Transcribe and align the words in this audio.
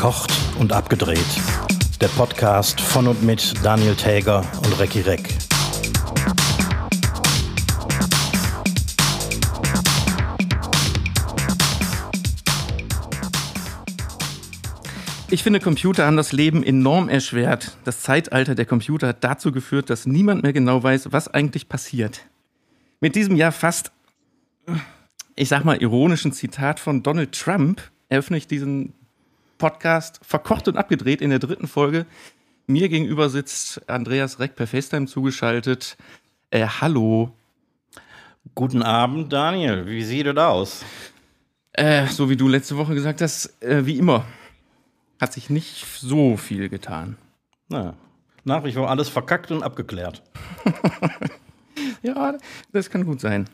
Verkocht 0.00 0.32
und 0.58 0.72
abgedreht. 0.72 1.18
Der 2.00 2.08
Podcast 2.08 2.80
von 2.80 3.06
und 3.06 3.22
mit 3.22 3.52
Daniel 3.62 3.94
Täger 3.94 4.42
und 4.64 4.80
Recki 4.80 5.02
Reck. 5.02 5.28
Ich 15.30 15.42
finde, 15.42 15.60
Computer 15.60 16.06
haben 16.06 16.16
das 16.16 16.32
Leben 16.32 16.62
enorm 16.62 17.10
erschwert. 17.10 17.76
Das 17.84 18.00
Zeitalter 18.00 18.54
der 18.54 18.64
Computer 18.64 19.08
hat 19.08 19.22
dazu 19.22 19.52
geführt, 19.52 19.90
dass 19.90 20.06
niemand 20.06 20.42
mehr 20.42 20.54
genau 20.54 20.82
weiß, 20.82 21.12
was 21.12 21.28
eigentlich 21.28 21.68
passiert. 21.68 22.22
Mit 23.00 23.16
diesem 23.16 23.36
ja 23.36 23.50
fast, 23.50 23.92
ich 25.36 25.50
sag 25.50 25.66
mal, 25.66 25.76
ironischen 25.76 26.32
Zitat 26.32 26.80
von 26.80 27.02
Donald 27.02 27.32
Trump 27.32 27.82
eröffne 28.08 28.38
ich 28.38 28.46
diesen 28.46 28.94
Podcast 29.60 30.18
verkocht 30.24 30.66
und 30.66 30.76
abgedreht 30.76 31.20
in 31.20 31.30
der 31.30 31.38
dritten 31.38 31.68
Folge. 31.68 32.06
Mir 32.66 32.88
gegenüber 32.88 33.28
sitzt 33.28 33.88
Andreas 33.88 34.40
Reck 34.40 34.56
per 34.56 34.66
FaceTime 34.66 35.06
zugeschaltet. 35.06 35.96
Äh, 36.50 36.66
hallo. 36.66 37.30
Guten 38.54 38.82
Abend, 38.82 39.32
Daniel. 39.32 39.86
Wie 39.86 40.02
sieht 40.02 40.26
es 40.26 40.36
aus? 40.36 40.84
Äh, 41.74 42.06
so 42.06 42.30
wie 42.30 42.36
du 42.36 42.48
letzte 42.48 42.76
Woche 42.76 42.94
gesagt 42.94 43.20
hast, 43.20 43.62
äh, 43.62 43.86
wie 43.86 43.98
immer 43.98 44.24
hat 45.20 45.34
sich 45.34 45.50
nicht 45.50 45.84
so 46.00 46.38
viel 46.38 46.68
getan. 46.70 47.16
Na, 47.68 47.94
nach 48.44 48.64
wie 48.64 48.72
vor 48.72 48.88
alles 48.88 49.10
verkackt 49.10 49.50
und 49.50 49.62
abgeklärt. 49.62 50.22
ja, 52.02 52.38
das 52.72 52.88
kann 52.88 53.04
gut 53.04 53.20
sein. 53.20 53.46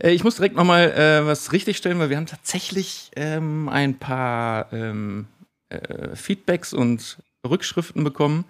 Äh, 0.00 0.10
ich 0.12 0.24
muss 0.24 0.36
direkt 0.36 0.56
nochmal 0.56 0.90
äh, 0.92 1.26
was 1.26 1.52
richtigstellen, 1.52 1.98
weil 1.98 2.10
wir 2.10 2.16
haben 2.16 2.26
tatsächlich 2.26 3.10
ähm, 3.16 3.68
ein 3.68 3.98
paar 3.98 4.72
ähm, 4.72 5.26
äh, 5.68 6.14
Feedbacks 6.14 6.72
und 6.72 7.18
Rückschriften 7.46 8.04
bekommen. 8.04 8.44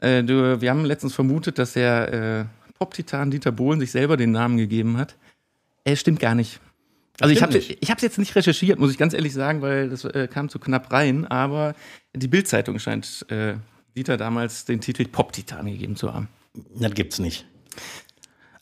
Äh, 0.00 0.22
du, 0.24 0.60
wir 0.60 0.70
haben 0.70 0.84
letztens 0.84 1.14
vermutet, 1.14 1.58
dass 1.58 1.74
der 1.74 2.12
äh, 2.12 2.72
Pop-Titan 2.78 3.30
Dieter 3.30 3.52
Bohlen 3.52 3.80
sich 3.80 3.90
selber 3.90 4.16
den 4.16 4.32
Namen 4.32 4.56
gegeben 4.56 4.96
hat. 4.96 5.16
Er 5.84 5.96
stimmt 5.96 6.20
gar 6.20 6.34
nicht. 6.34 6.60
Also 7.20 7.34
ich 7.34 7.42
habe 7.42 7.58
ich 7.58 7.78
es 7.82 8.02
jetzt 8.02 8.18
nicht 8.18 8.34
recherchiert, 8.34 8.78
muss 8.78 8.90
ich 8.90 8.96
ganz 8.96 9.12
ehrlich 9.12 9.34
sagen, 9.34 9.60
weil 9.60 9.90
das 9.90 10.06
äh, 10.06 10.26
kam 10.26 10.48
zu 10.48 10.58
knapp 10.58 10.90
rein. 10.90 11.26
Aber 11.26 11.74
die 12.14 12.28
Bildzeitung 12.28 12.78
scheint 12.78 13.26
äh, 13.28 13.54
Dieter 13.94 14.16
damals 14.16 14.64
den 14.64 14.80
Titel 14.80 15.06
Pop-Titan 15.06 15.66
gegeben 15.66 15.96
zu 15.96 16.14
haben. 16.14 16.28
Das 16.74 16.94
gibt's 16.94 17.18
nicht. 17.18 17.46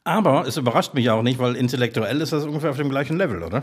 Aber 0.08 0.46
es 0.46 0.56
überrascht 0.56 0.94
mich 0.94 1.10
auch 1.10 1.22
nicht, 1.22 1.38
weil 1.38 1.54
intellektuell 1.54 2.22
ist 2.22 2.32
das 2.32 2.44
ungefähr 2.44 2.70
auf 2.70 2.78
dem 2.78 2.88
gleichen 2.88 3.18
Level, 3.18 3.42
oder? 3.42 3.62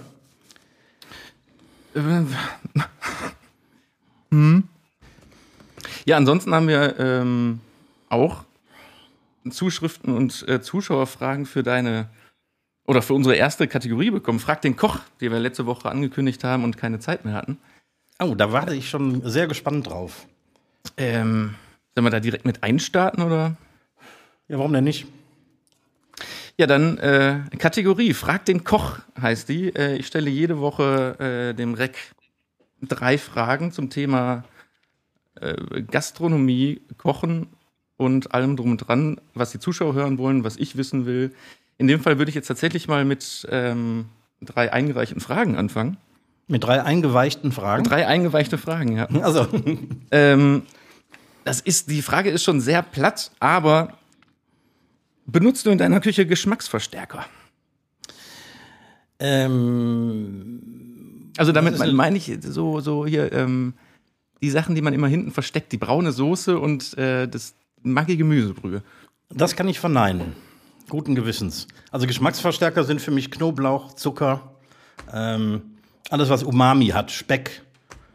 hm. 4.29 4.63
Ja, 6.05 6.17
ansonsten 6.17 6.53
haben 6.53 6.67
wir 6.67 6.99
ähm, 6.99 7.61
auch 8.09 8.43
Zuschriften 9.49 10.15
und 10.15 10.47
äh, 10.47 10.61
Zuschauerfragen 10.61 11.47
für 11.47 11.63
deine 11.63 12.09
oder 12.85 13.02
für 13.02 13.15
unsere 13.15 13.35
erste 13.35 13.67
Kategorie 13.67 14.11
bekommen. 14.11 14.39
Frag 14.39 14.61
den 14.61 14.75
Koch, 14.75 14.99
die 15.21 15.31
wir 15.31 15.39
letzte 15.39 15.65
Woche 15.65 15.89
angekündigt 15.89 16.43
haben 16.43 16.63
und 16.63 16.77
keine 16.77 16.99
Zeit 16.99 17.25
mehr 17.25 17.33
hatten. 17.33 17.57
Oh, 18.19 18.35
da 18.35 18.52
warte 18.52 18.75
ich 18.75 18.87
schon 18.87 19.27
sehr 19.27 19.47
gespannt 19.47 19.87
drauf. 19.87 20.27
Ähm, 20.95 21.55
sollen 21.95 22.05
wir 22.05 22.11
da 22.11 22.19
direkt 22.19 22.45
mit 22.45 22.61
einstarten 22.61 23.23
oder? 23.23 23.57
Ja, 24.47 24.59
warum 24.59 24.73
denn 24.73 24.83
nicht? 24.83 25.07
Ja, 26.58 26.67
dann 26.67 26.98
äh, 27.00 27.42
Kategorie 27.58 28.14
Frag 28.14 28.45
den 28.45 28.64
Koch 28.64 29.00
heißt 29.20 29.50
die. 29.50 29.75
Äh, 29.75 29.98
ich 29.98 30.08
stelle 30.08 30.30
jede 30.30 30.59
Woche 30.59 31.20
äh, 31.20 31.53
dem 31.53 31.73
Rec 31.73 31.98
drei 32.82 33.17
Fragen 33.17 33.71
zum 33.71 33.89
Thema 33.89 34.45
äh, 35.42 35.82
Gastronomie, 35.82 36.82
Kochen 36.98 37.48
und 37.98 38.33
allem 38.33 38.55
drum 38.55 38.71
und 38.71 38.77
dran, 38.77 39.20
was 39.33 39.52
die 39.52 39.60
Zuschauer 39.60 39.94
hören 39.94 40.17
wollen, 40.17 40.44
was 40.44 40.55
ich 40.55 40.77
wissen 40.77 41.05
will. 41.05 41.33
In 41.77 41.88
dem 41.88 41.99
Fall 41.99 42.17
würde 42.17 42.30
ich 42.30 42.36
jetzt 42.36 42.48
tatsächlich 42.48 42.88
mal 42.88 43.04
mit 43.04 43.45
ähm, 43.52 44.05
drei 44.42 44.71
eingereichten 44.71 45.20
Fragen 45.20 45.58
anfangen. 45.58 45.98
Mit 46.48 46.64
drei 46.64 46.83
eingeweichten 46.83 47.52
Fragen? 47.52 47.83
Drei 47.83 48.08
eingeweichte 48.08 48.58
Fragen, 48.58 48.95
ja. 48.95 49.08
Also. 49.21 49.48
ähm, 50.11 50.64
das 51.44 51.60
ist, 51.60 51.89
die 51.89 52.02
Frage 52.02 52.30
ist 52.30 52.44
schon 52.44 52.61
sehr 52.61 52.82
platt, 52.82 53.32
aber 53.39 53.98
benutzt 55.25 55.65
du 55.65 55.69
in 55.69 55.77
deiner 55.77 55.99
Küche 55.99 56.25
Geschmacksverstärker? 56.25 57.25
Ähm, 59.19 60.61
also 61.37 61.52
damit 61.52 61.77
meine 61.93 62.17
ich 62.17 62.31
so, 62.41 62.80
so 62.80 63.05
hier 63.05 63.31
ähm, 63.31 63.73
die 64.41 64.49
Sachen, 64.49 64.75
die 64.75 64.81
man 64.81 64.93
immer 64.93 65.08
hinten 65.08 65.31
versteckt, 65.31 65.71
die 65.71 65.77
braune 65.77 66.11
Soße 66.11 66.59
und 66.59 66.97
äh, 66.97 67.27
das 67.27 67.55
maggi 67.81 68.17
Gemüsebrühe. 68.17 68.81
Das 69.30 69.55
kann 69.55 69.67
ich 69.67 69.80
verneinen. 69.80 70.33
Guten 70.89 71.15
Gewissens. 71.15 71.67
Also 71.91 72.05
Geschmacksverstärker 72.05 72.83
sind 72.83 73.02
für 73.02 73.11
mich 73.11 73.31
Knoblauch, 73.31 73.93
Zucker, 73.93 74.55
ähm, 75.11 75.61
alles 76.09 76.30
was 76.30 76.43
Umami 76.43 76.87
hat, 76.87 77.11
Speck 77.11 77.64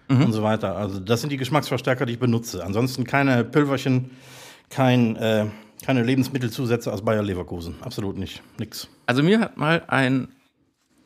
mhm. 0.09 0.26
und 0.26 0.32
so 0.32 0.43
weiter. 0.43 0.76
Also 0.76 1.00
das 1.00 1.20
sind 1.20 1.31
die 1.31 1.37
Geschmacksverstärker, 1.37 2.06
die 2.06 2.15
ich 2.15 2.19
benutze. 2.20 2.65
Ansonsten 2.65 3.04
keine 3.04 3.44
Pülverchen, 3.44 4.10
kein, 4.69 5.16
äh, 5.16 5.47
keine 5.85 6.03
Lebensmittelzusätze 6.03 6.93
aus 6.93 7.05
Bayer 7.05 7.23
Leverkusen. 7.23 7.77
Absolut 7.83 8.19
nicht. 8.19 8.43
Nix. 8.59 8.89
Also 9.07 9.23
mir 9.23 9.41
hat 9.41 9.57
mal 9.57 9.83
ein 9.89 10.29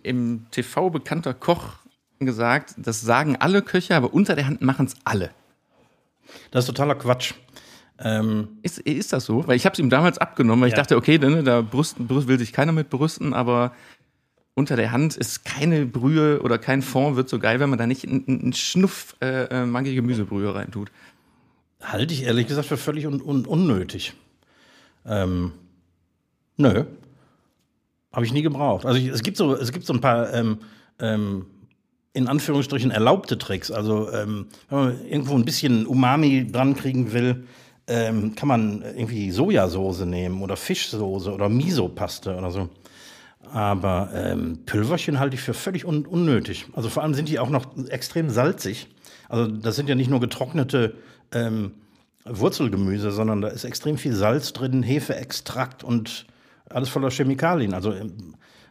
im 0.03 0.47
TV 0.51 0.91
bekannter 0.91 1.35
Koch 1.35 1.79
gesagt, 2.21 2.75
das 2.77 3.01
sagen 3.01 3.37
alle 3.37 3.63
Köche, 3.63 3.97
aber 3.97 4.15
unter 4.15 4.35
der 4.35 4.47
Hand 4.47 4.63
machen 4.63 4.87
es 4.87 4.95
alle. 5.05 5.31
Das 6.51 6.65
ist 6.65 6.67
totaler 6.69 6.95
Quatsch. 6.95 7.35
Ähm, 7.99 8.59
ist, 8.63 8.79
ist 8.81 9.13
das 9.13 9.25
so? 9.25 9.47
Weil 9.47 9.57
ich 9.57 9.67
habe 9.67 9.75
es 9.75 9.79
ihm 9.79 9.91
damals 9.91 10.19
abgenommen, 10.19 10.63
weil 10.63 10.71
ja. 10.71 10.75
ich 10.75 10.79
dachte, 10.79 10.97
okay, 10.97 11.19
ne, 11.19 11.43
da 11.43 11.61
brüsten, 11.63 12.09
will 12.09 12.39
sich 12.39 12.53
keiner 12.53 12.73
mit 12.73 12.91
brüsten, 12.91 13.35
aber 13.35 13.73
unter 14.55 14.77
der 14.77 14.93
Hand 14.93 15.17
ist 15.17 15.45
keine 15.45 15.87
Brühe 15.87 16.41
oder 16.43 16.59
kein 16.59 16.83
Fond 16.83 17.17
wird 17.17 17.29
so 17.29 17.39
geil, 17.39 17.61
wenn 17.61 17.71
man 17.71 17.79
da 17.79 17.87
nicht 17.87 18.05
einen 18.05 18.53
Schnuff 18.53 19.17
äh, 19.21 19.45
äh, 19.45 19.67
Maggi 19.67 19.95
Gemüsebrühe 19.95 20.55
reintut. 20.55 20.91
Halte 21.83 22.15
ich 22.15 22.25
ehrlich 22.25 22.47
gesagt 22.47 22.69
für 22.69 22.77
völlig 22.77 23.07
un 23.07 23.21
un 23.21 23.47
unnötig. 23.47 24.15
Ähm, 25.07 25.53
nö. 26.57 26.85
Habe 28.13 28.25
ich 28.25 28.33
nie 28.33 28.43
gebraucht. 28.43 28.87
Also 28.87 28.99
ich, 28.99 29.09
es, 29.09 29.23
gibt 29.23 29.37
so, 29.37 29.55
es 29.55 29.73
gibt 29.73 29.87
so 29.87 29.93
ein 29.93 30.01
paar 30.01 30.33
ähm, 30.33 30.59
ähm, 31.01 31.47
in 32.13 32.29
Anführungsstrichen 32.29 32.91
erlaubte 32.91 33.39
Tricks. 33.39 33.71
Also 33.71 34.11
ähm, 34.13 34.47
wenn 34.69 34.79
man 34.79 35.07
irgendwo 35.07 35.35
ein 35.35 35.45
bisschen 35.45 35.87
Umami 35.87 36.51
dran 36.51 36.75
kriegen 36.75 37.13
will, 37.13 37.45
ähm, 37.87 38.35
kann 38.35 38.49
man 38.49 38.83
irgendwie 38.83 39.31
Sojasauce 39.31 40.05
nehmen 40.07 40.41
oder 40.43 40.57
Fischsoße 40.57 41.33
oder 41.33 41.49
Miso-Paste 41.49 42.37
oder 42.37 42.51
so. 42.51 42.69
Aber 43.53 44.11
ähm, 44.15 44.61
Pülverchen 44.65 45.19
halte 45.19 45.35
ich 45.35 45.43
für 45.43 45.53
völlig 45.53 45.85
un 45.85 46.07
unnötig. 46.07 46.67
Also 46.73 46.89
vor 46.89 47.03
allem 47.03 47.15
sind 47.15 47.29
die 47.29 47.39
auch 47.39 47.51
noch 47.51 47.77
extrem 47.89 48.31
salzig. 48.31 48.87
Also 49.29 49.49
das 49.49 49.77
sind 49.77 49.89
ja 49.89 49.95
nicht 49.95 50.09
nur 50.09 50.21
getrocknete 50.21 50.95
ähm, 51.33 51.73
Wurzelgemüse, 52.25 53.11
sondern 53.11 53.41
da 53.41 53.49
ist 53.49 53.65
extrem 53.65 53.99
viel 53.99 54.15
Salz 54.15 54.53
drin, 54.53 54.83
Hefeextrakt 54.83 55.85
und 55.85 56.27
alles 56.71 56.89
voller 56.89 57.11
Chemikalien. 57.11 57.75
Also 57.75 57.95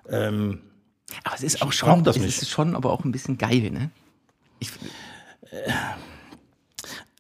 ähm, 0.09 0.59
aber 1.24 1.36
es 1.36 1.44
ist 1.44 1.62
auch 1.62 1.72
schon, 1.72 2.03
das 2.03 2.18
es 2.18 2.41
ist 2.41 2.50
schon 2.50 2.75
aber 2.75 2.91
auch 2.91 3.03
ein 3.03 3.12
bisschen 3.12 3.38
geil, 3.38 3.69
ne? 3.72 3.91
Ich, 4.59 4.69
äh, 5.52 5.72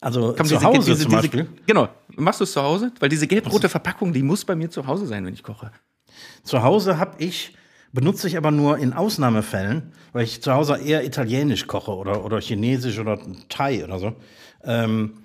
also 0.01 0.33
Komm, 0.35 0.47
zu 0.47 0.55
diese, 0.55 0.65
Hause 0.65 0.91
diese, 0.91 1.03
zum 1.03 1.11
Beispiel? 1.11 1.43
Diese, 1.43 1.65
genau. 1.65 1.89
Machst 2.15 2.39
du 2.39 2.43
es 2.43 2.51
zu 2.51 2.61
Hause? 2.61 2.91
Weil 2.99 3.09
diese 3.09 3.27
gelb-rote 3.27 3.69
Verpackung, 3.69 4.13
die 4.13 4.23
muss 4.23 4.43
bei 4.43 4.55
mir 4.55 4.69
zu 4.69 4.85
Hause 4.85 5.05
sein, 5.05 5.25
wenn 5.25 5.33
ich 5.33 5.43
koche. 5.43 5.71
Zu 6.43 6.61
Hause 6.61 6.99
habe 6.99 7.23
ich, 7.23 7.55
benutze 7.91 8.27
ich 8.27 8.37
aber 8.37 8.51
nur 8.51 8.77
in 8.77 8.93
Ausnahmefällen, 8.93 9.93
weil 10.11 10.25
ich 10.25 10.41
zu 10.41 10.53
Hause 10.53 10.77
eher 10.77 11.05
italienisch 11.05 11.67
koche 11.67 11.91
oder, 11.91 12.25
oder 12.25 12.41
chinesisch 12.41 12.99
oder 12.99 13.19
Thai 13.49 13.83
oder 13.83 13.99
so. 13.99 14.15
Ähm, 14.63 15.22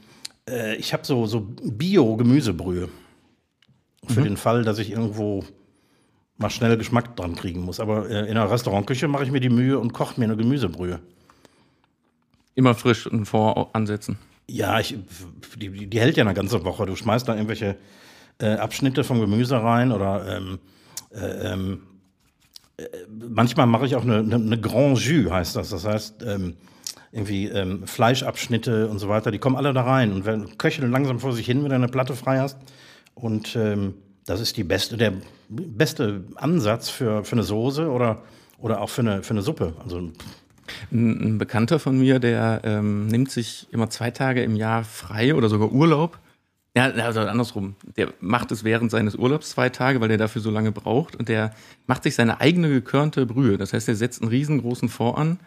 äh, 0.48 0.76
ich 0.76 0.92
habe 0.92 1.04
so, 1.04 1.26
so 1.26 1.40
Bio-Gemüsebrühe. 1.62 2.88
Für 4.06 4.20
mhm. 4.20 4.24
den 4.24 4.36
Fall, 4.36 4.64
dass 4.64 4.78
ich 4.78 4.90
irgendwo 4.90 5.44
mal 6.38 6.50
schnell 6.50 6.76
Geschmack 6.76 7.16
dran 7.16 7.34
kriegen 7.34 7.60
muss. 7.60 7.80
Aber 7.80 8.08
äh, 8.08 8.28
in 8.28 8.34
der 8.34 8.50
Restaurantküche 8.50 9.08
mache 9.08 9.24
ich 9.24 9.30
mir 9.30 9.40
die 9.40 9.50
Mühe 9.50 9.78
und 9.78 9.92
koche 9.92 10.18
mir 10.18 10.26
eine 10.26 10.36
Gemüsebrühe. 10.36 11.00
Immer 12.54 12.74
frisch 12.74 13.06
und 13.06 13.26
voransetzen. 13.26 14.18
Ja, 14.48 14.80
ich, 14.80 14.96
die, 15.56 15.86
die 15.86 16.00
hält 16.00 16.16
ja 16.16 16.24
eine 16.24 16.34
ganze 16.34 16.64
Woche. 16.64 16.86
Du 16.86 16.96
schmeißt 16.96 17.28
da 17.28 17.34
irgendwelche 17.34 17.76
äh, 18.40 18.54
Abschnitte 18.54 19.04
vom 19.04 19.20
Gemüse 19.20 19.62
rein 19.62 19.92
oder 19.92 20.38
ähm, 20.38 20.58
äh, 21.10 21.52
ähm, 21.52 21.82
äh, 22.76 22.84
manchmal 23.28 23.66
mache 23.66 23.86
ich 23.86 23.96
auch 23.96 24.02
eine, 24.02 24.18
eine, 24.18 24.36
eine, 24.36 24.60
Grand 24.60 24.98
Jus, 25.00 25.30
heißt 25.30 25.56
das. 25.56 25.70
Das 25.70 25.84
heißt, 25.84 26.22
ähm, 26.26 26.54
irgendwie 27.12 27.46
ähm, 27.46 27.86
Fleischabschnitte 27.86 28.88
und 28.88 28.98
so 28.98 29.08
weiter, 29.08 29.30
die 29.30 29.38
kommen 29.38 29.56
alle 29.56 29.72
da 29.72 29.82
rein 29.82 30.12
und 30.12 30.26
wenn, 30.26 30.58
köcheln 30.58 30.90
langsam 30.90 31.20
vor 31.20 31.32
sich 31.32 31.46
hin, 31.46 31.62
wenn 31.62 31.70
du 31.70 31.74
eine 31.74 31.88
Platte 31.88 32.14
frei 32.14 32.38
hast. 32.38 32.58
Und 33.14 33.56
ähm, 33.56 33.94
das 34.26 34.40
ist 34.40 34.56
die 34.56 34.64
beste, 34.64 34.96
der 34.96 35.14
beste 35.48 36.24
Ansatz 36.36 36.90
für, 36.90 37.24
für 37.24 37.32
eine 37.32 37.42
Soße 37.42 37.90
oder, 37.90 38.22
oder 38.58 38.80
auch 38.80 38.90
für 38.90 39.00
eine, 39.00 39.22
für 39.22 39.32
eine 39.32 39.42
Suppe. 39.42 39.74
Also 39.82 40.12
Ein, 40.92 41.38
Bekannter 41.38 41.78
von 41.78 41.98
mir, 41.98 42.18
der 42.18 42.60
ähm, 42.64 43.06
nimmt 43.06 43.30
sich 43.30 43.66
immer 43.70 43.88
zwei 43.90 44.10
Tage 44.10 44.42
im 44.42 44.54
Jahr 44.54 44.84
frei 44.84 45.34
oder 45.34 45.48
sogar 45.48 45.72
Urlaub. 45.72 46.18
Ja, 46.76 46.90
also 46.90 47.20
andersrum. 47.20 47.74
Der 47.96 48.12
macht 48.20 48.52
es 48.52 48.62
während 48.62 48.90
seines 48.90 49.16
Urlaubs 49.16 49.50
zwei 49.50 49.68
Tage, 49.70 50.00
weil 50.00 50.10
er 50.10 50.18
dafür 50.18 50.42
so 50.42 50.50
lange 50.50 50.70
braucht. 50.70 51.16
Und 51.16 51.28
der 51.28 51.52
macht 51.86 52.02
sich 52.02 52.14
seine 52.14 52.40
eigene 52.40 52.68
gekörnte 52.68 53.26
Brühe. 53.26 53.58
Das 53.58 53.72
heißt, 53.72 53.88
er 53.88 53.96
setzt 53.96 54.22
einen 54.22 54.30
riesengroßen 54.30 54.88
Fond 54.88 55.18
an, 55.18 55.40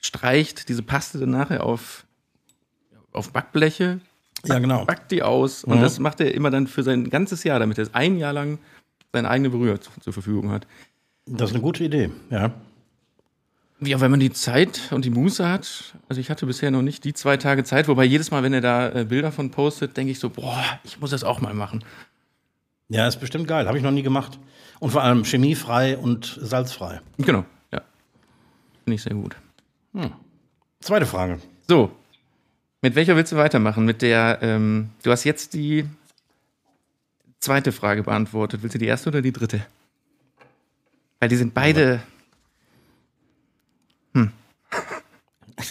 streicht 0.00 0.68
diese 0.68 0.82
Paste 0.82 1.18
dann 1.18 1.30
nachher 1.30 1.64
auf, 1.64 2.04
auf 3.12 3.32
Backbleche, 3.32 4.00
Ja, 4.44 4.58
genau. 4.58 4.84
backt 4.84 5.10
die 5.10 5.22
aus. 5.22 5.64
Und 5.64 5.78
Mhm. 5.78 5.82
das 5.82 5.98
macht 5.98 6.20
er 6.20 6.32
immer 6.34 6.50
dann 6.50 6.66
für 6.66 6.82
sein 6.82 7.10
ganzes 7.10 7.42
Jahr, 7.44 7.58
damit 7.58 7.78
er 7.78 7.88
ein 7.92 8.18
Jahr 8.18 8.32
lang 8.32 8.58
seine 9.12 9.28
eigene 9.30 9.50
Brühe 9.50 9.80
zu, 9.80 9.90
zur 10.00 10.12
Verfügung 10.12 10.50
hat. 10.50 10.66
Das 11.26 11.50
ist 11.50 11.54
eine 11.56 11.62
gute 11.62 11.82
Idee, 11.84 12.10
ja. 12.30 12.52
Ja, 13.80 14.00
wenn 14.00 14.10
man 14.10 14.20
die 14.20 14.32
Zeit 14.32 14.90
und 14.92 15.04
die 15.04 15.10
Muße 15.10 15.46
hat, 15.46 15.94
also 16.08 16.18
ich 16.20 16.30
hatte 16.30 16.46
bisher 16.46 16.70
noch 16.70 16.80
nicht 16.82 17.04
die 17.04 17.12
zwei 17.12 17.36
Tage 17.36 17.62
Zeit, 17.64 17.88
wobei 17.88 18.04
jedes 18.04 18.30
Mal, 18.30 18.42
wenn 18.42 18.54
er 18.54 18.62
da 18.62 18.88
äh, 18.90 19.04
Bilder 19.04 19.32
von 19.32 19.50
postet, 19.50 19.96
denke 19.98 20.12
ich 20.12 20.18
so, 20.18 20.30
boah, 20.30 20.62
ich 20.84 20.98
muss 21.00 21.10
das 21.10 21.24
auch 21.24 21.40
mal 21.42 21.52
machen. 21.52 21.84
Ja, 22.88 23.06
ist 23.08 23.18
bestimmt 23.20 23.48
geil. 23.48 23.66
Habe 23.66 23.76
ich 23.76 23.84
noch 23.84 23.90
nie 23.90 24.02
gemacht. 24.02 24.38
Und 24.78 24.90
vor 24.92 25.02
allem 25.02 25.24
chemiefrei 25.24 25.98
und 25.98 26.38
salzfrei. 26.40 27.00
Genau, 27.18 27.44
ja. 27.72 27.82
Finde 28.84 28.94
ich 28.94 29.02
sehr 29.02 29.14
gut. 29.14 29.36
Zweite 30.80 31.06
Frage. 31.06 31.40
So, 31.68 31.90
mit 32.82 32.94
welcher 32.94 33.16
willst 33.16 33.32
du 33.32 33.36
weitermachen? 33.36 33.84
Mit 33.84 34.02
der, 34.02 34.38
ähm, 34.42 34.90
du 35.02 35.10
hast 35.10 35.24
jetzt 35.24 35.54
die 35.54 35.86
zweite 37.40 37.72
Frage 37.72 38.02
beantwortet. 38.02 38.62
Willst 38.62 38.74
du 38.74 38.78
die 38.78 38.86
erste 38.86 39.08
oder 39.08 39.22
die 39.22 39.32
dritte? 39.32 39.66
Weil 41.18 41.28
die 41.28 41.36
sind 41.36 41.54
beide. 41.54 42.02
Hm. 44.14 44.30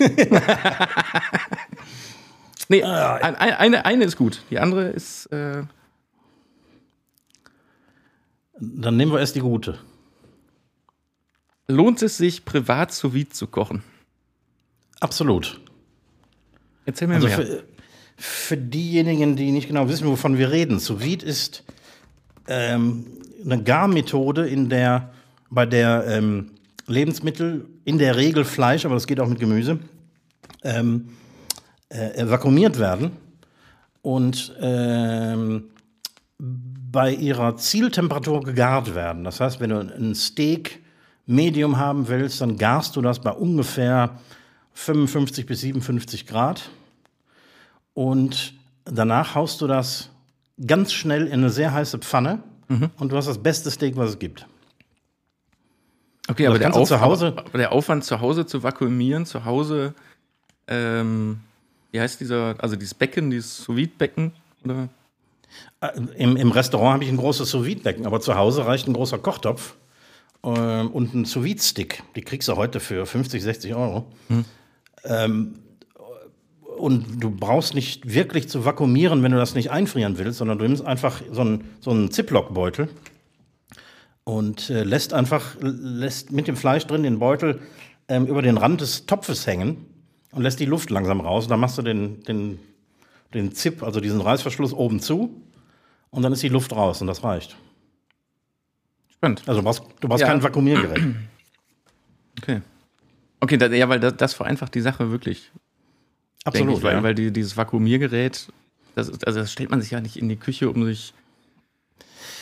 nee, 2.67 2.83
ein, 2.83 3.35
eine, 3.35 3.85
eine 3.85 4.03
ist 4.05 4.17
gut. 4.17 4.41
Die 4.49 4.59
andere 4.59 4.89
ist. 4.89 5.27
Äh, 5.27 5.63
Dann 8.59 8.97
nehmen 8.97 9.11
wir 9.11 9.19
erst 9.19 9.35
die 9.35 9.41
gute. 9.41 9.77
lohnt 11.67 12.01
es 12.01 12.17
sich, 12.17 12.45
privat 12.45 12.91
sous 12.91 13.29
zu 13.29 13.47
kochen? 13.47 13.83
Absolut. 14.99 15.59
Erzähl 16.85 17.07
mir 17.07 17.15
Also 17.15 17.27
mehr. 17.27 17.37
für, 17.37 17.63
für 18.17 18.57
diejenigen, 18.57 19.35
die 19.35 19.51
nicht 19.51 19.67
genau 19.67 19.89
wissen, 19.89 20.07
wovon 20.07 20.37
wir 20.37 20.51
reden, 20.51 20.79
sous 20.79 21.01
vide 21.01 21.25
ist 21.25 21.63
ähm, 22.47 23.05
eine 23.43 23.61
Garmethode, 23.63 24.47
in 24.47 24.69
der 24.69 25.11
bei 25.49 25.65
der 25.65 26.05
ähm, 26.07 26.51
Lebensmittel, 26.87 27.65
in 27.83 27.97
der 27.97 28.15
Regel 28.15 28.43
Fleisch, 28.43 28.85
aber 28.85 28.95
das 28.95 29.07
geht 29.07 29.19
auch 29.19 29.27
mit 29.27 29.39
Gemüse, 29.39 29.79
ähm, 30.63 31.09
äh, 31.89 32.27
vakuumiert 32.27 32.79
werden 32.79 33.11
und 34.01 34.55
ähm, 34.59 35.65
bei 36.37 37.13
ihrer 37.13 37.57
Zieltemperatur 37.57 38.43
gegart 38.43 38.95
werden. 38.95 39.23
Das 39.23 39.39
heißt, 39.39 39.59
wenn 39.59 39.69
du 39.69 39.79
ein 39.79 40.15
Steak 40.15 40.81
Medium 41.25 41.77
haben 41.77 42.07
willst, 42.07 42.41
dann 42.41 42.57
garst 42.57 42.95
du 42.95 43.01
das 43.01 43.19
bei 43.19 43.31
ungefähr 43.31 44.19
55 44.75 45.45
bis 45.47 45.61
57 45.61 46.27
Grad. 46.27 46.69
Und 47.93 48.53
danach 48.85 49.33
haust 49.35 49.61
du 49.61 49.67
das 49.67 50.09
ganz 50.65 50.93
schnell 50.93 51.25
in 51.27 51.33
eine 51.33 51.49
sehr 51.49 51.73
heiße 51.73 51.97
Pfanne 51.99 52.43
und 52.97 53.11
du 53.11 53.15
hast 53.17 53.27
das 53.27 53.37
beste 53.41 53.71
Steak, 53.71 53.95
was 53.95 54.11
es 54.11 54.19
gibt. 54.19 54.45
Okay, 56.27 56.47
aber 56.47 56.57
der, 56.59 56.67
Hause- 56.71 57.35
aber, 57.35 57.57
der 57.57 57.71
Aufwand 57.71 58.03
zu 58.03 58.19
Hause 58.19 58.45
zu 58.45 58.63
vakuumieren, 58.63 59.25
zu 59.25 59.45
Hause, 59.45 59.93
ähm, 60.67 61.39
wie 61.91 61.99
heißt 61.99 62.19
dieser, 62.19 62.55
also 62.57 62.75
dieses 62.75 62.93
Becken, 62.95 63.29
dieses 63.29 63.57
sous 63.63 63.87
becken 63.97 64.31
oder? 64.63 64.89
Äh, 65.81 65.91
Im, 66.17 66.35
Im 66.35 66.51
Restaurant 66.51 66.95
habe 66.95 67.03
ich 67.03 67.09
ein 67.11 67.17
großes 67.17 67.49
sous 67.49 67.75
becken 67.81 68.05
aber 68.07 68.19
zu 68.19 68.35
Hause 68.35 68.65
reicht 68.65 68.87
ein 68.87 68.93
großer 68.93 69.19
Kochtopf 69.19 69.75
ähm, 70.43 70.89
und 70.91 71.13
ein 71.13 71.25
sous 71.25 71.69
stick 71.69 72.01
Die 72.15 72.21
kriegst 72.21 72.47
du 72.47 72.55
heute 72.55 72.79
für 72.79 73.05
50, 73.05 73.43
60 73.43 73.75
Euro. 73.75 74.05
Ähm, 75.05 75.59
und 76.77 77.23
du 77.23 77.31
brauchst 77.31 77.73
nicht 77.73 78.13
wirklich 78.13 78.49
zu 78.49 78.65
vakuumieren, 78.65 79.23
wenn 79.23 79.31
du 79.31 79.37
das 79.37 79.55
nicht 79.55 79.71
einfrieren 79.71 80.17
willst, 80.17 80.39
sondern 80.39 80.57
du 80.57 80.65
nimmst 80.65 80.85
einfach 80.85 81.21
so 81.31 81.41
einen, 81.41 81.63
so 81.79 81.91
einen 81.91 82.11
Ziploc-Beutel 82.11 82.89
und 84.25 84.69
äh, 84.69 84.83
lässt 84.83 85.13
einfach 85.13 85.55
lässt 85.61 86.31
mit 86.31 86.47
dem 86.47 86.57
Fleisch 86.57 86.85
drin 86.85 87.03
den 87.03 87.19
Beutel 87.19 87.61
ähm, 88.09 88.25
über 88.25 88.41
den 88.41 88.57
Rand 88.57 88.81
des 88.81 89.05
Topfes 89.05 89.47
hängen 89.47 89.85
und 90.31 90.43
lässt 90.43 90.59
die 90.59 90.65
Luft 90.65 90.89
langsam 90.89 91.21
raus. 91.21 91.45
Und 91.45 91.51
dann 91.51 91.59
machst 91.61 91.77
du 91.77 91.81
den, 91.81 92.23
den, 92.23 92.59
den 93.33 93.53
Zip, 93.53 93.81
also 93.81 94.01
diesen 94.01 94.19
Reißverschluss 94.19 94.73
oben 94.73 94.99
zu 94.99 95.41
und 96.09 96.23
dann 96.23 96.33
ist 96.33 96.43
die 96.43 96.49
Luft 96.49 96.73
raus 96.73 96.99
und 97.01 97.07
das 97.07 97.23
reicht. 97.23 97.55
Spannend. 99.13 99.43
Also 99.47 99.61
du 99.61 99.65
brauchst, 99.65 99.83
du 100.01 100.07
brauchst 100.09 100.21
Ja. 100.21 100.27
kein 100.27 100.43
Vakuumiergerät. 100.43 101.03
Okay. 102.41 102.61
Okay, 103.45 103.57
da, 103.57 103.67
ja, 103.67 103.87
weil 103.89 103.99
das, 103.99 104.17
das 104.17 104.33
vereinfacht 104.33 104.73
die 104.73 104.81
Sache 104.81 105.11
wirklich. 105.11 105.51
Absolut. 106.45 106.77
ich, 106.77 106.83
weil, 106.83 106.95
ja. 106.95 107.03
weil 107.03 107.13
die, 107.13 107.31
dieses 107.31 107.55
Vakuumiergerät, 107.55 108.47
das, 108.95 109.07
ist- 109.09 109.25
also 109.27 109.39
das 109.39 109.51
stellt 109.51 109.69
man 109.69 109.81
sich 109.81 109.91
ja 109.91 110.01
nicht 110.01 110.17
in 110.17 110.27
die 110.29 110.35
Küche, 110.35 110.67
um 110.67 110.83
sich 110.83 111.13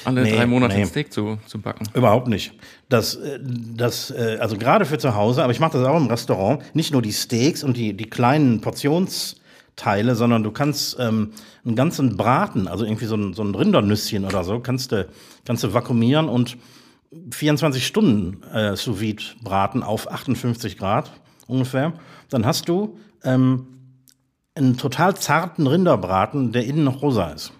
alle 0.05 0.21
Nee, 0.23 0.35
drei 0.35 0.45
Monate 0.45 0.75
nee. 0.75 0.81
ein 0.83 0.87
Steak 0.87 1.11
zu, 1.11 1.39
zu 1.45 1.59
backen. 1.59 1.85
Überhaupt 1.93 2.29
nicht. 2.29 2.53
Das, 2.87 3.15
äh, 3.15 3.37
das, 3.43 4.11
äh, 4.11 4.37
also 4.39 4.57
gerade 4.57 4.85
für 4.85 4.97
zu 4.97 5.13
Hause, 5.15 5.43
aber 5.43 5.51
ich 5.51 5.59
mache 5.59 5.77
das 5.77 5.85
auch 5.85 5.97
im 5.97 6.07
Restaurant, 6.07 6.63
nicht 6.73 6.93
nur 6.93 7.01
die 7.01 7.11
Steaks 7.11 7.63
und 7.65 7.75
die, 7.75 7.93
die 7.93 8.09
kleinen 8.09 8.61
Portionsteile, 8.61 10.15
sondern 10.15 10.43
du 10.43 10.51
kannst 10.51 10.97
ähm, 11.01 11.31
einen 11.65 11.75
ganzen 11.75 12.15
Braten, 12.15 12.69
also 12.69 12.85
irgendwie 12.85 13.07
so 13.07 13.15
ein, 13.17 13.33
so 13.33 13.43
ein 13.43 13.53
Rindernüsschen 13.55 14.23
oder 14.23 14.45
so, 14.45 14.61
kannst 14.61 14.93
du, 14.93 15.05
kannst 15.45 15.65
du 15.65 15.73
vakuumieren 15.73 16.29
und 16.29 16.57
24 17.31 17.85
Stunden 17.85 18.43
äh, 18.51 18.75
sous 18.75 18.99
vide 18.99 19.23
braten 19.43 19.83
auf 19.83 20.11
58 20.11 20.77
Grad 20.77 21.11
ungefähr. 21.47 21.93
Dann 22.29 22.45
hast 22.45 22.69
du 22.69 22.97
ähm, 23.23 23.67
einen 24.55 24.77
total 24.77 25.15
zarten 25.15 25.67
Rinderbraten, 25.67 26.51
der 26.51 26.65
innen 26.65 26.83
noch 26.83 27.01
rosa 27.01 27.29
ist. 27.29 27.53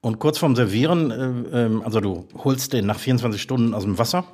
Und 0.00 0.18
kurz 0.18 0.38
vorm 0.38 0.56
Servieren, 0.56 1.10
äh, 1.10 1.64
ähm, 1.64 1.82
also 1.82 2.00
du 2.00 2.26
holst 2.34 2.72
den 2.72 2.86
nach 2.86 2.98
24 2.98 3.40
Stunden 3.40 3.74
aus 3.74 3.84
dem 3.84 3.98
Wasser, 3.98 4.24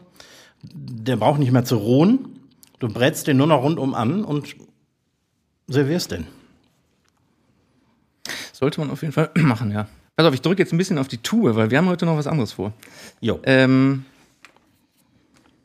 der 0.63 1.17
braucht 1.17 1.39
nicht 1.39 1.53
mehr 1.53 1.65
zu 1.65 1.77
ruhen, 1.77 2.41
du 2.79 2.89
brätst 2.89 3.27
den 3.27 3.37
nur 3.37 3.47
noch 3.47 3.63
rundum 3.63 3.95
an 3.95 4.25
und 4.25 4.57
servierst 5.67 6.13
den. 6.13 6.27
Sollte 8.53 8.81
man 8.81 8.91
auf 8.91 9.03
jeden 9.03 9.13
Fall 9.13 9.31
machen, 9.37 9.71
ja. 9.73 9.89
Pass 10.17 10.27
auf, 10.27 10.35
ich 10.35 10.41
drücke 10.41 10.63
jetzt 10.63 10.73
ein 10.73 10.79
bisschen 10.79 10.97
auf 10.97 11.09
die 11.09 11.19
Tube, 11.19 11.55
weil 11.57 11.71
wir 11.71 11.77
haben 11.77 11.89
heute 11.89 12.07
noch 12.07 12.17
was 12.17 12.27
anderes 12.27 12.53
vor. 12.53 12.73
Jo. 13.21 13.39
Ähm, 13.43 14.07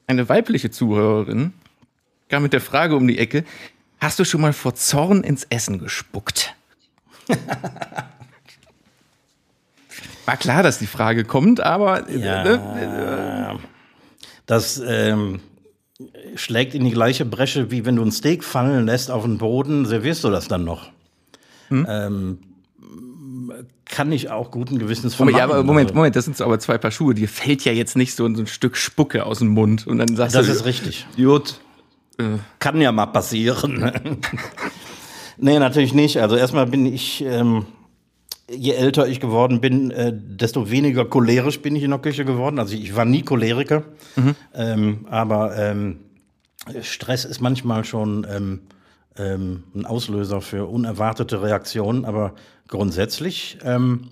eine 0.08 0.28
weibliche 0.28 0.70
Zuhörerin 0.72 1.54
kam 2.28 2.44
mit 2.44 2.52
der 2.52 2.60
Frage 2.60 2.98
um 2.98 3.08
die 3.08 3.18
Ecke: 3.18 3.46
Hast 4.02 4.20
du 4.20 4.26
schon 4.26 4.42
mal 4.42 4.52
vor 4.52 4.76
Zorn 4.76 5.24
ins 5.24 5.46
Essen 5.46 5.80
gespuckt? 5.80 6.54
War 10.26 10.36
klar, 10.36 10.64
dass 10.64 10.80
die 10.80 10.88
Frage 10.88 11.24
kommt, 11.24 11.62
aber 11.62 12.10
äh, 12.10 12.18
ne? 12.18 13.58
Das 14.46 14.84
ähm, 14.86 15.40
schlägt 16.36 16.76
in 16.76 16.84
die 16.84 16.92
gleiche 16.92 17.24
Bresche, 17.24 17.72
wie 17.72 17.86
wenn 17.86 17.96
du 17.96 18.04
ein 18.04 18.12
Steak 18.12 18.44
fallen 18.44 18.86
lässt 18.86 19.12
auf 19.12 19.24
den 19.24 19.38
Boden, 19.38 19.86
servierst 19.86 20.26
du 20.26 20.30
das 20.30 20.50
dann 20.50 20.66
noch. 20.66 20.92
Ähm, 21.88 22.40
kann 23.92 24.12
ich 24.12 24.30
auch 24.32 24.50
guten 24.50 24.80
Gewissens 24.80 25.20
Moment, 25.20 25.38
ja, 25.38 25.44
aber. 25.44 25.62
Moment, 25.64 25.90
Also, 25.90 25.96
Moment, 25.98 26.16
das 26.16 26.26
sind 26.26 26.42
aber 26.42 26.58
zwei 26.60 26.78
Paar 26.80 26.90
Schuhe. 26.92 27.14
Dir 27.14 27.28
fällt 27.28 27.64
ja 27.66 27.72
jetzt 27.74 27.96
nicht 27.96 28.16
so 28.16 28.26
ein, 28.26 28.36
so 28.36 28.42
ein 28.42 28.48
Stück 28.48 28.76
Spucke 28.78 29.26
aus 29.26 29.40
dem 29.40 29.50
Mund 29.50 29.86
und 29.86 30.00
dann 30.00 30.16
sagst 30.16 30.36
Das 30.36 30.48
du, 30.48 30.52
ist 30.54 30.66
richtig. 30.66 31.06
Gut. 31.18 31.60
Äh, 32.18 32.38
Kann 32.60 32.82
ja 32.82 32.92
mal 32.92 33.06
passieren. 33.08 33.92
nee, 35.38 35.60
natürlich 35.60 35.94
nicht. 35.94 36.18
Also 36.18 36.36
erstmal 36.38 36.66
bin 36.68 36.86
ich, 36.86 37.24
ähm, 37.24 37.66
je 38.50 38.72
älter 38.74 39.08
ich 39.08 39.20
geworden 39.20 39.62
bin, 39.62 39.92
äh, 39.92 40.12
desto 40.16 40.72
weniger 40.72 41.06
cholerisch 41.06 41.62
bin 41.62 41.76
ich 41.76 41.84
in 41.84 41.92
der 41.92 42.00
Küche 42.00 42.26
geworden. 42.26 42.60
Also 42.60 42.76
ich 42.76 42.96
war 42.96 43.06
nie 43.06 43.22
Choleriker, 43.24 43.84
ähm, 44.54 45.06
aber 45.10 45.56
ähm, 45.58 46.00
Stress 46.82 47.26
ist 47.26 47.42
manchmal 47.42 47.84
schon 47.86 48.26
ähm, 49.22 49.64
ein 49.76 49.86
Auslöser 49.86 50.42
für 50.42 50.66
unerwartete 50.66 51.42
Reaktionen. 51.42 52.06
Aber 52.06 52.34
grundsätzlich 52.68 53.58
ähm, 53.64 54.10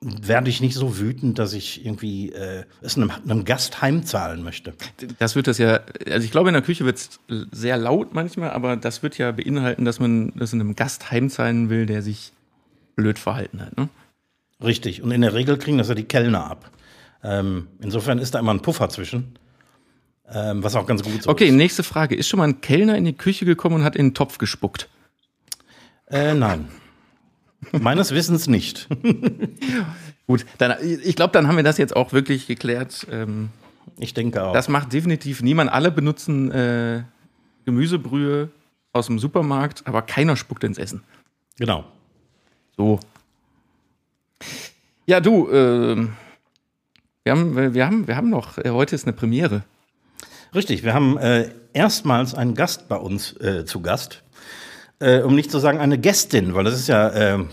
werde 0.00 0.50
ich 0.50 0.60
nicht 0.60 0.74
so 0.74 0.98
wütend, 0.98 1.38
dass 1.38 1.52
ich 1.52 1.84
irgendwie 1.84 2.32
äh, 2.32 2.64
es 2.80 2.96
einem, 2.96 3.10
einem 3.10 3.44
Gast 3.44 3.82
heimzahlen 3.82 4.42
möchte. 4.42 4.74
Das 5.18 5.34
wird 5.34 5.46
das 5.46 5.58
ja, 5.58 5.80
also 6.06 6.24
ich 6.24 6.30
glaube, 6.30 6.48
in 6.48 6.54
der 6.54 6.62
Küche 6.62 6.84
wird 6.84 6.98
es 6.98 7.20
sehr 7.52 7.76
laut 7.76 8.14
manchmal, 8.14 8.50
aber 8.50 8.76
das 8.76 9.02
wird 9.02 9.18
ja 9.18 9.32
beinhalten, 9.32 9.84
dass 9.84 9.98
man 9.98 10.32
das 10.36 10.52
einem 10.52 10.76
Gast 10.76 11.10
heimzahlen 11.10 11.70
will, 11.70 11.86
der 11.86 12.02
sich 12.02 12.32
blöd 12.94 13.18
verhalten 13.18 13.60
hat. 13.60 13.76
Ne? 13.76 13.88
Richtig. 14.62 15.02
Und 15.02 15.10
in 15.10 15.20
der 15.20 15.34
Regel 15.34 15.58
kriegen 15.58 15.78
das 15.78 15.88
ja 15.88 15.94
die 15.94 16.04
Kellner 16.04 16.50
ab. 16.50 16.70
Ähm, 17.22 17.68
insofern 17.80 18.18
ist 18.18 18.34
da 18.34 18.38
immer 18.38 18.54
ein 18.54 18.62
Puffer 18.62 18.88
zwischen. 18.88 19.38
Ähm, 20.32 20.62
was 20.62 20.74
auch 20.74 20.86
ganz 20.86 21.02
gut 21.02 21.22
so 21.22 21.30
okay, 21.30 21.44
ist. 21.44 21.50
Okay, 21.50 21.50
nächste 21.52 21.82
Frage. 21.82 22.14
Ist 22.14 22.28
schon 22.28 22.38
mal 22.38 22.48
ein 22.48 22.60
Kellner 22.60 22.96
in 22.96 23.04
die 23.04 23.12
Küche 23.12 23.44
gekommen 23.44 23.76
und 23.76 23.84
hat 23.84 23.96
in 23.96 24.08
den 24.08 24.14
Topf 24.14 24.38
gespuckt? 24.38 24.88
Äh, 26.08 26.34
nein. 26.34 26.68
Meines 27.72 28.12
Wissens 28.12 28.46
nicht. 28.46 28.88
Gut, 30.26 30.44
dann, 30.58 30.76
ich 30.82 31.16
glaube, 31.16 31.32
dann 31.32 31.46
haben 31.46 31.56
wir 31.56 31.64
das 31.64 31.78
jetzt 31.78 31.94
auch 31.94 32.12
wirklich 32.12 32.46
geklärt. 32.46 33.06
Ähm, 33.10 33.50
ich 33.98 34.14
denke 34.14 34.42
auch. 34.42 34.52
Das 34.52 34.68
macht 34.68 34.92
definitiv 34.92 35.42
niemand. 35.42 35.70
Alle 35.72 35.90
benutzen 35.90 36.50
äh, 36.50 37.02
Gemüsebrühe 37.64 38.50
aus 38.92 39.06
dem 39.06 39.18
Supermarkt, 39.18 39.86
aber 39.86 40.02
keiner 40.02 40.36
spuckt 40.36 40.64
ins 40.64 40.78
Essen. 40.78 41.02
Genau. 41.58 41.84
So. 42.76 42.98
Ja, 45.06 45.20
du, 45.20 45.48
äh, 45.48 46.08
wir, 47.22 47.32
haben, 47.32 47.74
wir, 47.74 47.86
haben, 47.86 48.08
wir 48.08 48.16
haben 48.16 48.30
noch, 48.30 48.58
äh, 48.58 48.70
heute 48.70 48.94
ist 48.94 49.04
eine 49.04 49.12
Premiere. 49.12 49.62
Richtig, 50.54 50.82
wir 50.82 50.94
haben 50.94 51.18
äh, 51.18 51.50
erstmals 51.72 52.34
einen 52.34 52.54
Gast 52.54 52.88
bei 52.88 52.96
uns 52.96 53.32
äh, 53.40 53.64
zu 53.64 53.80
Gast. 53.80 54.22
Äh, 54.98 55.20
um 55.20 55.34
nicht 55.34 55.50
zu 55.50 55.58
sagen 55.58 55.78
eine 55.78 55.98
Gästin, 55.98 56.54
weil 56.54 56.64
das 56.64 56.74
ist 56.74 56.88
ja 56.88 57.08
äh, 57.10 57.44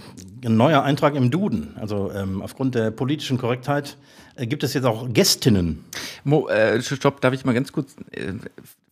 ein 0.46 0.58
neuer 0.58 0.84
Eintrag 0.84 1.16
im 1.16 1.30
Duden. 1.30 1.76
Also 1.78 2.10
ähm, 2.12 2.42
aufgrund 2.42 2.76
der 2.76 2.92
politischen 2.92 3.38
Korrektheit 3.38 3.98
äh, 4.36 4.48
gibt 4.48 4.64
es 4.64 4.74
jetzt 4.74 4.86
auch 4.86 5.12
Gästinnen. 5.12 5.84
Mo, 6.24 6.48
äh, 6.48 6.82
stopp, 6.82 7.20
darf 7.20 7.34
ich 7.34 7.44
mal 7.44 7.54
ganz 7.54 7.74
kurz. 7.74 7.96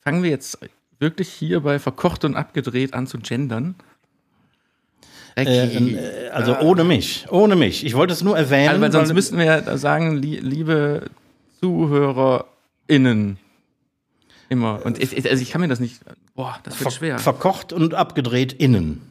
Fangen 0.01 0.24
wir 0.24 0.29
jetzt 0.29 0.60
wirklich 1.00 1.29
hier 1.29 1.62
bei 1.62 1.79
verkocht 1.79 2.25
und 2.25 2.36
abgedreht 2.36 2.93
an 2.93 3.08
zu 3.08 3.20
gendern? 3.20 3.75
Äh, 5.36 6.29
also 6.34 6.60
ohne 6.60 6.84
mich, 6.84 7.25
ohne 7.29 7.55
mich. 7.55 7.86
Ich 7.86 7.96
wollte 7.96 8.12
es 8.13 8.22
nur 8.22 8.38
erwähnen. 8.38 8.70
Also, 8.70 8.81
weil 8.81 8.91
sonst 8.91 9.13
müssten 9.13 9.38
wir 9.38 9.46
ja 9.46 9.77
sagen, 9.77 10.17
li 10.17 10.39
liebe 10.39 11.05
ZuhörerInnen. 11.62 13.38
Immer. 14.51 14.86
Und 14.86 15.01
ich, 15.01 15.15
also 15.15 15.41
ich 15.41 15.50
kann 15.50 15.62
mir 15.62 15.70
das 15.70 15.79
nicht. 15.79 16.01
Boah, 16.36 16.60
das 16.63 16.74
wird 16.74 16.84
Ver 16.84 16.91
schwer. 16.91 17.20
Verkocht 17.20 17.72
und 17.72 17.93
abgedreht 17.93 18.51
innen. 18.51 19.01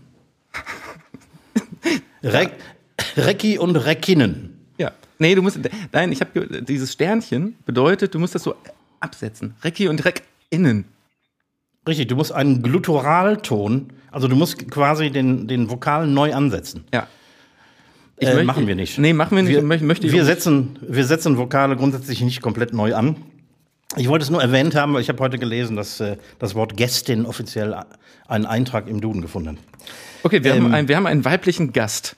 Re 2.22 2.50
Recki 3.16 3.58
und 3.58 3.74
Reckinnen. 3.76 4.58
Ja. 4.76 4.92
Nee, 5.18 5.34
du 5.34 5.40
musst. 5.40 5.58
Nein, 5.92 6.12
ich 6.12 6.20
habe 6.20 6.62
dieses 6.62 6.92
Sternchen 6.92 7.56
bedeutet, 7.64 8.12
du 8.12 8.18
musst 8.18 8.34
das 8.34 8.42
so 8.42 8.54
absetzen. 9.00 9.54
Recki 9.64 9.88
und 9.88 10.04
Reckinnen. 10.04 10.84
Richtig, 11.88 12.08
du 12.08 12.16
musst 12.16 12.32
einen 12.32 12.62
Glutturalton, 12.62 13.94
also 14.10 14.28
du 14.28 14.36
musst 14.36 14.70
quasi 14.70 15.10
den, 15.10 15.48
den 15.48 15.70
Vokal 15.70 16.06
neu 16.06 16.34
ansetzen. 16.34 16.84
Ja. 16.92 17.08
Äh, 18.18 18.26
möchte, 18.26 18.44
machen 18.44 18.66
wir 18.66 18.74
nicht. 18.74 18.98
Nee, 18.98 19.14
machen 19.14 19.36
wir 19.36 19.42
nicht. 19.42 19.54
Wir, 19.54 19.62
möchte, 19.62 19.86
möchte 19.86 20.12
wir, 20.12 20.26
setzen, 20.26 20.78
wir 20.82 21.06
setzen 21.06 21.38
Vokale 21.38 21.76
grundsätzlich 21.76 22.20
nicht 22.20 22.42
komplett 22.42 22.74
neu 22.74 22.94
an. 22.94 23.16
Ich 23.96 24.08
wollte 24.08 24.22
es 24.22 24.30
nur 24.30 24.40
erwähnt 24.40 24.74
haben, 24.76 24.94
weil 24.94 25.00
ich 25.00 25.08
habe 25.08 25.18
heute 25.18 25.38
gelesen, 25.38 25.76
dass 25.76 25.98
äh, 25.98 26.16
das 26.38 26.54
Wort 26.54 26.76
Gästin 26.76 27.26
offiziell 27.26 27.74
einen 28.28 28.46
Eintrag 28.46 28.86
im 28.86 29.00
Duden 29.00 29.20
gefunden 29.20 29.56
hat. 29.56 29.56
Okay, 30.22 30.44
wir, 30.44 30.54
ähm, 30.54 30.64
haben, 30.64 30.74
ein, 30.74 30.88
wir 30.88 30.96
haben 30.96 31.06
einen 31.06 31.24
weiblichen 31.24 31.72
Gast. 31.72 32.16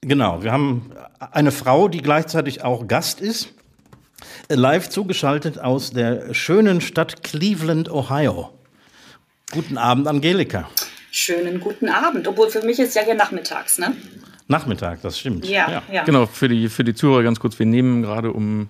Genau, 0.00 0.44
wir 0.44 0.52
haben 0.52 0.92
eine 1.18 1.50
Frau, 1.50 1.88
die 1.88 2.02
gleichzeitig 2.02 2.62
auch 2.62 2.86
Gast 2.86 3.20
ist, 3.20 3.48
live 4.48 4.88
zugeschaltet 4.88 5.58
aus 5.58 5.90
der 5.90 6.34
schönen 6.34 6.80
Stadt 6.80 7.24
Cleveland, 7.24 7.90
Ohio. 7.90 8.50
Guten 9.50 9.76
Abend, 9.76 10.06
Angelika. 10.06 10.68
Schönen 11.10 11.58
guten 11.58 11.88
Abend, 11.88 12.28
obwohl 12.28 12.48
für 12.48 12.64
mich 12.64 12.78
ist 12.78 12.94
ja 12.94 13.02
hier 13.02 13.14
nachmittags, 13.14 13.78
ne? 13.78 13.96
Nachmittag, 14.46 15.02
das 15.02 15.18
stimmt. 15.18 15.46
Ja, 15.46 15.70
ja. 15.70 15.82
ja. 15.92 16.04
Genau, 16.04 16.26
für 16.26 16.48
die, 16.48 16.68
für 16.68 16.84
die 16.84 16.94
Zuhörer 16.94 17.24
ganz 17.24 17.40
kurz, 17.40 17.58
wir 17.58 17.66
nehmen 17.66 18.02
gerade 18.02 18.32
um 18.32 18.68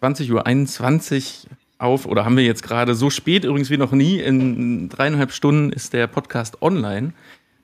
20.21 0.00 0.32
Uhr 0.32 1.50
auf 1.80 2.06
oder 2.06 2.24
haben 2.24 2.36
wir 2.36 2.44
jetzt 2.44 2.62
gerade 2.62 2.94
so 2.94 3.10
spät 3.10 3.44
übrigens 3.44 3.70
wie 3.70 3.76
noch 3.76 3.92
nie. 3.92 4.20
In 4.20 4.88
dreieinhalb 4.88 5.32
Stunden 5.32 5.72
ist 5.72 5.92
der 5.92 6.06
Podcast 6.06 6.62
online. 6.62 7.12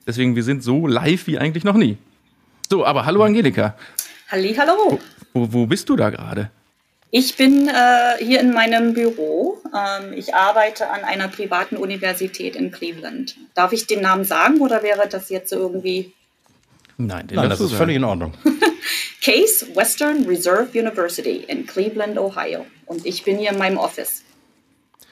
Deswegen, 0.05 0.35
wir 0.35 0.43
sind 0.43 0.63
so 0.63 0.87
live 0.87 1.27
wie 1.27 1.37
eigentlich 1.37 1.63
noch 1.63 1.75
nie. 1.75 1.97
So, 2.69 2.85
aber 2.85 3.05
hallo 3.05 3.23
Angelika. 3.23 3.75
Halli, 4.29 4.55
hallo. 4.55 4.99
Wo, 5.33 5.53
wo 5.53 5.65
bist 5.65 5.89
du 5.89 5.95
da 5.95 6.09
gerade? 6.09 6.49
Ich 7.09 7.37
bin 7.37 7.69
äh, 7.69 8.23
hier 8.23 8.41
in 8.41 8.51
meinem 8.51 8.93
Büro. 8.93 9.61
Ähm, 9.73 10.11
ich 10.13 10.35
arbeite 10.35 10.89
an 10.89 11.03
einer 11.03 11.29
privaten 11.29 11.77
Universität 11.77 12.55
in 12.55 12.71
Cleveland. 12.71 13.37
Darf 13.53 13.71
ich 13.71 13.87
den 13.87 14.01
Namen 14.01 14.25
sagen 14.25 14.59
oder 14.59 14.83
wäre 14.83 15.07
das 15.07 15.29
jetzt 15.29 15.53
irgendwie? 15.53 16.13
Nein, 16.97 17.27
Nein 17.31 17.49
das 17.49 17.59
ist 17.59 17.73
völlig 17.73 17.95
in 17.95 18.03
Ordnung. 18.03 18.33
Case 19.21 19.67
Western 19.75 20.25
Reserve 20.25 20.69
University 20.77 21.45
in 21.47 21.65
Cleveland, 21.65 22.17
Ohio. 22.17 22.65
Und 22.85 23.05
ich 23.05 23.23
bin 23.23 23.37
hier 23.37 23.51
in 23.51 23.57
meinem 23.57 23.77
Office. 23.77 24.23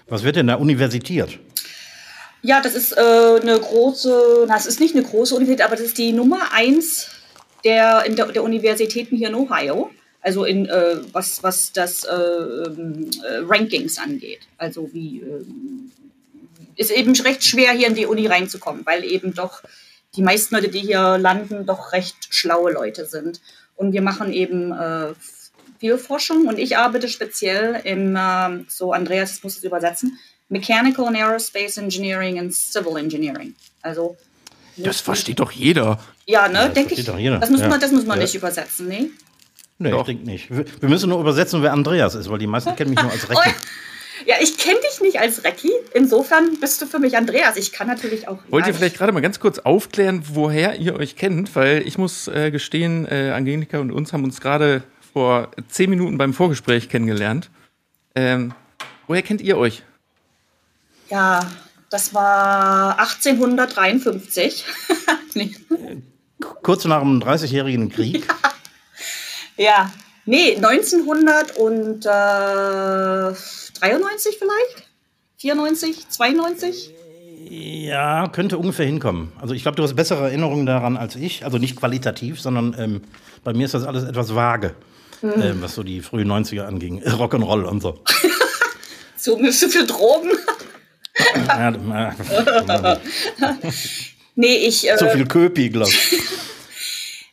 Was 0.08 0.24
wird 0.24 0.36
denn 0.36 0.48
da 0.48 0.56
universitiert? 0.56 1.40
Ja, 2.42 2.62
das 2.62 2.76
ist 2.76 2.92
äh, 2.92 3.02
eine 3.42 3.60
große, 3.60 4.46
na, 4.48 4.56
es 4.56 4.66
ist 4.66 4.80
nicht 4.80 4.96
eine 4.96 5.04
große 5.04 5.36
Universität, 5.36 5.66
aber 5.66 5.76
das 5.76 5.88
ist 5.88 5.98
die 5.98 6.12
Nummer 6.12 6.52
eins 6.52 7.10
der, 7.64 8.06
in 8.06 8.16
der, 8.16 8.28
der 8.28 8.44
Universitäten 8.44 9.18
hier 9.18 9.30
in 9.30 9.36
Ohio. 9.36 9.90
Also 10.22 10.44
in 10.44 10.68
äh, 10.68 10.98
was, 11.12 11.44
was 11.44 11.72
das 11.72 12.04
äh, 12.04 12.14
ähm, 12.14 13.10
äh, 13.24 13.38
Rankings 13.48 14.00
angeht. 14.00 14.42
Also 14.58 14.90
wie 14.92 15.20
ähm, 15.20 15.92
ist 16.76 16.92
eben 16.92 17.14
recht 17.14 17.44
schwer, 17.44 17.74
hier 17.74 17.88
in 17.88 17.96
die 17.96 18.08
Uni 18.08 18.26
reinzukommen, 18.26 18.86
weil 18.86 19.04
eben 19.04 19.34
doch 19.34 19.62
die 20.16 20.24
meisten 20.24 20.56
Leute, 20.56 20.70
die 20.70 20.80
hier 20.80 21.18
landen, 21.18 21.66
doch 21.66 21.92
recht 21.92 22.16
schlaue 22.30 22.72
Leute 22.72 23.06
sind. 23.06 23.42
Und 23.76 23.92
wir 23.92 24.02
machen 24.02 24.32
eben 24.32 24.72
äh, 24.72 25.14
viel 25.80 25.98
Forschung 25.98 26.48
und 26.48 26.58
ich 26.58 26.78
arbeite 26.78 27.10
speziell 27.10 27.82
im, 27.84 28.16
äh, 28.16 28.64
so 28.68 28.94
Andreas, 28.94 29.38
ich 29.38 29.44
muss 29.44 29.58
es 29.58 29.64
übersetzen, 29.64 30.18
Mechanical 30.50 31.08
and 31.08 31.18
Aerospace 31.18 31.78
Engineering 31.78 32.40
and 32.40 32.54
Civil 32.54 32.98
Engineering. 32.98 33.56
Also 33.82 34.16
das 34.78 35.00
versteht 35.00 35.40
doch 35.40 35.52
jeder. 35.52 36.00
Ja, 36.26 36.48
ne, 36.48 36.54
ja, 36.54 36.68
denke 36.68 36.96
ich. 36.96 37.06
Doch 37.06 37.18
jeder. 37.18 37.40
Das 37.40 37.50
muss 37.50 37.62
man, 37.62 37.80
das 37.80 37.92
muss 37.92 38.06
man 38.06 38.18
ja. 38.18 38.24
nicht 38.24 38.36
übersetzen, 38.36 38.88
ne? 38.88 39.10
Nee, 39.78 39.92
doch. 39.92 40.02
ich 40.02 40.06
denke 40.06 40.26
nicht. 40.26 40.50
Wir 40.50 40.90
müssen 40.90 41.10
nur 41.10 41.20
übersetzen, 41.20 41.62
wer 41.62 41.74
Andreas 41.74 42.16
ist, 42.16 42.30
weil 42.30 42.40
die 42.40 42.48
meisten 42.48 42.76
kennen 42.76 42.92
mich 42.92 43.02
nur 43.02 43.12
als 43.12 43.30
Recki. 43.30 43.52
Ja, 44.26 44.36
ich 44.42 44.58
kenne 44.58 44.80
dich 44.80 45.02
nicht 45.02 45.20
als 45.20 45.44
Recki. 45.44 45.72
Insofern 45.94 46.60
bist 46.60 46.82
du 46.82 46.86
für 46.86 47.00
mich 47.00 47.18
Andreas. 47.18 47.58
Ich 47.58 47.72
kann 47.72 47.88
natürlich 47.88 48.28
auch. 48.28 48.40
Wollt 48.50 48.66
ihr 48.68 48.74
vielleicht 48.74 48.98
gerade 48.98 49.12
mal 49.12 49.22
ganz 49.22 49.40
kurz 49.40 49.60
aufklären, 49.60 50.24
woher 50.34 50.78
ihr 50.78 50.96
euch 50.96 51.16
kennt? 51.16 51.56
Weil 51.56 51.84
ich 51.86 51.98
muss 51.98 52.28
äh, 52.28 52.52
gestehen, 52.52 53.06
äh, 53.06 53.32
Angelika 53.32 53.80
und 53.80 53.92
uns 53.92 54.14
haben 54.14 54.24
uns 54.24 54.40
gerade 54.40 54.84
vor 55.14 55.52
zehn 55.68 55.90
Minuten 55.90 56.18
beim 56.18 56.34
Vorgespräch 56.34 56.90
kennengelernt. 56.90 57.50
Ähm, 58.16 58.54
woher 59.08 59.22
kennt 59.22 59.42
ihr 59.42 59.58
euch? 59.58 59.84
Ja, 61.10 61.46
das 61.90 62.14
war 62.14 63.00
1853. 63.00 64.66
nee. 65.34 65.56
Kurz 66.64 66.86
nach 66.86 67.02
dem 67.02 67.22
30-jährigen 67.22 67.90
Krieg. 67.90 68.28
Ja. 69.58 69.64
ja. 69.64 69.92
nee, 70.26 70.58
1993 73.94 74.38
vielleicht? 74.38 74.90
94, 75.38 76.10
92? 76.10 76.92
Ja, 77.50 78.28
könnte 78.30 78.58
ungefähr 78.58 78.88
hinkommen. 78.88 79.32
Also 79.40 79.54
ich 79.54 79.62
glaube, 79.62 79.76
du 79.76 79.84
hast 79.84 79.96
bessere 79.96 80.24
Erinnerungen 80.24 80.66
daran 80.66 80.98
als 80.98 81.16
ich. 81.16 81.46
Also 81.46 81.60
nicht 81.60 81.76
qualitativ, 81.76 82.42
sondern 82.42 82.76
ähm, 82.80 83.02
bei 83.44 83.54
mir 83.54 83.66
ist 83.66 83.76
das 83.76 83.84
alles 83.84 84.04
etwas 84.04 84.34
vage, 84.34 84.74
mhm. 85.22 85.42
ähm, 85.42 85.62
was 85.62 85.76
so 85.76 85.84
die 85.84 86.02
frühen 86.02 86.32
90er 86.32 86.64
anging. 86.64 87.04
Rock'n'Roll 87.04 87.64
und 87.64 87.82
so. 87.82 88.00
so 89.18 89.38
so 89.52 89.70
viel 89.70 89.86
Drogen. 89.86 90.32
nee, 94.36 94.56
ich. 94.56 94.90
Äh, 94.90 94.98
so 94.98 95.08
viel 95.10 95.28
Köpi, 95.28 95.70
glaube 95.70 95.92
ich. 95.92 96.20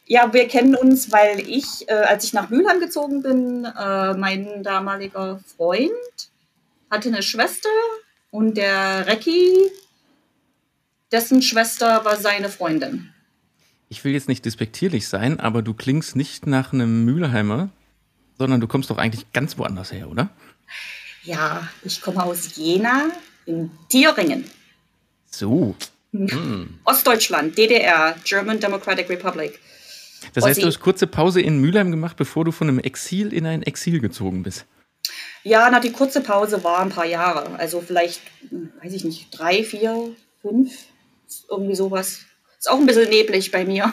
ja, 0.07 0.33
wir 0.33 0.47
kennen 0.47 0.77
uns, 0.77 1.11
weil 1.11 1.41
ich, 1.41 1.89
äh, 1.89 1.95
als 1.95 2.23
ich 2.25 2.33
nach 2.33 2.49
Mülheim 2.51 2.79
gezogen 2.81 3.23
bin, 3.23 3.65
äh, 3.65 4.15
mein 4.15 4.63
damaliger 4.63 5.41
Freund 5.57 5.91
hatte 6.93 7.09
eine 7.09 7.23
Schwester 7.23 7.71
und 8.31 8.57
der 8.57 9.07
Recki, 9.07 9.57
dessen 11.11 11.41
Schwester 11.43 12.05
war 12.05 12.17
seine 12.17 12.51
Freundin. 12.51 13.13
Ich 13.89 14.05
will 14.05 14.13
jetzt 14.13 14.29
nicht 14.29 14.45
despektierlich 14.45 15.09
sein, 15.09 15.41
aber 15.41 15.63
du 15.63 15.73
klingst 15.75 16.17
nicht 16.17 16.47
nach 16.47 16.73
einem 16.73 17.05
Mülheimer, 17.05 17.71
sondern 18.39 18.61
du 18.61 18.69
kommst 18.69 18.91
doch 18.91 18.99
eigentlich 18.99 19.33
ganz 19.33 19.57
woanders 19.57 19.91
her, 19.91 20.11
oder? 20.11 20.31
Ja, 21.25 21.67
ich 21.83 22.03
komme 22.03 22.23
aus 22.23 22.57
Jena, 22.57 23.11
in 23.47 23.71
Thüringen. 23.91 24.45
So. 25.31 25.75
Hm. 26.13 26.79
Ostdeutschland, 26.85 27.57
DDR, 27.57 28.17
German 28.25 28.61
Democratic 28.61 29.09
Republic. 29.09 29.59
Das 30.35 30.45
heißt, 30.45 30.63
du 30.63 30.67
hast 30.67 30.81
kurze 30.81 31.07
Pause 31.07 31.41
in 31.41 31.59
Mülheim 31.59 31.91
gemacht, 31.91 32.17
bevor 32.17 32.45
du 32.45 32.53
von 32.53 32.69
einem 32.69 32.79
Exil 32.79 33.33
in 33.33 33.47
ein 33.47 33.63
Exil 33.63 33.99
gezogen 34.01 34.43
bist. 34.43 34.67
Ja, 35.45 35.69
na, 35.71 35.81
die 35.81 35.93
kurze 35.93 36.21
Pause 36.21 36.63
war 36.63 36.81
ein 36.81 36.91
paar 36.91 37.07
Jahre. 37.07 37.59
Also 37.59 37.81
vielleicht, 37.81 38.21
weiß 38.83 38.93
ich 38.93 39.05
nicht, 39.05 39.29
drei, 39.31 39.65
vier, 39.65 40.15
fünf, 40.41 40.73
irgendwie 41.49 41.75
sowas. 41.75 42.21
Ist 42.59 42.71
auch 42.71 42.79
ein 42.79 42.87
bisschen 42.87 43.09
neblig 43.09 43.51
bei 43.51 43.65
mir. 43.65 43.93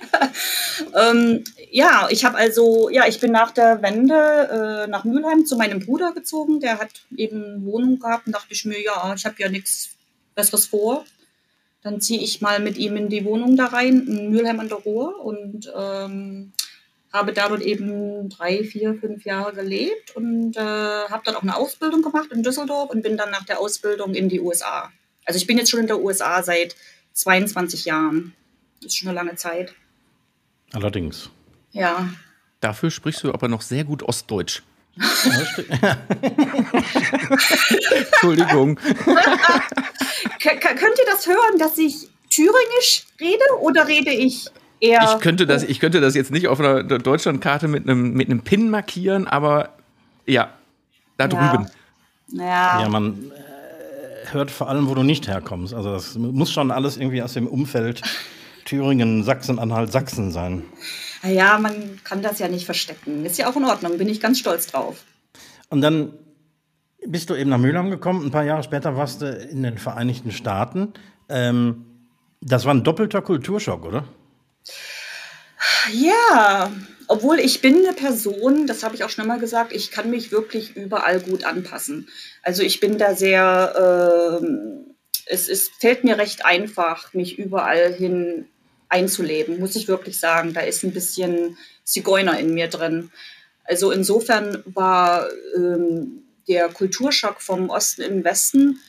ähm, 0.94 1.44
ja, 1.70 2.08
ich 2.10 2.24
habe 2.24 2.36
also, 2.36 2.90
ja, 2.90 3.06
ich 3.06 3.18
bin 3.20 3.32
nach 3.32 3.50
der 3.50 3.80
Wende 3.82 4.84
äh, 4.84 4.90
nach 4.90 5.04
Mülheim 5.04 5.46
zu 5.46 5.56
meinem 5.56 5.80
Bruder 5.80 6.12
gezogen. 6.12 6.60
Der 6.60 6.78
hat 6.78 6.90
eben 7.16 7.64
Wohnung 7.64 7.98
gehabt 7.98 8.26
und 8.26 8.34
dachte 8.34 8.52
ich 8.52 8.64
mir, 8.66 8.82
ja, 8.82 9.14
ich 9.16 9.24
habe 9.24 9.36
ja 9.38 9.48
nichts 9.48 9.90
Besseres 10.34 10.66
vor. 10.66 11.04
Dann 11.82 12.00
ziehe 12.00 12.20
ich 12.20 12.40
mal 12.40 12.60
mit 12.60 12.76
ihm 12.76 12.96
in 12.96 13.08
die 13.08 13.24
Wohnung 13.24 13.56
da 13.56 13.66
rein, 13.66 14.06
in 14.06 14.30
Mülheim 14.30 14.60
an 14.60 14.68
der 14.68 14.78
Ruhr 14.78 15.24
und 15.24 15.72
ähm, 15.74 16.52
habe 17.16 17.32
da 17.32 17.48
dort 17.48 17.62
eben 17.62 18.28
drei, 18.28 18.62
vier, 18.62 18.94
fünf 18.94 19.24
Jahre 19.24 19.54
gelebt 19.54 20.14
und 20.14 20.56
äh, 20.56 20.60
habe 20.60 21.22
dann 21.24 21.34
auch 21.34 21.42
eine 21.42 21.56
Ausbildung 21.56 22.02
gemacht 22.02 22.30
in 22.30 22.42
Düsseldorf 22.42 22.90
und 22.90 23.02
bin 23.02 23.16
dann 23.16 23.30
nach 23.30 23.44
der 23.44 23.58
Ausbildung 23.58 24.14
in 24.14 24.28
die 24.28 24.40
USA. 24.40 24.92
Also 25.24 25.38
ich 25.38 25.46
bin 25.46 25.58
jetzt 25.58 25.70
schon 25.70 25.80
in 25.80 25.86
der 25.86 26.00
USA 26.00 26.42
seit 26.42 26.76
22 27.14 27.86
Jahren. 27.86 28.34
Das 28.80 28.92
ist 28.92 28.98
schon 28.98 29.08
eine 29.08 29.16
lange 29.16 29.36
Zeit. 29.36 29.74
Allerdings. 30.72 31.30
Ja. 31.72 32.08
Dafür 32.60 32.90
sprichst 32.90 33.24
du 33.24 33.32
aber 33.32 33.48
noch 33.48 33.62
sehr 33.62 33.84
gut 33.84 34.02
Ostdeutsch. 34.02 34.62
Entschuldigung. 38.12 38.76
könnt 38.76 38.98
ihr 40.98 41.06
das 41.06 41.26
hören, 41.26 41.58
dass 41.58 41.76
ich 41.76 42.08
Thüringisch 42.30 43.04
rede 43.20 43.44
oder 43.60 43.88
rede 43.88 44.10
ich 44.10 44.46
eher. 44.80 45.14
Ich 45.14 45.20
könnte 45.20 45.46
das, 45.46 45.62
ich 45.62 45.80
könnte 45.80 46.00
das 46.00 46.14
jetzt 46.14 46.30
nicht 46.30 46.48
auf 46.48 46.60
einer 46.60 46.82
Deutschlandkarte 46.82 47.68
mit 47.68 47.88
einem, 47.88 48.12
mit 48.12 48.28
einem 48.28 48.42
Pin 48.42 48.70
markieren, 48.70 49.26
aber 49.26 49.70
ja, 50.26 50.50
da 51.16 51.28
drüben. 51.28 51.68
Ja, 52.28 52.82
ja 52.82 52.88
man 52.88 53.30
äh, 53.30 54.32
hört 54.32 54.50
vor 54.50 54.68
allem, 54.68 54.88
wo 54.88 54.94
du 54.94 55.02
nicht 55.02 55.28
herkommst. 55.28 55.74
Also 55.74 55.92
das 55.92 56.16
muss 56.16 56.52
schon 56.52 56.70
alles 56.70 56.96
irgendwie 56.96 57.22
aus 57.22 57.34
dem 57.34 57.46
Umfeld 57.46 58.02
Thüringen, 58.64 59.22
Sachsen-Anhalt, 59.22 59.92
Sachsen 59.92 60.32
sein. 60.32 60.64
Ja, 61.22 61.58
man 61.58 62.00
kann 62.04 62.22
das 62.22 62.38
ja 62.38 62.48
nicht 62.48 62.66
verstecken. 62.66 63.24
Ist 63.24 63.38
ja 63.38 63.48
auch 63.48 63.56
in 63.56 63.64
Ordnung, 63.64 63.96
bin 63.98 64.08
ich 64.08 64.20
ganz 64.20 64.38
stolz 64.38 64.66
drauf. 64.66 65.04
Und 65.70 65.80
dann 65.80 66.12
bist 67.06 67.30
du 67.30 67.34
eben 67.34 67.50
nach 67.50 67.58
Mülheim 67.58 67.90
gekommen. 67.90 68.26
Ein 68.26 68.30
paar 68.30 68.44
Jahre 68.44 68.62
später 68.62 68.96
warst 68.96 69.22
du 69.22 69.30
in 69.30 69.62
den 69.62 69.78
Vereinigten 69.78 70.32
Staaten. 70.32 70.92
Ähm, 71.28 71.86
das 72.40 72.64
war 72.64 72.74
ein 72.74 72.84
doppelter 72.84 73.22
Kulturschock, 73.22 73.84
oder? 73.84 74.04
Ja, 75.92 76.72
obwohl 77.08 77.38
ich 77.38 77.60
bin 77.60 77.76
eine 77.76 77.92
Person, 77.92 78.66
das 78.66 78.82
habe 78.82 78.94
ich 78.94 79.04
auch 79.04 79.10
schon 79.10 79.26
mal 79.26 79.38
gesagt, 79.38 79.72
ich 79.72 79.90
kann 79.90 80.10
mich 80.10 80.32
wirklich 80.32 80.76
überall 80.76 81.20
gut 81.20 81.44
anpassen. 81.44 82.08
Also 82.42 82.62
ich 82.62 82.80
bin 82.80 82.98
da 82.98 83.14
sehr, 83.14 84.40
äh, 84.42 84.46
es, 85.26 85.48
es 85.48 85.68
fällt 85.68 86.04
mir 86.04 86.18
recht 86.18 86.44
einfach, 86.44 87.14
mich 87.14 87.38
überall 87.38 87.92
hin 87.92 88.48
einzuleben, 88.88 89.58
muss 89.58 89.76
ich 89.76 89.88
wirklich 89.88 90.18
sagen. 90.18 90.52
Da 90.52 90.60
ist 90.60 90.82
ein 90.82 90.92
bisschen 90.92 91.56
Zigeuner 91.84 92.38
in 92.38 92.54
mir 92.54 92.68
drin. 92.68 93.10
Also 93.64 93.90
insofern 93.90 94.62
war 94.66 95.28
ähm, 95.56 96.24
der 96.48 96.68
Kulturschock 96.68 97.40
vom 97.40 97.70
Osten 97.70 98.02
in 98.02 98.14
den 98.14 98.24
Westen, 98.24 98.80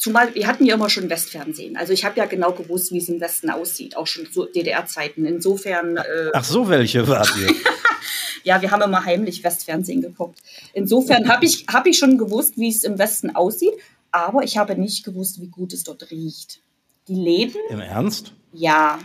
zumal 0.00 0.34
wir 0.34 0.46
hatten 0.46 0.64
ja 0.64 0.74
immer 0.74 0.90
schon 0.90 1.08
Westfernsehen. 1.08 1.76
Also 1.76 1.92
ich 1.92 2.04
habe 2.04 2.16
ja 2.18 2.24
genau 2.24 2.52
gewusst, 2.52 2.90
wie 2.90 2.98
es 2.98 3.08
im 3.08 3.20
Westen 3.20 3.50
aussieht, 3.50 3.96
auch 3.96 4.06
schon 4.06 4.30
zu 4.32 4.46
DDR-Zeiten. 4.46 5.24
Insofern. 5.26 5.98
Äh, 5.98 6.30
Ach 6.32 6.44
so, 6.44 6.68
welche 6.68 7.06
wart 7.06 7.32
ihr? 7.38 7.54
ja, 8.42 8.60
wir 8.62 8.70
haben 8.70 8.82
immer 8.82 9.04
heimlich 9.04 9.44
Westfernsehen 9.44 10.00
geguckt. 10.00 10.40
Insofern 10.72 11.28
habe 11.28 11.44
ich, 11.44 11.66
hab 11.70 11.86
ich 11.86 11.98
schon 11.98 12.18
gewusst, 12.18 12.56
wie 12.56 12.70
es 12.70 12.82
im 12.82 12.98
Westen 12.98 13.36
aussieht, 13.36 13.74
aber 14.10 14.42
ich 14.42 14.56
habe 14.56 14.74
nicht 14.74 15.04
gewusst, 15.04 15.40
wie 15.40 15.48
gut 15.48 15.72
es 15.72 15.84
dort 15.84 16.10
riecht. 16.10 16.60
Die 17.06 17.14
Läden. 17.14 17.60
Im 17.68 17.80
Ernst? 17.80 18.32
Ja. 18.52 18.98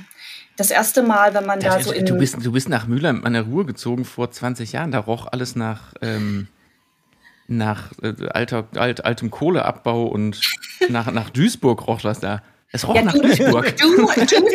Das 0.57 0.71
erste 0.71 1.03
Mal, 1.03 1.33
wenn 1.33 1.45
man 1.45 1.59
da 1.59 1.75
das, 1.75 1.85
so 1.85 1.91
in. 1.91 2.05
Du 2.05 2.17
bist, 2.17 2.37
du 2.41 2.51
bist 2.51 2.69
nach 2.69 2.87
Mülheim 2.87 3.25
an 3.25 3.33
der 3.33 3.41
Ruhr 3.41 3.65
gezogen 3.65 4.05
vor 4.05 4.31
20 4.31 4.71
Jahren. 4.71 4.91
Da 4.91 4.99
roch 4.99 5.27
alles 5.27 5.55
nach, 5.55 5.93
ähm, 6.01 6.47
nach 7.47 7.91
äh, 8.01 8.13
alter, 8.29 8.67
alt, 8.75 9.05
altem 9.05 9.31
Kohleabbau 9.31 10.05
und 10.05 10.41
nach, 10.89 11.11
nach 11.11 11.29
Duisburg 11.29 11.87
roch 11.87 12.01
das 12.01 12.20
da. 12.20 12.41
Es 12.72 12.87
roch 12.87 12.96
ja, 12.96 13.03
nach 13.03 13.13
du, 13.13 13.22
Duisburg. 13.22 13.77
Du, 13.77 13.96
du 13.96 14.07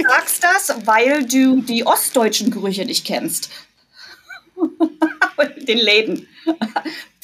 sagst 0.09 0.43
das, 0.43 0.87
weil 0.87 1.25
du 1.25 1.63
die 1.63 1.87
ostdeutschen 1.87 2.51
Gerüche 2.51 2.85
nicht 2.85 3.07
kennst. 3.07 3.51
Den 5.67 5.79
Läden. 5.79 6.29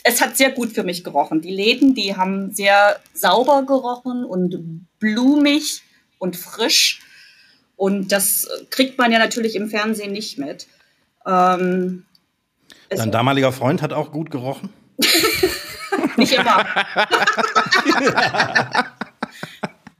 Es 0.04 0.20
hat 0.20 0.36
sehr 0.36 0.50
gut 0.52 0.72
für 0.72 0.84
mich 0.84 1.04
gerochen. 1.04 1.42
Die 1.42 1.50
Läden, 1.50 1.94
die 1.94 2.16
haben 2.16 2.52
sehr 2.52 3.00
sauber 3.12 3.64
gerochen 3.66 4.24
und 4.24 4.86
blumig 4.98 5.82
und 6.18 6.36
frisch. 6.36 7.00
Und 7.76 8.12
das 8.12 8.48
kriegt 8.70 8.96
man 8.98 9.12
ja 9.12 9.18
natürlich 9.18 9.54
im 9.56 9.68
Fernsehen 9.68 10.12
nicht 10.12 10.38
mit. 10.38 10.66
Ähm, 11.26 12.04
Dein 12.88 13.10
damaliger 13.12 13.52
Freund 13.52 13.82
hat 13.82 13.92
auch 13.92 14.12
gut 14.12 14.30
gerochen? 14.30 14.70
nicht 16.16 16.32
immer. 16.32 16.64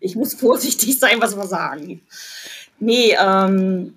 ich 0.01 0.17
muss 0.17 0.35
vorsichtig 0.35 0.99
sein, 0.99 1.21
was 1.21 1.37
wir 1.37 1.47
sagen. 1.47 2.03
Nee, 2.79 3.17
ähm, 3.21 3.95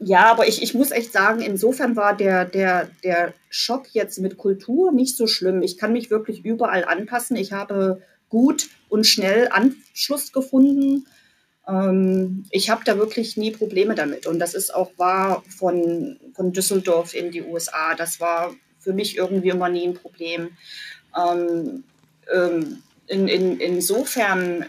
ja, 0.00 0.30
aber 0.30 0.46
ich, 0.46 0.62
ich 0.62 0.74
muss 0.74 0.90
echt 0.90 1.12
sagen, 1.12 1.40
insofern 1.40 1.96
war 1.96 2.16
der, 2.16 2.44
der, 2.44 2.88
der 3.02 3.34
Schock 3.50 3.88
jetzt 3.92 4.18
mit 4.18 4.38
Kultur 4.38 4.92
nicht 4.92 5.16
so 5.16 5.26
schlimm. 5.26 5.62
Ich 5.62 5.76
kann 5.76 5.92
mich 5.92 6.10
wirklich 6.10 6.44
überall 6.44 6.84
anpassen. 6.84 7.36
Ich 7.36 7.52
habe 7.52 8.02
gut 8.28 8.68
und 8.88 9.06
schnell 9.06 9.48
Anschluss 9.50 10.32
gefunden 10.32 11.06
ähm, 11.68 12.44
ich 12.50 12.70
habe 12.70 12.82
da 12.84 12.98
wirklich 12.98 13.36
nie 13.36 13.50
Probleme 13.50 13.94
damit. 13.94 14.26
Und 14.26 14.38
das 14.38 14.54
ist 14.54 14.74
auch 14.74 14.90
wahr 14.96 15.44
von, 15.48 16.18
von 16.34 16.52
Düsseldorf 16.52 17.14
in 17.14 17.30
die 17.30 17.42
USA. 17.42 17.94
Das 17.94 18.20
war 18.20 18.54
für 18.78 18.94
mich 18.94 19.16
irgendwie 19.16 19.50
immer 19.50 19.68
nie 19.68 19.86
ein 19.86 19.94
Problem. 19.94 20.56
Ähm, 21.16 21.84
ähm, 22.32 22.82
in, 23.06 23.28
in, 23.28 23.60
insofern, 23.60 24.66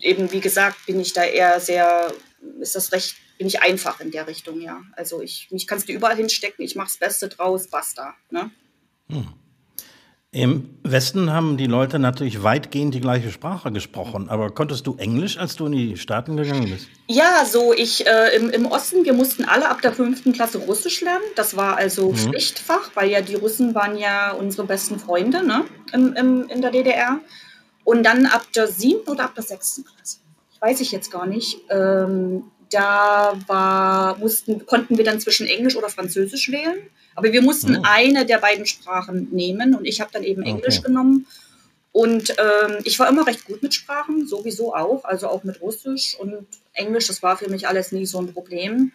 eben 0.00 0.32
wie 0.32 0.40
gesagt, 0.40 0.86
bin 0.86 1.00
ich 1.00 1.12
da 1.12 1.24
eher 1.24 1.60
sehr, 1.60 2.12
ist 2.60 2.74
das 2.74 2.92
recht, 2.92 3.16
bin 3.38 3.46
ich 3.46 3.60
einfach 3.60 4.00
in 4.00 4.10
der 4.10 4.26
Richtung, 4.26 4.60
ja. 4.60 4.82
Also 4.92 5.20
ich, 5.20 5.48
mich 5.50 5.66
kannst 5.66 5.88
du 5.88 5.92
überall 5.92 6.16
hinstecken, 6.16 6.64
ich 6.64 6.74
mache 6.74 6.88
das 6.88 6.98
Beste 6.98 7.28
draus, 7.28 7.68
basta. 7.68 8.14
Ne? 8.30 8.50
Hm. 9.08 9.34
Im 10.36 10.68
Westen 10.82 11.32
haben 11.32 11.56
die 11.56 11.64
Leute 11.64 11.98
natürlich 11.98 12.42
weitgehend 12.42 12.92
die 12.92 13.00
gleiche 13.00 13.30
Sprache 13.30 13.72
gesprochen. 13.72 14.28
Aber 14.28 14.50
konntest 14.50 14.86
du 14.86 14.94
Englisch, 14.96 15.38
als 15.38 15.56
du 15.56 15.64
in 15.64 15.72
die 15.72 15.96
Staaten 15.96 16.36
gegangen 16.36 16.68
bist? 16.68 16.88
Ja, 17.06 17.46
so 17.46 17.72
ich 17.72 18.06
äh, 18.06 18.36
im, 18.36 18.50
im 18.50 18.66
Osten, 18.66 19.06
wir 19.06 19.14
mussten 19.14 19.46
alle 19.46 19.70
ab 19.70 19.80
der 19.80 19.94
fünften 19.94 20.34
Klasse 20.34 20.58
Russisch 20.58 21.00
lernen. 21.00 21.24
Das 21.36 21.56
war 21.56 21.78
also 21.78 22.10
mhm. 22.10 22.16
Pflichtfach, 22.16 22.90
weil 22.92 23.08
ja 23.08 23.22
die 23.22 23.34
Russen 23.34 23.74
waren 23.74 23.96
ja 23.96 24.32
unsere 24.32 24.66
besten 24.66 24.98
Freunde 24.98 25.42
ne? 25.42 25.64
Im, 25.94 26.12
im, 26.12 26.48
in 26.50 26.60
der 26.60 26.70
DDR. 26.70 27.18
Und 27.84 28.02
dann 28.02 28.26
ab 28.26 28.44
der 28.54 28.66
siebten 28.66 29.12
oder 29.12 29.24
ab 29.24 29.34
der 29.34 29.44
sechsten 29.44 29.86
Klasse, 29.86 30.18
ich 30.52 30.60
weiß 30.60 30.80
ich 30.82 30.92
jetzt 30.92 31.10
gar 31.10 31.24
nicht, 31.24 31.62
ähm, 31.70 32.42
da 32.70 33.38
war, 33.46 34.18
mussten, 34.18 34.66
konnten 34.66 34.98
wir 34.98 35.04
dann 35.04 35.20
zwischen 35.20 35.46
Englisch 35.46 35.76
oder 35.76 35.88
Französisch 35.88 36.50
wählen. 36.50 36.78
Aber 37.14 37.32
wir 37.32 37.42
mussten 37.42 37.76
oh. 37.76 37.82
eine 37.84 38.26
der 38.26 38.38
beiden 38.38 38.66
Sprachen 38.66 39.28
nehmen 39.30 39.74
und 39.74 39.86
ich 39.86 40.00
habe 40.00 40.10
dann 40.12 40.22
eben 40.22 40.42
Englisch 40.42 40.78
okay. 40.78 40.88
genommen. 40.88 41.26
Und 41.92 42.30
ähm, 42.38 42.78
ich 42.84 42.98
war 42.98 43.08
immer 43.08 43.26
recht 43.26 43.46
gut 43.46 43.62
mit 43.62 43.72
Sprachen, 43.72 44.26
sowieso 44.26 44.74
auch, 44.74 45.04
also 45.04 45.28
auch 45.28 45.44
mit 45.44 45.62
Russisch 45.62 46.14
und 46.18 46.46
Englisch, 46.74 47.06
das 47.06 47.22
war 47.22 47.38
für 47.38 47.48
mich 47.48 47.68
alles 47.68 47.90
nie 47.90 48.04
so 48.04 48.20
ein 48.20 48.34
Problem. 48.34 48.92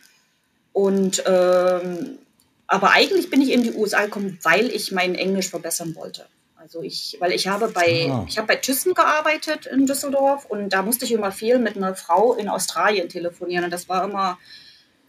Und 0.71 1.23
ähm, 1.25 2.19
aber 2.67 2.91
eigentlich 2.91 3.29
bin 3.29 3.41
ich 3.41 3.51
in 3.51 3.63
die 3.63 3.73
USA 3.73 4.05
gekommen, 4.05 4.37
weil 4.43 4.67
ich 4.67 4.91
mein 4.91 5.15
Englisch 5.15 5.49
verbessern 5.49 5.95
wollte. 5.95 6.27
Also 6.61 6.83
ich, 6.83 7.17
weil 7.19 7.31
ich 7.31 7.47
habe 7.47 7.69
bei, 7.69 8.07
oh. 8.11 8.23
ich 8.27 8.37
habe 8.37 8.49
bei 8.49 8.55
Thyssen 8.55 8.93
gearbeitet 8.93 9.65
in 9.65 9.87
Düsseldorf 9.87 10.45
und 10.45 10.69
da 10.69 10.83
musste 10.83 11.05
ich 11.05 11.11
immer 11.11 11.31
viel 11.31 11.57
mit 11.57 11.75
einer 11.75 11.95
Frau 11.95 12.35
in 12.35 12.47
Australien 12.47 13.09
telefonieren 13.09 13.65
und 13.65 13.71
das 13.71 13.89
war 13.89 14.03
immer 14.03 14.37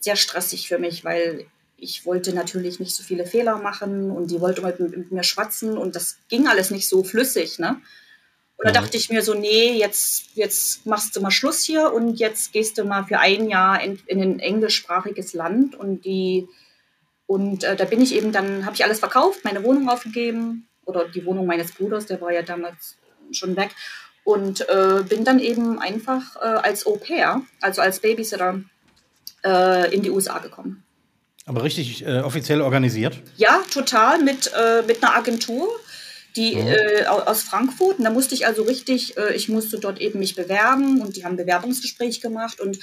sehr 0.00 0.16
stressig 0.16 0.66
für 0.66 0.78
mich, 0.78 1.04
weil 1.04 1.44
ich 1.76 2.06
wollte 2.06 2.32
natürlich 2.32 2.80
nicht 2.80 2.96
so 2.96 3.02
viele 3.02 3.26
Fehler 3.26 3.58
machen 3.58 4.10
und 4.10 4.30
die 4.30 4.40
wollte 4.40 4.62
mit, 4.62 4.80
mit 4.80 5.12
mir 5.12 5.24
schwatzen 5.24 5.76
und 5.76 5.94
das 5.94 6.16
ging 6.30 6.48
alles 6.48 6.70
nicht 6.70 6.88
so 6.88 7.04
flüssig, 7.04 7.58
ne? 7.58 7.80
Und 8.56 8.66
da 8.66 8.70
mhm. 8.70 8.84
dachte 8.84 8.96
ich 8.96 9.10
mir 9.10 9.20
so, 9.20 9.34
nee, 9.34 9.72
jetzt, 9.72 10.34
jetzt 10.34 10.86
machst 10.86 11.14
du 11.14 11.20
mal 11.20 11.30
Schluss 11.30 11.62
hier 11.64 11.92
und 11.92 12.14
jetzt 12.14 12.52
gehst 12.52 12.78
du 12.78 12.84
mal 12.84 13.04
für 13.04 13.18
ein 13.18 13.50
Jahr 13.50 13.82
in, 13.82 13.98
in 14.06 14.22
ein 14.22 14.38
englischsprachiges 14.38 15.34
Land 15.34 15.74
und 15.74 16.06
die 16.06 16.48
und 17.26 17.64
äh, 17.64 17.76
da 17.76 17.84
bin 17.84 18.00
ich 18.00 18.14
eben 18.14 18.32
dann, 18.32 18.64
habe 18.64 18.74
ich 18.74 18.84
alles 18.84 19.00
verkauft, 19.00 19.44
meine 19.44 19.62
Wohnung 19.64 19.90
aufgegeben 19.90 20.68
oder 20.84 21.08
die 21.08 21.24
Wohnung 21.24 21.46
meines 21.46 21.72
Bruders, 21.72 22.06
der 22.06 22.20
war 22.20 22.32
ja 22.32 22.42
damals 22.42 22.96
schon 23.30 23.56
weg 23.56 23.70
und 24.24 24.68
äh, 24.68 25.02
bin 25.08 25.24
dann 25.24 25.38
eben 25.38 25.78
einfach 25.78 26.36
äh, 26.36 26.40
als 26.40 26.86
Au 26.86 26.96
pair, 26.96 27.42
also 27.60 27.82
als 27.82 28.00
Babysitter, 28.00 28.60
äh, 29.44 29.94
in 29.94 30.02
die 30.02 30.10
USA 30.10 30.38
gekommen. 30.38 30.84
Aber 31.46 31.64
richtig 31.64 32.06
äh, 32.06 32.20
offiziell 32.20 32.60
organisiert? 32.60 33.20
Ja, 33.36 33.62
total, 33.72 34.22
mit, 34.22 34.52
äh, 34.56 34.82
mit 34.86 35.02
einer 35.02 35.16
Agentur. 35.16 35.68
die 36.36 36.54
äh, 36.54 37.04
aus 37.04 37.42
Frankfurt. 37.42 37.98
Und 37.98 38.04
da 38.04 38.10
musste 38.10 38.34
ich 38.34 38.46
also 38.46 38.62
richtig, 38.62 39.18
äh, 39.18 39.34
ich 39.34 39.50
musste 39.50 39.78
dort 39.78 40.00
eben 40.00 40.18
mich 40.18 40.34
bewerben 40.34 41.02
und 41.02 41.16
die 41.16 41.24
haben 41.24 41.34
ein 41.34 41.36
Bewerbungsgespräch 41.36 42.22
gemacht. 42.22 42.58
Und, 42.58 42.78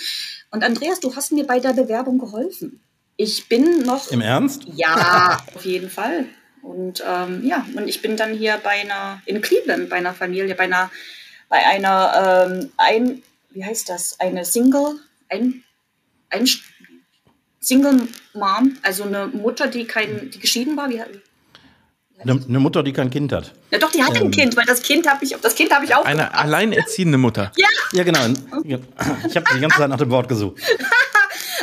und 0.52 0.64
Andreas, 0.64 1.00
du 1.00 1.16
hast 1.16 1.32
mir 1.32 1.48
bei 1.48 1.60
der 1.60 1.74
Bewerbung 1.74 2.20
geholfen. 2.20 2.80
Ich 3.18 3.50
bin 3.50 3.82
noch. 3.84 4.12
Im 4.12 4.22
Ernst? 4.22 4.66
Ja, 4.76 5.40
auf 5.56 5.66
jeden 5.66 5.90
Fall. 5.90 6.26
Und 6.62 7.04
ähm, 7.08 7.45
ja, 7.45 7.65
und 7.76 7.88
ich 7.88 8.02
bin 8.02 8.17
dann 8.17 8.34
hier 8.34 8.60
bei 8.63 8.82
einer, 8.82 9.22
in 9.26 9.41
Cleveland, 9.41 9.89
bei 9.89 9.98
einer 9.98 10.13
Familie, 10.13 10.56
bei 10.56 10.65
einer, 10.65 10.91
bei 11.48 11.65
einer, 11.65 12.48
ähm, 12.50 12.72
ein, 12.78 13.24
wie 13.52 13.63
heißt 13.63 13.89
das, 13.89 14.19
eine 14.19 14.45
Single, 14.45 15.00
ein, 15.30 15.63
ein 16.30 16.48
Single 17.60 18.08
Mom, 18.34 18.78
also 18.82 19.04
eine 19.04 19.28
Mutter, 19.28 19.67
die 19.67 19.86
kein, 19.86 20.30
die 20.32 20.39
geschieden 20.39 20.78
war, 20.78 20.89
wie, 20.89 21.02
eine, 22.22 22.43
eine, 22.48 22.60
Mutter, 22.60 22.84
die 22.84 22.91
kein 22.91 23.10
Kind 23.10 23.32
hat. 23.32 23.54
Ja, 23.72 23.80
doch, 23.80 23.91
die 23.91 24.04
hat 24.04 24.15
ähm, 24.17 24.24
ein 24.24 24.32
Kind, 24.32 24.58
weil 24.58 24.65
das 24.65 24.82
Kind 24.82 25.10
habe 25.10 25.24
ich, 25.24 25.36
das 25.41 25.56
Kind 25.56 25.74
habe 25.74 25.86
ich 25.86 25.95
auch. 25.95 26.04
Eine 26.04 26.34
alleinerziehende 26.34 27.17
Mutter. 27.17 27.52
Ja. 27.56 27.67
Ja, 27.93 28.04
genau. 28.04 28.19
Ich 28.63 29.36
habe 29.36 29.45
die 29.56 29.60
ganze 29.60 29.78
Zeit 29.78 29.89
nach 29.89 29.98
dem 29.98 30.10
Wort 30.10 30.28
gesucht. 30.28 30.62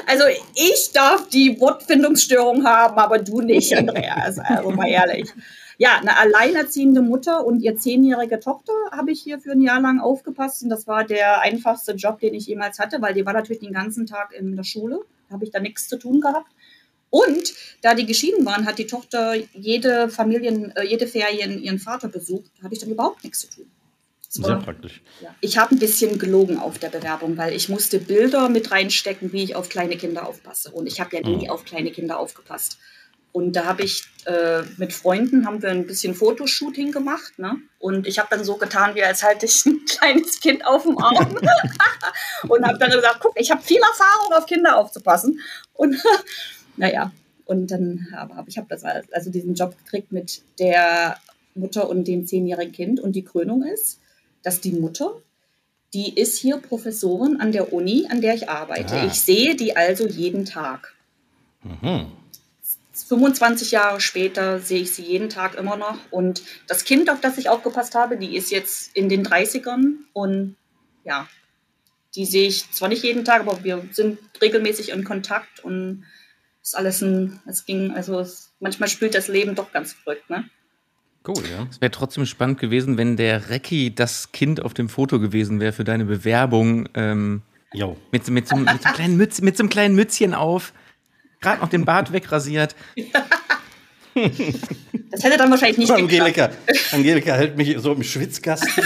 Also 0.06 0.24
ich 0.54 0.90
darf 0.92 1.28
die 1.28 1.61
Wortfindungsstörung 1.61 2.64
haben, 2.64 2.98
aber 2.98 3.18
du 3.18 3.40
nicht, 3.40 3.76
Andreas. 3.76 4.38
Also 4.38 4.70
mal 4.70 4.88
ehrlich. 4.88 5.32
Ja, 5.78 5.98
eine 5.98 6.16
alleinerziehende 6.16 7.02
Mutter 7.02 7.44
und 7.44 7.61
ihr 7.61 7.76
zehnjährige 7.76 8.40
Tochter 8.40 8.72
habe 8.92 9.12
ich 9.12 9.20
hier 9.20 9.38
für 9.38 9.52
ein 9.52 9.61
Jahr 9.61 9.80
lang 9.80 10.00
aufgepasst. 10.00 10.62
Und 10.62 10.70
das 10.70 10.87
war 10.87 11.04
der 11.04 11.42
einfachste 11.42 11.92
Job, 11.92 12.20
den 12.20 12.35
ich 12.35 12.46
jemals 12.46 12.78
hatte, 12.78 13.02
weil 13.02 13.12
die 13.12 13.26
war 13.26 13.35
natürlich 13.35 13.61
den 13.61 13.74
ganzen 13.74 14.06
Tag 14.06 14.32
in 14.32 14.56
der 14.56 14.64
Schule. 14.64 15.00
Da 15.28 15.35
habe 15.35 15.44
ich 15.44 15.50
da 15.50 15.61
nichts 15.61 15.88
zu 15.88 15.98
tun 15.98 16.20
gehabt. 16.20 16.50
Und 17.11 17.54
da 17.82 17.94
die 17.94 18.06
geschieden 18.06 18.44
waren, 18.46 18.66
hat 18.66 18.78
die 18.78 18.87
Tochter 18.87 19.35
jede 19.52 20.09
Familien, 20.09 20.72
äh, 20.76 20.85
jede 20.85 21.06
Ferien 21.06 21.62
ihren 21.62 21.78
Vater 21.78 22.09
besucht. 22.09 22.50
Da 22.59 22.64
hatte 22.64 22.74
ich 22.74 22.80
dann 22.80 22.90
überhaupt 22.90 23.22
nichts 23.22 23.40
zu 23.40 23.48
tun. 23.48 23.70
Sehr 24.44 24.57
praktisch. 24.57 25.03
Ja. 25.20 25.35
Ich 25.40 25.59
habe 25.59 25.75
ein 25.75 25.79
bisschen 25.79 26.18
gelogen 26.18 26.59
auf 26.59 26.79
der 26.79 26.88
Bewerbung, 26.88 27.37
weil 27.37 27.55
ich 27.55 27.68
musste 27.68 27.99
Bilder 27.99 28.49
mit 28.49 28.70
reinstecken, 28.70 29.33
wie 29.33 29.44
ich 29.44 29.55
auf 29.55 29.68
kleine 29.68 29.96
Kinder 29.96 30.27
aufpasse. 30.29 30.70
Und 30.70 30.87
ich 30.87 31.01
habe 31.01 31.16
ja 31.16 31.22
nie 31.22 31.44
mhm. 31.44 31.51
auf 31.51 31.64
kleine 31.64 31.90
Kinder 31.90 32.18
aufgepasst. 32.18 32.79
Und 33.37 33.53
da 33.53 33.66
habe 33.66 33.83
ich 33.83 34.03
äh, 34.25 34.62
mit 34.79 34.94
Freunden 34.94 35.44
haben 35.44 35.61
wir 35.61 35.68
ein 35.68 35.87
bisschen 35.87 36.14
Fotoshooting 36.14 36.90
gemacht, 36.90 37.38
ne? 37.38 37.57
Und 37.79 38.07
ich 38.07 38.18
habe 38.18 38.29
dann 38.31 38.44
so 38.44 38.57
getan, 38.57 38.94
wie 38.94 39.03
als 39.03 39.22
halte 39.22 39.44
ich 39.44 39.62
ein 39.66 39.85
kleines 39.85 40.40
Kind 40.40 40.64
auf 40.64 40.85
dem 40.85 40.96
Arm 40.96 41.37
und 42.49 42.64
habe 42.64 42.79
dann 42.79 42.90
gesagt, 42.90 43.18
guck, 43.20 43.38
ich 43.38 43.51
habe 43.51 43.61
viel 43.61 43.81
Erfahrung, 43.81 44.33
auf 44.33 44.46
Kinder 44.46 44.79
aufzupassen. 44.79 45.40
Und 45.75 46.03
naja, 46.79 47.12
und 47.44 47.70
dann 47.70 48.09
habe 48.16 48.49
ich 48.49 48.57
habe 48.57 48.68
das 48.70 48.83
also 48.85 49.31
diesen 49.31 49.55
Job 49.55 49.77
gekriegt 49.85 50.12
mit 50.12 50.40
der 50.59 51.18
Mutter 51.55 51.90
und 51.90 52.09
dem 52.09 52.27
zehnjährigen 52.27 52.72
Kind. 52.72 53.01
Und 53.01 53.12
die 53.12 53.25
Krönung 53.25 53.64
ist, 53.64 54.01
dass 54.46 54.61
die 54.61 54.70
Mutter, 54.70 55.20
die 55.92 56.16
ist 56.16 56.38
hier 56.38 56.59
Professorin 56.59 57.40
an 57.40 57.50
der 57.50 57.72
Uni, 57.72 58.06
an 58.09 58.20
der 58.20 58.35
ich 58.35 58.48
arbeite. 58.48 58.94
Ah. 58.94 59.06
Ich 59.06 59.20
sehe 59.20 59.56
die 59.56 59.76
also 59.76 60.06
jeden 60.06 60.44
Tag. 60.44 60.94
Mhm. 61.64 62.12
25 62.92 63.72
Jahre 63.72 64.00
später 64.00 64.61
sehe 64.61 64.82
ich 64.82 64.92
sie 64.92 65.02
jeden 65.02 65.28
Tag 65.28 65.56
immer 65.56 65.76
noch. 65.76 65.98
Und 66.12 66.42
das 66.68 66.85
Kind, 66.85 67.11
auf 67.11 67.20
das 67.20 67.38
ich 67.38 67.48
aufgepasst 67.48 67.96
habe, 67.96 68.16
die 68.16 68.37
ist 68.37 68.52
jetzt 68.52 68.96
in 68.96 69.09
den 69.09 69.26
30ern. 69.26 69.96
Und 70.12 70.54
ja, 71.02 71.28
die 72.14 72.24
sehe 72.24 72.46
ich 72.46 72.70
zwar 72.70 72.88
nicht 72.88 73.02
jeden 73.02 73.24
Tag, 73.24 73.40
aber 73.40 73.64
wir 73.64 73.85
sind 73.90 74.18
regelmäßig 74.40 74.90
in 74.90 75.02
Kontakt 75.02 75.64
und 75.64 76.04
es 76.62 76.68
ist 76.68 76.74
alles 76.76 77.02
ein, 77.02 77.40
es 77.46 77.66
ging, 77.66 77.90
also 77.90 78.20
es, 78.20 78.52
manchmal 78.61 78.88
spielt 78.88 79.16
das 79.16 79.26
Leben 79.26 79.56
doch 79.56 79.72
ganz 79.72 79.92
verrückt, 79.92 80.30
ne? 80.30 80.48
Cool, 81.26 81.42
ja. 81.50 81.66
Es 81.70 81.80
wäre 81.80 81.90
trotzdem 81.90 82.24
spannend 82.24 82.60
gewesen, 82.60 82.98
wenn 82.98 83.16
der 83.16 83.50
Recki 83.50 83.94
das 83.94 84.30
Kind 84.32 84.62
auf 84.62 84.74
dem 84.74 84.88
Foto 84.88 85.18
gewesen 85.18 85.58
wäre 85.58 85.72
für 85.72 85.84
deine 85.84 86.04
Bewerbung. 86.04 86.88
Ähm, 86.94 87.42
mit, 88.12 88.28
mit, 88.28 88.48
so, 88.48 88.56
mit, 88.56 88.82
so 88.82 88.88
kleinen 88.90 89.16
Mütz, 89.16 89.40
mit 89.40 89.56
so 89.56 89.62
einem 89.62 89.70
kleinen 89.70 89.94
Mützchen 89.96 90.34
auf, 90.34 90.72
gerade 91.40 91.60
noch 91.60 91.68
den 91.68 91.84
Bart 91.84 92.12
wegrasiert. 92.12 92.76
Das 94.14 95.24
hätte 95.24 95.36
dann 95.36 95.50
wahrscheinlich 95.50 95.78
nicht 95.78 95.90
Angelika, 95.90 96.50
Angelika 96.92 97.34
hält 97.34 97.56
mich 97.56 97.76
so 97.78 97.92
im 97.92 98.02
Schwitzkasten. 98.02 98.84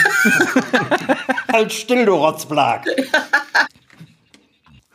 halt 1.53 1.72
still, 1.72 2.05
du 2.05 2.14
Rotzblag. 2.14 2.85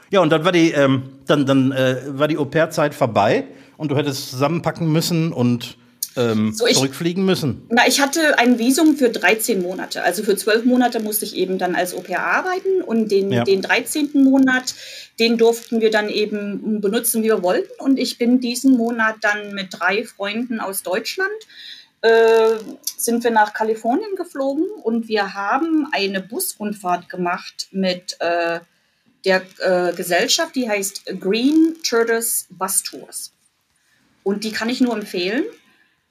Ja, 0.09 0.19
und 0.19 0.29
dann 0.29 0.43
war 0.43 0.51
die, 0.51 0.71
ähm, 0.71 1.03
dann, 1.25 1.45
dann 1.45 1.71
äh, 1.71 2.01
war 2.07 2.27
die 2.27 2.37
Au-pair-Zeit 2.37 2.93
vorbei 2.93 3.45
und 3.77 3.91
du 3.91 3.95
hättest 3.95 4.29
zusammenpacken 4.29 4.91
müssen 4.91 5.31
und 5.31 5.77
ähm, 6.15 6.53
so 6.53 6.67
ich, 6.67 6.75
zurückfliegen 6.75 7.25
müssen? 7.25 7.65
Na, 7.69 7.87
ich 7.87 8.01
hatte 8.01 8.37
ein 8.39 8.59
Visum 8.59 8.97
für 8.97 9.09
13 9.09 9.61
Monate. 9.61 10.03
Also 10.03 10.23
für 10.23 10.35
12 10.35 10.65
Monate 10.65 10.99
musste 10.99 11.25
ich 11.25 11.35
eben 11.35 11.57
dann 11.57 11.75
als 11.75 11.93
Au-pair 11.93 12.23
arbeiten 12.23 12.81
und 12.81 13.11
den, 13.11 13.31
ja. 13.31 13.43
den 13.43 13.61
13. 13.61 14.11
Monat, 14.13 14.75
den 15.19 15.37
durften 15.37 15.81
wir 15.81 15.91
dann 15.91 16.09
eben 16.09 16.81
benutzen, 16.81 17.23
wie 17.23 17.27
wir 17.27 17.43
wollten. 17.43 17.71
Und 17.79 17.97
ich 17.97 18.17
bin 18.17 18.39
diesen 18.39 18.77
Monat 18.77 19.15
dann 19.21 19.53
mit 19.53 19.67
drei 19.71 20.03
Freunden 20.03 20.59
aus 20.59 20.83
Deutschland 20.83 21.31
äh, 22.05 22.59
sind 22.97 23.23
wir 23.23 23.31
nach 23.31 23.53
Kalifornien 23.53 24.15
geflogen 24.15 24.65
und 24.83 25.07
wir 25.07 25.33
haben 25.33 25.87
eine 25.91 26.21
Busrundfahrt 26.21 27.09
gemacht 27.09 27.67
mit 27.71 28.17
äh, 28.19 28.59
der 29.25 29.41
äh, 29.59 29.91
Gesellschaft, 29.93 30.55
die 30.55 30.69
heißt 30.69 31.05
Green 31.19 31.75
Turtles 31.83 32.45
Bus 32.51 32.83
Tours. 32.83 33.31
Und 34.23 34.43
die 34.43 34.51
kann 34.51 34.69
ich 34.69 34.81
nur 34.81 34.93
empfehlen 34.93 35.45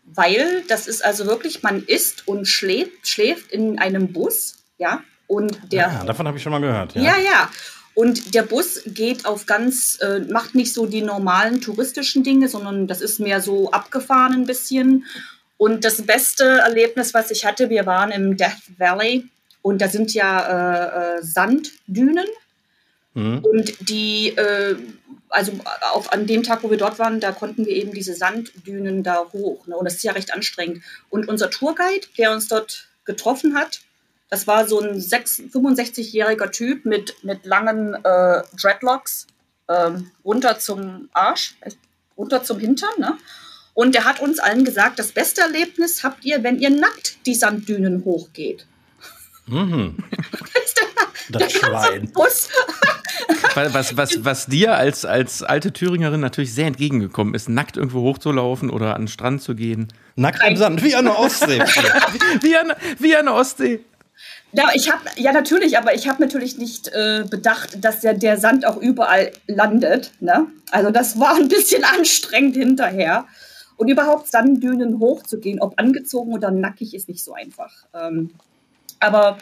weil 0.06 0.62
das 0.68 0.86
ist 0.86 1.04
also 1.04 1.26
wirklich, 1.26 1.62
man 1.62 1.82
isst 1.82 2.26
und 2.28 2.46
schläft, 2.46 3.06
schläft 3.06 3.50
in 3.52 3.78
einem 3.78 4.12
Bus, 4.12 4.56
ja, 4.78 5.02
und 5.26 5.58
der. 5.72 5.80
Ja, 5.80 6.00
ah, 6.02 6.04
davon 6.04 6.26
habe 6.26 6.36
ich 6.36 6.42
schon 6.42 6.52
mal 6.52 6.60
gehört. 6.60 6.94
Ja, 6.94 7.02
ja. 7.02 7.18
ja. 7.18 7.50
Und 7.94 8.34
der 8.34 8.42
Bus 8.42 8.82
geht 8.86 9.24
auf 9.24 9.46
ganz, 9.46 9.98
äh, 10.00 10.20
macht 10.20 10.56
nicht 10.56 10.74
so 10.74 10.86
die 10.86 11.02
normalen 11.02 11.60
touristischen 11.60 12.24
Dinge, 12.24 12.48
sondern 12.48 12.88
das 12.88 13.00
ist 13.00 13.20
mehr 13.20 13.40
so 13.40 13.70
abgefahren 13.70 14.32
ein 14.32 14.46
bisschen. 14.46 15.04
Und 15.56 15.84
das 15.84 16.02
beste 16.02 16.44
Erlebnis, 16.44 17.14
was 17.14 17.30
ich 17.30 17.44
hatte, 17.44 17.70
wir 17.70 17.86
waren 17.86 18.10
im 18.10 18.36
Death 18.36 18.78
Valley 18.78 19.28
und 19.62 19.80
da 19.80 19.88
sind 19.88 20.12
ja 20.12 21.14
äh, 21.14 21.18
äh, 21.18 21.22
Sanddünen. 21.22 22.26
Mhm. 23.14 23.38
Und 23.44 23.88
die 23.88 24.30
äh, 24.30 24.74
also 25.34 25.52
auch 25.92 26.10
an 26.12 26.26
dem 26.26 26.42
Tag, 26.42 26.62
wo 26.62 26.70
wir 26.70 26.78
dort 26.78 26.98
waren, 26.98 27.20
da 27.20 27.32
konnten 27.32 27.66
wir 27.66 27.72
eben 27.72 27.92
diese 27.92 28.14
Sanddünen 28.14 29.02
da 29.02 29.26
hoch. 29.32 29.66
Ne? 29.66 29.76
Und 29.76 29.84
das 29.84 29.94
ist 29.94 30.04
ja 30.04 30.12
recht 30.12 30.32
anstrengend. 30.32 30.82
Und 31.10 31.28
unser 31.28 31.50
Tourguide, 31.50 32.06
der 32.16 32.32
uns 32.32 32.48
dort 32.48 32.88
getroffen 33.04 33.56
hat, 33.56 33.80
das 34.30 34.46
war 34.46 34.66
so 34.66 34.80
ein 34.80 35.00
65-jähriger 35.00 36.50
Typ 36.50 36.86
mit, 36.86 37.22
mit 37.24 37.44
langen 37.44 37.94
äh, 37.94 38.42
Dreadlocks 38.60 39.26
ähm, 39.68 40.10
runter 40.24 40.58
zum 40.58 41.08
Arsch, 41.12 41.56
äh, 41.60 41.70
runter 42.16 42.42
zum 42.42 42.58
Hintern. 42.58 42.92
Ne? 42.98 43.18
Und 43.74 43.94
der 43.94 44.04
hat 44.04 44.20
uns 44.20 44.38
allen 44.38 44.64
gesagt, 44.64 44.98
das 44.98 45.12
beste 45.12 45.40
Erlebnis 45.40 46.04
habt 46.04 46.24
ihr, 46.24 46.42
wenn 46.42 46.58
ihr 46.58 46.70
nackt 46.70 47.26
die 47.26 47.34
Sanddünen 47.34 48.04
hochgeht. 48.04 48.66
Mhm. 49.46 49.96
das 50.54 50.74
Schwein. 51.48 52.10
Bus. 52.12 52.48
was, 53.54 53.96
was, 53.96 54.24
was 54.24 54.46
dir 54.46 54.74
als, 54.74 55.04
als 55.04 55.42
alte 55.42 55.72
Thüringerin 55.72 56.20
natürlich 56.20 56.54
sehr 56.54 56.66
entgegengekommen 56.66 57.34
ist, 57.34 57.48
nackt 57.48 57.76
irgendwo 57.76 58.02
hochzulaufen 58.02 58.70
oder 58.70 58.94
an 58.94 59.02
den 59.02 59.08
Strand 59.08 59.42
zu 59.42 59.54
gehen. 59.54 59.88
Nackt 60.16 60.42
im 60.46 60.56
Sand, 60.56 60.82
wie 60.82 60.94
an 60.94 61.04
der 61.06 61.18
Ostsee. 61.18 61.60
wie, 62.40 62.56
an, 62.56 62.72
wie 62.98 63.16
an 63.16 63.26
der 63.26 63.34
Ostsee. 63.34 63.80
Ja, 64.52 64.68
ich 64.72 64.90
habe 64.90 65.02
ja 65.16 65.32
natürlich, 65.32 65.76
aber 65.78 65.94
ich 65.94 66.08
habe 66.08 66.22
natürlich 66.22 66.58
nicht 66.58 66.88
äh, 66.88 67.24
bedacht, 67.28 67.84
dass 67.84 68.02
ja 68.04 68.12
der 68.12 68.38
Sand 68.38 68.64
auch 68.66 68.76
überall 68.76 69.32
landet. 69.48 70.12
Ne? 70.20 70.46
Also 70.70 70.90
das 70.90 71.18
war 71.18 71.34
ein 71.34 71.48
bisschen 71.48 71.84
anstrengend 71.98 72.56
hinterher. 72.56 73.26
Und 73.76 73.88
überhaupt 73.88 74.28
Sanddünen 74.28 75.00
hochzugehen, 75.00 75.60
ob 75.60 75.80
angezogen 75.80 76.32
oder 76.32 76.52
nackig, 76.52 76.94
ist 76.94 77.08
nicht 77.08 77.24
so 77.24 77.34
einfach. 77.34 77.72
Ähm, 77.92 78.30
aber 79.00 79.38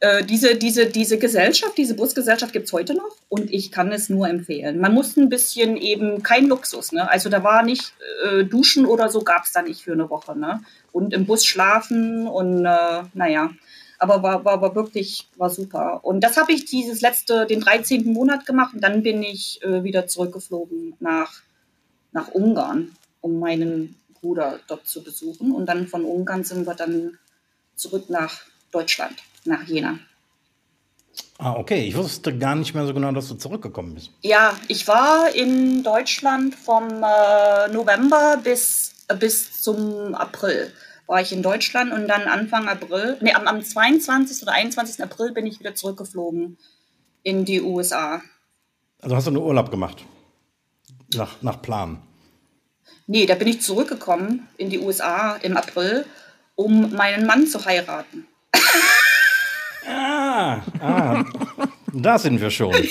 äh, 0.00 0.24
diese, 0.24 0.56
diese, 0.56 0.86
diese 0.86 1.18
Gesellschaft, 1.18 1.78
diese 1.78 1.94
Busgesellschaft 1.94 2.52
gibt 2.52 2.66
es 2.66 2.72
heute 2.72 2.94
noch 2.94 3.16
und 3.30 3.50
ich 3.50 3.72
kann 3.72 3.92
es 3.92 4.10
nur 4.10 4.28
empfehlen. 4.28 4.78
Man 4.78 4.92
muss 4.92 5.16
ein 5.16 5.30
bisschen 5.30 5.76
eben 5.78 6.22
kein 6.22 6.48
Luxus, 6.48 6.92
ne? 6.92 7.10
Also 7.10 7.30
da 7.30 7.42
war 7.42 7.62
nicht 7.62 7.94
äh, 8.24 8.44
Duschen 8.44 8.84
oder 8.84 9.08
so 9.08 9.22
gab 9.22 9.44
es 9.44 9.52
da 9.52 9.62
nicht 9.62 9.82
für 9.82 9.92
eine 9.92 10.10
Woche, 10.10 10.38
ne? 10.38 10.62
Und 10.92 11.14
im 11.14 11.24
Bus 11.24 11.46
schlafen 11.46 12.26
und 12.26 12.66
äh, 12.66 13.02
naja. 13.14 13.50
Aber 13.98 14.22
war, 14.22 14.44
war, 14.44 14.60
war 14.60 14.74
wirklich, 14.74 15.26
war 15.36 15.48
super. 15.48 16.04
Und 16.04 16.20
das 16.20 16.36
habe 16.36 16.52
ich 16.52 16.66
dieses 16.66 17.00
letzte, 17.00 17.46
den 17.46 17.60
13. 17.60 18.12
Monat 18.12 18.44
gemacht 18.44 18.74
und 18.74 18.82
dann 18.82 19.02
bin 19.02 19.22
ich 19.22 19.62
äh, 19.62 19.82
wieder 19.82 20.06
zurückgeflogen 20.06 20.94
nach, 21.00 21.40
nach 22.12 22.28
Ungarn, 22.28 22.94
um 23.22 23.40
meinen 23.40 23.96
Bruder 24.20 24.60
dort 24.68 24.86
zu 24.86 25.02
besuchen. 25.02 25.52
Und 25.52 25.64
dann 25.64 25.86
von 25.88 26.04
Ungarn 26.04 26.44
sind 26.44 26.66
wir 26.66 26.74
dann 26.74 27.16
zurück 27.74 28.10
nach 28.10 28.42
Deutschland 28.70 29.16
nach 29.46 29.64
Jena. 29.64 29.98
Ah, 31.38 31.54
okay. 31.54 31.86
Ich 31.86 31.96
wusste 31.96 32.36
gar 32.36 32.54
nicht 32.54 32.74
mehr 32.74 32.86
so 32.86 32.94
genau, 32.94 33.12
dass 33.12 33.28
du 33.28 33.34
zurückgekommen 33.34 33.94
bist. 33.94 34.10
Ja, 34.22 34.58
ich 34.68 34.88
war 34.88 35.34
in 35.34 35.82
Deutschland 35.82 36.54
vom 36.54 36.88
äh, 36.88 37.68
November 37.68 38.38
bis, 38.42 38.94
äh, 39.08 39.16
bis 39.16 39.60
zum 39.62 40.14
April, 40.14 40.72
war 41.06 41.20
ich 41.20 41.32
in 41.32 41.42
Deutschland 41.42 41.92
und 41.92 42.08
dann 42.08 42.22
Anfang 42.22 42.68
April, 42.68 43.18
nee, 43.20 43.34
am, 43.34 43.46
am 43.46 43.62
22. 43.62 44.42
oder 44.42 44.52
21. 44.52 45.02
April 45.02 45.32
bin 45.32 45.46
ich 45.46 45.60
wieder 45.60 45.74
zurückgeflogen 45.74 46.56
in 47.22 47.44
die 47.44 47.60
USA. 47.60 48.22
Also 49.02 49.14
hast 49.14 49.26
du 49.26 49.30
nur 49.30 49.44
Urlaub 49.44 49.70
gemacht? 49.70 50.04
Nach, 51.14 51.42
nach 51.42 51.60
Plan? 51.60 52.02
Nee, 53.06 53.26
da 53.26 53.34
bin 53.34 53.46
ich 53.46 53.60
zurückgekommen 53.60 54.48
in 54.56 54.70
die 54.70 54.80
USA 54.80 55.36
im 55.36 55.56
April, 55.56 56.06
um 56.54 56.92
meinen 56.94 57.26
Mann 57.26 57.46
zu 57.46 57.64
heiraten. 57.64 58.26
ah, 60.36 60.62
ah, 60.80 61.24
da 61.92 62.18
sind 62.18 62.40
wir 62.40 62.50
schon. 62.50 62.74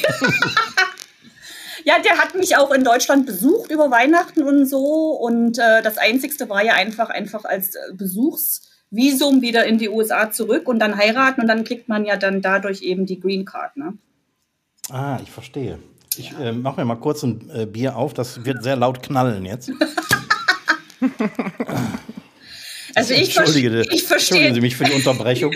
Ja, 1.86 2.00
der 2.00 2.18
hat 2.18 2.34
mich 2.34 2.58
auch 2.58 2.72
in 2.72 2.84
Deutschland 2.84 3.28
besucht 3.28 3.70
über 3.70 3.92
Weihnachten 3.92 4.42
und 4.42 4.66
so. 4.66 5.12
Und 5.12 5.60
äh, 5.60 5.84
das 5.84 6.00
Einzigste 6.00 6.50
war 6.50 6.66
ja 6.66 6.74
einfach, 6.74 7.12
einfach 7.12 7.46
als 7.46 7.76
äh, 7.76 7.94
Besuchsvisum 7.94 9.44
wieder 9.44 9.66
in 9.66 9.78
die 9.78 9.90
USA 9.90 10.32
zurück 10.32 10.68
und 10.68 10.80
dann 10.80 10.98
heiraten. 10.98 11.42
Und 11.42 11.48
dann 11.48 11.64
kriegt 11.64 11.88
man 11.88 12.04
ja 12.04 12.18
dann 12.18 12.42
dadurch 12.42 12.82
eben 12.82 13.06
die 13.06 13.20
Green 13.20 13.46
Card. 13.46 13.78
Ne? 13.78 13.94
Ah, 14.90 15.20
ich 15.22 15.30
verstehe. 15.30 15.78
Ich 16.18 16.34
äh, 16.40 16.54
mache 16.54 16.80
mir 16.82 16.86
mal 16.86 16.96
kurz 16.96 17.22
ein 17.22 17.52
äh, 17.54 17.68
Bier 17.68 17.96
auf. 17.96 18.16
Das 18.16 18.44
wird 18.46 18.64
sehr 18.64 18.78
laut 18.78 19.04
knallen 19.04 19.46
jetzt. 19.46 19.72
also 22.96 23.14
ich, 23.14 23.38
Entschuldige, 23.38 23.82
ich 23.92 24.04
verstehe. 24.04 24.38
Entschuldigen 24.38 24.56
Sie 24.56 24.62
mich 24.62 24.76
für 24.76 24.86
die 24.86 24.94
Unterbrechung. 24.96 25.54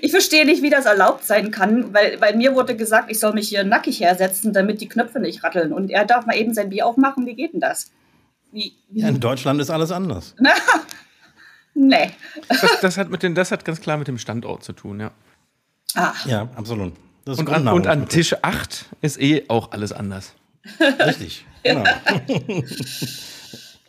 ich 0.00 0.10
verstehe 0.10 0.46
nicht, 0.46 0.62
wie 0.62 0.70
das 0.70 0.86
erlaubt 0.86 1.24
sein 1.24 1.50
kann, 1.50 1.92
weil 1.92 2.18
bei 2.18 2.34
mir 2.34 2.54
wurde 2.54 2.76
gesagt, 2.76 3.10
ich 3.10 3.18
soll 3.18 3.32
mich 3.32 3.48
hier 3.48 3.64
nackig 3.64 4.00
hersetzen, 4.00 4.52
damit 4.52 4.80
die 4.80 4.88
Knöpfe 4.88 5.20
nicht 5.20 5.42
ratteln. 5.42 5.72
Und 5.72 5.90
er 5.90 6.04
darf 6.04 6.26
mal 6.26 6.36
eben 6.36 6.54
sein 6.54 6.70
Bier 6.70 6.86
aufmachen. 6.86 7.26
Wie 7.26 7.34
geht 7.34 7.52
denn 7.52 7.60
das? 7.60 7.90
Wie, 8.52 8.74
wie? 8.90 9.00
Ja, 9.00 9.08
in 9.08 9.20
Deutschland 9.20 9.60
ist 9.60 9.70
alles 9.70 9.90
anders. 9.90 10.34
nee. 11.74 12.10
Das, 12.48 12.80
das, 12.80 12.98
hat 12.98 13.10
mit 13.10 13.22
den, 13.22 13.34
das 13.34 13.50
hat 13.50 13.64
ganz 13.64 13.80
klar 13.80 13.96
mit 13.96 14.08
dem 14.08 14.18
Standort 14.18 14.62
zu 14.62 14.72
tun, 14.72 15.00
ja. 15.00 15.10
Ah. 15.94 16.12
Ja, 16.26 16.48
absolut. 16.54 16.94
Und 17.24 17.48
an, 17.48 17.68
und, 17.68 17.86
an, 17.86 18.08
Tisch 18.08 18.34
8 18.42 18.86
ist 19.00 19.20
eh 19.20 19.44
auch 19.48 19.72
alles 19.72 19.92
anders. 19.92 20.34
Richtig, 21.06 21.44
genau. 21.62 21.84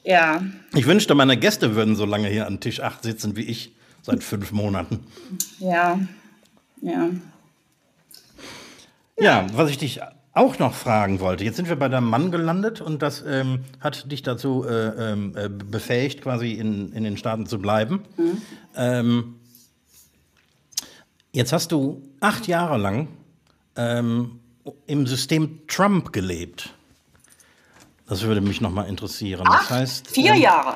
Ja. 0.03 0.41
Ich 0.73 0.85
wünschte, 0.85 1.15
meine 1.15 1.37
Gäste 1.37 1.75
würden 1.75 1.95
so 1.95 2.05
lange 2.05 2.27
hier 2.27 2.47
an 2.47 2.59
Tisch 2.59 2.81
8 2.81 3.03
sitzen 3.03 3.35
wie 3.35 3.43
ich 3.43 3.75
seit 4.01 4.23
fünf 4.23 4.51
Monaten. 4.51 4.99
Ja, 5.59 5.99
ja. 6.81 7.09
Ja, 9.17 9.47
was 9.53 9.69
ich 9.69 9.77
dich 9.77 10.01
auch 10.33 10.57
noch 10.57 10.73
fragen 10.73 11.19
wollte. 11.19 11.43
Jetzt 11.43 11.57
sind 11.57 11.69
wir 11.69 11.75
bei 11.75 11.89
deinem 11.89 12.09
Mann 12.09 12.31
gelandet 12.31 12.81
und 12.81 13.01
das 13.01 13.23
ähm, 13.25 13.59
hat 13.79 14.11
dich 14.11 14.23
dazu 14.23 14.65
äh, 14.67 15.11
ähm, 15.11 15.33
äh, 15.35 15.47
befähigt, 15.47 16.21
quasi 16.21 16.53
in, 16.53 16.91
in 16.91 17.03
den 17.03 17.17
Staaten 17.17 17.45
zu 17.45 17.59
bleiben. 17.59 18.03
Mhm. 18.17 18.41
Ähm, 18.75 19.35
jetzt 21.31 21.53
hast 21.53 21.71
du 21.71 22.01
acht 22.19 22.47
Jahre 22.47 22.77
lang 22.77 23.09
ähm, 23.75 24.39
im 24.87 25.05
System 25.05 25.61
Trump 25.67 26.11
gelebt. 26.11 26.73
Das 28.13 28.21
würde 28.21 28.41
mich 28.41 28.61
noch 28.61 28.69
mal 28.69 28.83
interessieren. 28.83 29.41
Acht, 29.47 29.71
das 29.71 29.71
heißt, 29.71 30.07
vier 30.07 30.33
ähm, 30.35 30.41
Jahre. 30.43 30.75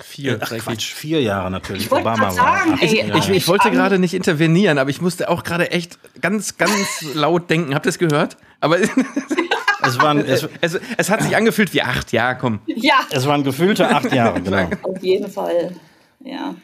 Vier, 0.00 0.38
Ach, 0.40 0.48
Quatsch, 0.48 0.92
vier 0.92 1.20
Jahre 1.20 1.50
natürlich. 1.50 1.86
Ich 1.86 1.92
Obama 1.92 2.30
sagen, 2.30 2.70
war. 2.70 2.82
Ey, 2.82 3.10
ich, 3.18 3.28
ich, 3.30 3.48
wollte 3.48 3.72
gerade 3.72 3.98
nicht 3.98 4.14
intervenieren, 4.14 4.78
aber 4.78 4.88
ich 4.88 5.00
musste 5.00 5.28
auch 5.28 5.42
gerade 5.42 5.72
echt 5.72 5.98
ganz, 6.20 6.58
ganz 6.58 7.02
laut 7.14 7.50
denken. 7.50 7.74
Habt 7.74 7.86
ihr 7.86 7.90
es 7.90 7.98
gehört? 7.98 8.36
Aber 8.60 8.78
es, 9.82 9.98
waren, 9.98 10.18
es, 10.18 10.48
es, 10.60 10.78
es, 10.96 11.10
hat 11.10 11.22
sich 11.22 11.34
angefühlt 11.34 11.74
wie 11.74 11.82
acht, 11.82 12.12
ja, 12.12 12.34
komm. 12.34 12.60
Ja. 12.66 13.00
Es 13.10 13.26
waren 13.26 13.42
gefühlte 13.42 13.88
acht 13.88 14.12
Jahre, 14.12 14.40
genau. 14.40 14.70
Auf 14.82 15.02
jeden 15.02 15.32
Fall, 15.32 15.74
ja. 16.20 16.54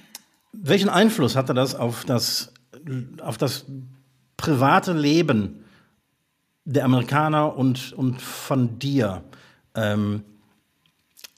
Welchen 0.53 0.91
Einfluss 0.91 1.35
hatte 1.35 1.55
das 1.55 1.75
auf 1.75 2.05
das, 2.05 2.53
auf 3.21 3.37
das 3.37 3.67
private 4.37 4.93
Leben 4.93 5.65
der 6.65 6.85
Amerikaner 6.85 7.57
und, 7.57 7.93
und 7.95 8.23
von 8.23 8.79
dir? 8.79 9.25
Ähm, 9.79 10.25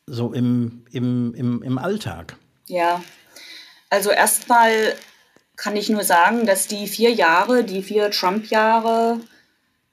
so 0.07 0.33
im, 0.33 0.85
im, 0.92 1.35
im, 1.35 1.62
im 1.62 1.79
Alltag? 1.79 2.37
Ja, 2.66 3.03
also 3.90 4.11
erstmal 4.11 4.94
kann 5.57 5.76
ich 5.76 5.88
nur 5.88 6.05
sagen, 6.05 6.46
dass 6.46 6.66
die 6.66 6.87
vier 6.87 7.11
Jahre, 7.11 7.64
die 7.64 7.83
vier 7.83 8.11
Trump-Jahre, 8.11 9.20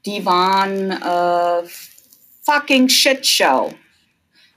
die 0.05 0.25
waren 0.25 0.91
äh, 0.91 1.67
fucking 2.45 2.88
Shitshow. 2.88 3.73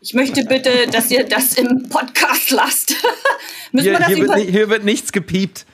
Ich 0.01 0.15
möchte 0.15 0.45
bitte, 0.45 0.87
dass 0.93 1.11
ihr 1.11 1.25
das 1.25 1.55
im 1.55 1.89
Podcast 1.89 2.51
lasst. 2.53 2.95
hier, 3.73 4.07
hier, 4.07 4.29
wird, 4.29 4.39
hier, 4.39 4.69
wird, 4.69 4.85
nichts 4.85 5.11
gepiept. 5.11 5.67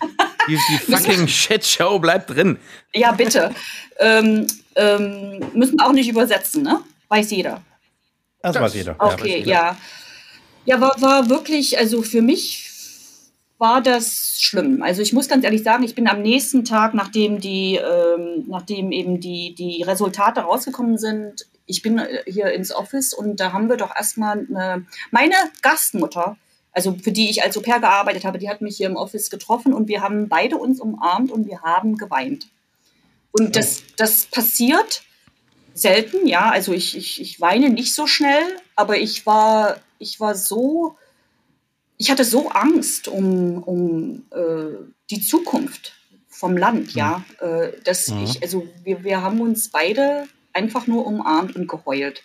Die, 0.49 0.59
die 0.71 0.79
fucking 0.93 1.29
Shitshow 1.29 1.99
bleibt 1.99 2.31
drin. 2.31 2.59
Ja, 2.95 3.13
bitte. 3.13 3.55
ähm, 3.99 4.47
ähm, 4.75 5.41
müssen 5.53 5.79
wir 5.79 5.87
auch 5.87 5.93
nicht 5.93 6.09
übersetzen, 6.09 6.63
ne? 6.63 6.81
Weiß 7.09 7.31
jeder. 7.31 7.63
Das, 8.47 8.55
das 8.55 8.63
weiß 8.63 8.75
jeder. 8.75 8.97
Okay, 8.99 9.43
ja. 9.45 9.77
Ja, 10.65 10.81
war, 10.81 11.01
war 11.01 11.29
wirklich, 11.29 11.79
also 11.79 12.03
für 12.03 12.23
mich 12.23 12.71
war 13.59 13.81
das 13.81 14.37
schlimm. 14.39 14.83
Also 14.83 15.03
ich 15.03 15.13
muss 15.13 15.29
ganz 15.29 15.45
ehrlich 15.45 15.63
sagen, 15.63 15.83
ich 15.83 15.95
bin 15.95 16.09
am 16.09 16.23
nächsten 16.23 16.65
Tag, 16.65 16.95
nachdem 16.95 17.41
die, 17.41 17.77
ähm, 17.77 18.45
nachdem 18.49 18.93
eben 18.93 19.21
die, 19.21 19.55
die 19.55 19.83
Resultate 19.83 20.41
rausgekommen 20.41 20.99
sind, 20.99 21.47
ich 21.67 21.83
bin 21.83 21.99
äh, 21.99 22.23
hier 22.27 22.53
ins 22.53 22.73
Office 22.73 23.15
und 23.15 23.41
da 23.41 23.53
haben 23.53 23.69
wir 23.69 23.77
doch 23.77 23.95
erstmal 23.95 24.47
eine, 24.49 24.87
meine 25.11 25.35
Gastmutter, 25.63 26.37
also 26.73 26.97
für 27.03 27.13
die 27.13 27.31
ich 27.31 27.43
als 27.43 27.57
Au 27.57 27.63
pair 27.63 27.81
gearbeitet 27.81 28.25
habe, 28.25 28.39
die 28.39 28.49
hat 28.49 28.61
mich 28.61 28.77
hier 28.77 28.87
im 28.87 28.97
Office 28.97 29.31
getroffen 29.31 29.73
und 29.73 29.89
wir 29.89 30.03
haben 30.03 30.29
beide 30.29 30.57
uns 30.57 30.81
umarmt 30.81 31.33
und 31.33 31.47
wir 31.47 31.63
haben 31.63 31.97
geweint. 31.97 32.49
Und 33.33 33.57
das, 33.57 33.83
das 33.97 34.27
passiert 34.27 35.03
selten, 35.77 36.27
ja. 36.27 36.51
Also 36.51 36.73
ich, 36.73 36.97
ich, 36.97 37.21
ich 37.21 37.41
weine 37.41 37.71
nicht 37.71 37.95
so 37.95 38.07
schnell, 38.07 38.45
aber 38.75 38.99
ich 38.99 39.27
war, 39.27 39.79
ich 39.99 40.19
war 40.21 40.35
so, 40.35 40.97
ich 41.97 42.11
hatte 42.11 42.25
so 42.25 42.49
Angst 42.49 43.09
um, 43.09 43.63
um 43.63 44.27
äh, 44.31 44.77
die 45.11 45.21
Zukunft 45.21 45.93
vom 46.29 46.57
Land, 46.57 46.95
ja. 46.95 47.25
Mhm. 47.41 47.47
Äh, 47.47 47.73
dass 47.85 48.09
mhm. 48.09 48.25
ich, 48.25 48.43
also 48.43 48.67
wir, 48.83 49.05
wir 49.05 49.23
haben 49.23 49.41
uns 49.41 49.69
beide 49.69 50.27
einfach 50.53 50.87
nur 50.87 51.07
umarmt 51.07 51.55
und 51.57 51.69
geheult. 51.69 52.23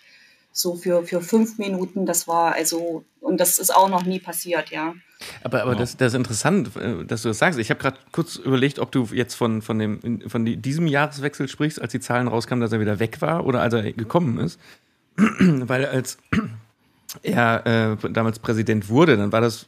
So 0.54 0.74
für, 0.74 1.04
für 1.04 1.22
fünf 1.22 1.58
Minuten, 1.58 2.04
das 2.04 2.28
war 2.28 2.52
also, 2.52 3.04
und 3.20 3.38
das 3.38 3.58
ist 3.58 3.74
auch 3.74 3.88
noch 3.88 4.04
nie 4.04 4.18
passiert, 4.18 4.70
ja. 4.70 4.94
Aber, 5.42 5.62
aber 5.62 5.72
ja. 5.72 5.78
das, 5.78 5.96
das 5.96 6.12
ist 6.12 6.16
interessant, 6.16 6.76
äh, 6.76 7.04
dass 7.04 7.22
du 7.22 7.28
das 7.28 7.38
sagst. 7.38 7.58
Ich 7.58 7.70
habe 7.70 7.80
gerade 7.80 7.98
kurz 8.12 8.36
überlegt, 8.36 8.78
ob 8.78 8.92
du 8.92 9.08
jetzt 9.12 9.34
von, 9.34 9.62
von, 9.62 9.78
dem, 9.78 10.28
von 10.28 10.44
diesem 10.44 10.86
Jahreswechsel 10.86 11.48
sprichst, 11.48 11.80
als 11.80 11.92
die 11.92 12.00
Zahlen 12.00 12.28
rauskamen, 12.28 12.60
dass 12.60 12.72
er 12.72 12.80
wieder 12.80 12.98
weg 12.98 13.20
war 13.20 13.46
oder 13.46 13.60
als 13.60 13.74
er 13.74 13.92
gekommen 13.92 14.38
ist. 14.38 14.58
Weil 15.16 15.86
als 15.86 16.18
er 17.22 17.96
äh, 18.02 18.10
damals 18.10 18.38
Präsident 18.38 18.88
wurde, 18.88 19.16
dann 19.16 19.32
war 19.32 19.40
das 19.40 19.66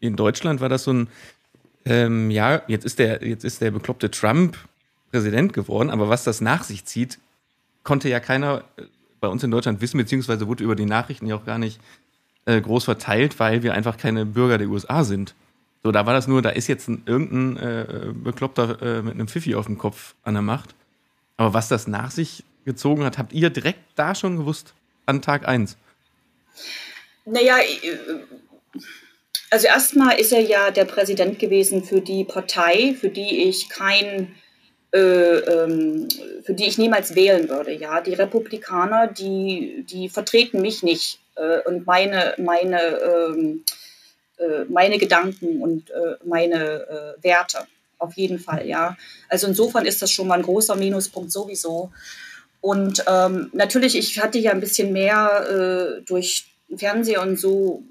in 0.00 0.14
Deutschland 0.14 0.60
war 0.60 0.68
das 0.68 0.84
so 0.84 0.92
ein 0.92 1.08
ähm, 1.84 2.30
ja, 2.30 2.62
jetzt 2.66 2.84
ist 2.84 2.98
der, 2.98 3.26
jetzt 3.26 3.44
ist 3.44 3.60
der 3.62 3.70
bekloppte 3.70 4.10
Trump 4.10 4.58
Präsident 5.10 5.54
geworden, 5.54 5.88
aber 5.88 6.10
was 6.10 6.22
das 6.22 6.42
nach 6.42 6.64
sich 6.64 6.84
zieht, 6.84 7.18
konnte 7.82 8.10
ja 8.10 8.20
keiner 8.20 8.64
äh, 8.76 8.82
bei 9.20 9.28
uns 9.28 9.42
in 9.42 9.50
Deutschland 9.50 9.80
wissen, 9.80 9.96
beziehungsweise 9.96 10.46
wurde 10.46 10.64
über 10.64 10.76
die 10.76 10.84
Nachrichten 10.84 11.26
ja 11.26 11.36
auch 11.36 11.46
gar 11.46 11.58
nicht 11.58 11.80
äh, 12.46 12.60
groß 12.60 12.84
verteilt, 12.84 13.38
weil 13.38 13.62
wir 13.62 13.74
einfach 13.74 13.96
keine 13.96 14.26
Bürger 14.26 14.58
der 14.58 14.68
USA 14.68 15.04
sind. 15.04 15.34
So, 15.82 15.92
da 15.92 16.06
war 16.06 16.12
das 16.12 16.26
nur, 16.26 16.42
da 16.42 16.50
ist 16.50 16.66
jetzt 16.66 16.88
ein, 16.88 17.02
irgendein 17.06 17.56
äh, 17.56 18.12
Bekloppter 18.12 18.82
äh, 18.82 19.02
mit 19.02 19.14
einem 19.14 19.28
Pfiffi 19.28 19.54
auf 19.54 19.66
dem 19.66 19.78
Kopf 19.78 20.14
an 20.24 20.34
der 20.34 20.42
Macht. 20.42 20.74
Aber 21.36 21.54
was 21.54 21.68
das 21.68 21.86
nach 21.86 22.10
sich 22.10 22.44
gezogen 22.64 23.04
hat, 23.04 23.16
habt 23.16 23.32
ihr 23.32 23.50
direkt 23.50 23.80
da 23.94 24.14
schon 24.14 24.36
gewusst, 24.36 24.74
an 25.06 25.22
Tag 25.22 25.46
1? 25.46 25.76
Naja, 27.24 27.58
äh, 27.58 28.78
also 29.50 29.66
erstmal 29.66 30.18
ist 30.18 30.32
er 30.32 30.40
ja 30.40 30.70
der 30.70 30.84
Präsident 30.84 31.38
gewesen 31.38 31.84
für 31.84 32.00
die 32.00 32.24
Partei, 32.24 32.94
für 32.98 33.08
die 33.08 33.48
ich 33.48 33.68
kein 33.68 34.34
äh, 34.92 34.98
ähm, 35.38 36.08
für 36.44 36.54
die 36.54 36.66
ich 36.66 36.78
niemals 36.78 37.14
wählen 37.14 37.48
würde. 37.48 37.72
Ja, 37.72 38.00
die 38.00 38.14
Republikaner, 38.14 39.06
die, 39.06 39.84
die 39.88 40.08
vertreten 40.08 40.62
mich 40.62 40.82
nicht 40.82 41.18
und 41.64 41.86
meine, 41.86 42.34
meine, 42.38 42.80
ähm, 42.80 43.64
äh, 44.38 44.64
meine 44.68 44.98
Gedanken 44.98 45.60
und 45.60 45.90
äh, 45.90 46.16
meine 46.24 47.16
äh, 47.18 47.24
Werte. 47.24 47.66
Auf 47.98 48.14
jeden 48.14 48.38
Fall, 48.38 48.66
ja. 48.66 48.96
Also 49.28 49.48
insofern 49.48 49.84
ist 49.84 50.00
das 50.00 50.12
schon 50.12 50.28
mal 50.28 50.36
ein 50.36 50.42
großer 50.42 50.76
Minuspunkt 50.76 51.32
sowieso. 51.32 51.90
Und 52.60 53.04
ähm, 53.06 53.50
natürlich, 53.52 53.96
ich 53.96 54.20
hatte 54.20 54.38
ja 54.38 54.52
ein 54.52 54.60
bisschen 54.60 54.92
mehr 54.92 55.98
äh, 55.98 56.02
durch 56.02 56.46
Fernseher 56.76 57.22
und 57.22 57.38
so, 57.38 57.82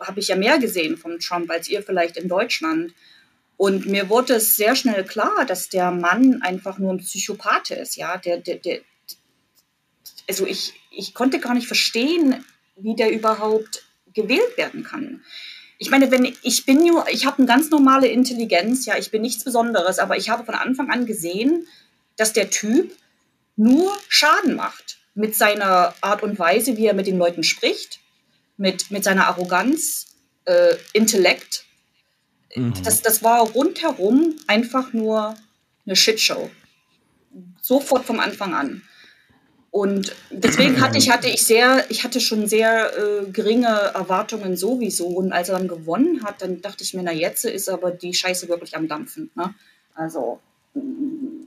habe 0.00 0.20
ich 0.20 0.28
ja 0.28 0.36
mehr 0.36 0.58
gesehen 0.58 0.96
von 0.96 1.18
Trump 1.18 1.50
als 1.50 1.68
ihr 1.68 1.82
vielleicht 1.82 2.16
in 2.16 2.28
Deutschland. 2.28 2.92
Und 3.56 3.86
mir 3.86 4.10
wurde 4.10 4.34
es 4.34 4.56
sehr 4.56 4.76
schnell 4.76 5.04
klar, 5.04 5.46
dass 5.46 5.68
der 5.68 5.90
Mann 5.90 6.42
einfach 6.42 6.78
nur 6.78 6.92
ein 6.92 6.98
Psychopath 6.98 7.70
ist, 7.70 7.96
ja. 7.96 8.16
Der, 8.18 8.38
der, 8.38 8.56
der, 8.56 8.80
also 10.28 10.46
ich, 10.46 10.74
ich 10.90 11.14
konnte 11.14 11.38
gar 11.38 11.54
nicht 11.54 11.66
verstehen, 11.66 12.44
wie 12.76 12.94
der 12.94 13.10
überhaupt 13.10 13.84
gewählt 14.12 14.56
werden 14.56 14.82
kann. 14.82 15.22
ich 15.78 15.90
meine, 15.90 16.10
wenn 16.10 16.24
ich 16.42 16.64
bin 16.64 16.84
nur, 16.84 17.06
ich 17.10 17.26
habe 17.26 17.38
eine 17.38 17.46
ganz 17.46 17.70
normale 17.70 18.08
Intelligenz, 18.08 18.86
ja, 18.86 18.96
ich 18.96 19.10
bin 19.10 19.22
nichts 19.22 19.44
Besonderes, 19.44 19.98
aber 19.98 20.16
ich 20.16 20.30
habe 20.30 20.44
von 20.44 20.54
Anfang 20.54 20.90
an 20.90 21.04
gesehen, 21.04 21.66
dass 22.16 22.32
der 22.32 22.48
Typ 22.48 22.96
nur 23.56 23.94
Schaden 24.08 24.54
macht 24.54 24.98
mit 25.14 25.34
seiner 25.34 25.94
Art 26.00 26.22
und 26.22 26.38
Weise, 26.38 26.76
wie 26.76 26.86
er 26.86 26.94
mit 26.94 27.06
den 27.06 27.18
Leuten 27.18 27.42
spricht, 27.42 28.00
mit, 28.56 28.90
mit 28.90 29.04
seiner 29.04 29.26
Arroganz, 29.26 30.06
äh, 30.46 30.76
Intellekt. 30.92 31.64
Mhm. 32.54 32.74
Das, 32.82 33.02
das 33.02 33.22
war 33.22 33.40
rundherum 33.40 34.34
einfach 34.46 34.92
nur 34.92 35.36
eine 35.84 35.96
Shitshow. 35.96 36.50
Sofort 37.60 38.04
vom 38.04 38.20
Anfang 38.20 38.54
an. 38.54 38.82
Und 39.76 40.16
deswegen 40.30 40.80
hatte 40.80 40.96
ich, 40.96 41.10
hatte 41.10 41.28
ich 41.28 41.44
sehr, 41.44 41.84
ich 41.90 42.02
hatte 42.02 42.18
schon 42.18 42.46
sehr 42.46 42.96
äh, 42.96 43.26
geringe 43.30 43.66
Erwartungen 43.66 44.56
sowieso. 44.56 45.06
Und 45.06 45.32
als 45.32 45.50
er 45.50 45.58
dann 45.58 45.68
gewonnen 45.68 46.24
hat, 46.24 46.40
dann 46.40 46.62
dachte 46.62 46.82
ich 46.82 46.94
mir, 46.94 47.02
na 47.02 47.12
jetzt 47.12 47.44
ist 47.44 47.68
aber 47.68 47.90
die 47.90 48.14
Scheiße 48.14 48.48
wirklich 48.48 48.74
am 48.74 48.88
Dampfen. 48.88 49.30
Ne? 49.34 49.54
Also 49.94 50.40
mm. 50.72 51.44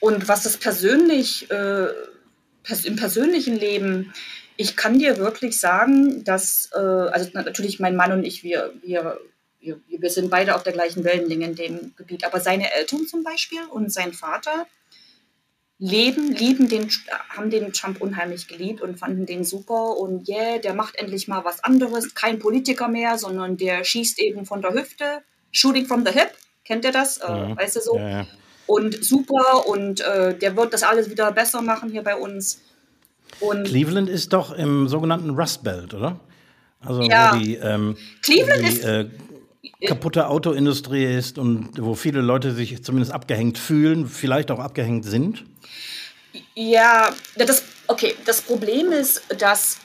und 0.00 0.28
was 0.28 0.42
das 0.42 0.58
persönlich, 0.58 1.50
äh, 1.50 1.86
pers 2.64 2.84
im 2.84 2.96
persönlichen 2.96 3.56
Leben, 3.58 4.12
ich 4.58 4.76
kann 4.76 4.98
dir 4.98 5.16
wirklich 5.16 5.58
sagen, 5.58 6.24
dass, 6.24 6.68
äh, 6.74 6.78
also 6.78 7.30
natürlich 7.32 7.80
mein 7.80 7.96
Mann 7.96 8.12
und 8.12 8.24
ich, 8.24 8.42
wir, 8.42 8.74
wir, 8.82 9.18
wir, 9.58 9.80
wir 9.88 10.10
sind 10.10 10.28
beide 10.28 10.54
auf 10.54 10.64
der 10.64 10.74
gleichen 10.74 11.02
Wellenlänge 11.02 11.46
in 11.46 11.54
dem 11.54 11.94
Gebiet, 11.96 12.24
aber 12.24 12.40
seine 12.40 12.70
Eltern 12.74 13.06
zum 13.06 13.24
Beispiel 13.24 13.62
und 13.70 13.90
sein 13.90 14.12
Vater, 14.12 14.66
leben, 15.78 16.32
lieben 16.32 16.68
den, 16.68 16.88
haben 17.28 17.50
den 17.50 17.72
Trump 17.72 18.00
unheimlich 18.00 18.48
geliebt 18.48 18.80
und 18.80 18.98
fanden 18.98 19.26
den 19.26 19.44
super 19.44 19.96
und 19.96 20.28
yeah, 20.28 20.58
der 20.58 20.74
macht 20.74 20.96
endlich 20.96 21.28
mal 21.28 21.44
was 21.44 21.62
anderes, 21.62 22.14
kein 22.14 22.38
Politiker 22.38 22.88
mehr, 22.88 23.16
sondern 23.16 23.56
der 23.56 23.84
schießt 23.84 24.18
eben 24.18 24.44
von 24.44 24.60
der 24.60 24.74
Hüfte, 24.74 25.22
shooting 25.52 25.86
from 25.86 26.04
the 26.04 26.12
hip, 26.12 26.32
kennt 26.64 26.84
ihr 26.84 26.92
das? 26.92 27.18
Äh, 27.18 27.28
ja. 27.28 27.56
weißt 27.56 27.76
du 27.76 27.80
so? 27.80 27.96
Ja, 27.96 28.08
ja. 28.08 28.26
Und 28.66 29.02
super 29.02 29.66
und 29.66 30.00
äh, 30.00 30.36
der 30.36 30.56
wird 30.56 30.74
das 30.74 30.82
alles 30.82 31.08
wieder 31.08 31.32
besser 31.32 31.62
machen 31.62 31.90
hier 31.90 32.02
bei 32.02 32.16
uns. 32.16 32.60
Und 33.40 33.64
Cleveland 33.64 34.08
ist 34.08 34.32
doch 34.32 34.52
im 34.52 34.88
sogenannten 34.88 35.30
Rust 35.30 35.62
Belt, 35.62 35.94
oder? 35.94 36.20
Also 36.80 37.02
ja. 37.02 37.36
die, 37.36 37.54
ähm, 37.54 37.96
Cleveland 38.22 38.62
die, 38.62 38.68
ist 38.68 38.84
äh, 38.84 39.08
kaputte 39.86 40.28
Autoindustrie 40.28 41.04
ist 41.04 41.38
und 41.38 41.70
wo 41.78 41.94
viele 41.94 42.20
Leute 42.20 42.52
sich 42.52 42.82
zumindest 42.82 43.12
abgehängt 43.12 43.58
fühlen, 43.58 44.08
vielleicht 44.08 44.50
auch 44.50 44.58
abgehängt 44.58 45.04
sind. 45.04 45.44
Ja, 46.54 47.10
das, 47.36 47.62
okay, 47.86 48.14
das 48.24 48.42
Problem 48.42 48.92
ist, 48.92 49.22
dass 49.38 49.78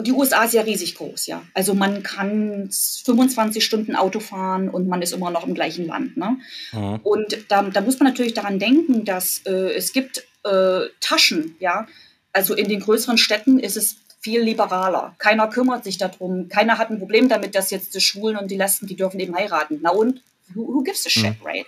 die 0.00 0.12
USA 0.12 0.44
ist 0.44 0.54
ja 0.54 0.62
riesig 0.62 0.94
groß, 0.96 1.26
ja. 1.26 1.42
Also 1.54 1.74
man 1.74 2.02
kann 2.02 2.68
25 2.70 3.64
Stunden 3.64 3.96
Auto 3.96 4.20
fahren 4.20 4.68
und 4.68 4.88
man 4.88 5.00
ist 5.00 5.12
immer 5.12 5.30
noch 5.30 5.46
im 5.46 5.54
gleichen 5.54 5.86
Land. 5.86 6.16
Ne? 6.16 6.38
Mhm. 6.72 7.00
Und 7.02 7.38
da, 7.48 7.62
da, 7.62 7.80
muss 7.80 7.98
man 7.98 8.08
natürlich 8.08 8.34
daran 8.34 8.58
denken, 8.58 9.04
dass 9.04 9.40
äh, 9.46 9.74
es 9.74 9.92
gibt 9.92 10.26
äh, 10.44 10.80
Taschen, 11.00 11.56
ja. 11.60 11.86
Also 12.32 12.54
in 12.54 12.68
den 12.68 12.80
größeren 12.80 13.16
Städten 13.16 13.58
ist 13.58 13.78
es 13.78 13.96
viel 14.20 14.40
liberaler. 14.40 15.14
Keiner 15.18 15.48
kümmert 15.48 15.84
sich 15.84 15.98
darum. 15.98 16.48
Keiner 16.48 16.78
hat 16.78 16.90
ein 16.90 16.98
Problem 16.98 17.28
damit, 17.28 17.54
dass 17.54 17.70
jetzt 17.70 17.94
die 17.94 18.00
Schwulen 18.00 18.36
und 18.36 18.50
die 18.50 18.56
Lesben, 18.56 18.86
die 18.86 18.96
dürfen 18.96 19.20
eben 19.20 19.36
heiraten. 19.36 19.78
Na 19.82 19.90
und? 19.90 20.22
Who, 20.54 20.66
who 20.66 20.82
gives 20.82 21.06
a 21.06 21.10
shit, 21.10 21.40
mhm. 21.40 21.46
right? 21.46 21.66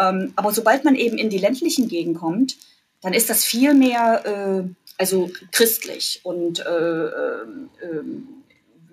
Ähm, 0.00 0.32
aber 0.36 0.52
sobald 0.52 0.84
man 0.84 0.94
eben 0.94 1.18
in 1.18 1.30
die 1.30 1.38
ländlichen 1.38 1.88
Gegenden 1.88 2.20
kommt, 2.20 2.56
dann 3.00 3.12
ist 3.12 3.30
das 3.30 3.44
viel 3.44 3.74
mehr 3.74 4.24
äh, 4.24 4.68
also 4.98 5.30
christlich 5.52 6.20
und 6.22 6.64
äh, 6.64 6.96
äh, 7.04 7.44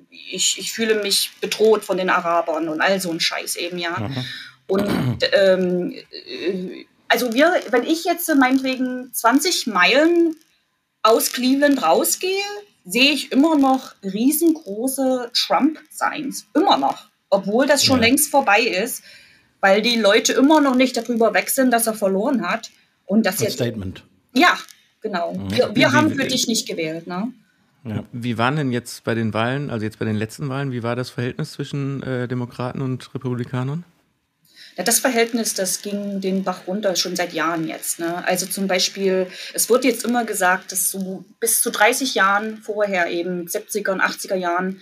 ich, 0.10 0.58
ich 0.60 0.72
fühle 0.72 1.02
mich 1.02 1.32
bedroht 1.40 1.84
von 1.84 1.98
den 1.98 2.10
Arabern 2.10 2.68
und 2.68 2.82
all 2.82 3.00
so 3.00 3.12
ein 3.12 3.20
Scheiß 3.20 3.56
eben, 3.56 3.78
ja. 3.78 3.98
Mhm. 4.00 4.26
Und 4.68 5.20
ähm, 5.34 5.94
äh, 6.12 6.86
also 7.08 7.34
wir, 7.34 7.62
wenn 7.70 7.84
ich 7.84 8.06
jetzt 8.06 8.34
meinetwegen 8.36 9.14
20 9.14 9.68
Meilen 9.68 10.36
aus 11.02 11.34
Cleveland 11.34 11.84
rausgehe, 11.84 12.44
sehe 12.86 13.12
ich 13.12 13.32
immer 13.32 13.58
noch 13.58 13.94
riesengroße 14.04 15.32
Trump-Signs. 15.34 16.48
Immer 16.54 16.78
noch. 16.78 17.08
Obwohl 17.30 17.68
das 17.68 17.84
schon 17.84 18.02
ja. 18.02 18.08
längst 18.08 18.30
vorbei 18.30 18.62
ist, 18.62 19.04
weil 19.60 19.82
die 19.82 19.98
Leute 19.98 20.34
immer 20.34 20.60
noch 20.60 20.76
nicht 20.76 20.98
darüber 20.98 21.34
weg 21.34 21.50
sind, 21.50 21.72
dass 21.72 21.88
er 21.88 21.94
verloren 21.94 22.48
hat. 22.48 22.72
Und 23.06 23.26
das 23.26 23.40
jetzt. 23.40 23.54
Statement. 23.54 24.04
Ja, 24.34 24.58
genau. 25.02 25.34
Mhm. 25.34 25.52
Wir, 25.52 25.76
wir 25.76 25.92
haben 25.94 26.12
für 26.12 26.26
dich 26.26 26.48
nicht 26.48 26.68
gewählt, 26.68 27.08
ne? 27.08 27.32
Ja. 27.84 28.04
Wie 28.12 28.38
waren 28.38 28.56
denn 28.56 28.72
jetzt 28.72 29.04
bei 29.04 29.16
den 29.16 29.34
Wahlen, 29.34 29.72
also 29.72 29.84
jetzt 29.86 29.98
bei 29.98 30.06
den 30.06 30.16
letzten 30.16 30.50
Wahlen, 30.50 30.72
wie 30.72 30.84
war 30.84 30.96
das 30.96 31.10
Verhältnis 31.10 31.54
zwischen 31.54 32.04
äh, 32.04 32.28
Demokraten 32.28 32.80
und 32.80 33.14
Republikanern? 33.16 33.84
Ja, 34.78 34.84
das 34.84 35.00
Verhältnis, 35.00 35.54
das 35.54 35.82
ging 35.82 36.22
den 36.22 36.44
Bach 36.44 36.68
runter 36.68 36.96
schon 36.96 37.16
seit 37.16 37.34
Jahren 37.34 37.68
jetzt. 37.68 38.00
Ne? 38.00 38.26
Also 38.26 38.46
zum 38.46 38.68
Beispiel, 38.68 39.28
es 39.54 39.70
wird 39.70 39.84
jetzt 39.84 40.06
immer 40.06 40.24
gesagt, 40.24 40.72
dass 40.72 40.90
so 40.92 41.26
bis 41.40 41.62
zu 41.62 41.72
30 41.72 42.16
Jahren 42.16 42.58
vorher, 42.58 43.08
eben 43.08 43.48
70er 43.48 43.92
und 43.92 44.02
80er 44.02 44.36
Jahren, 44.36 44.82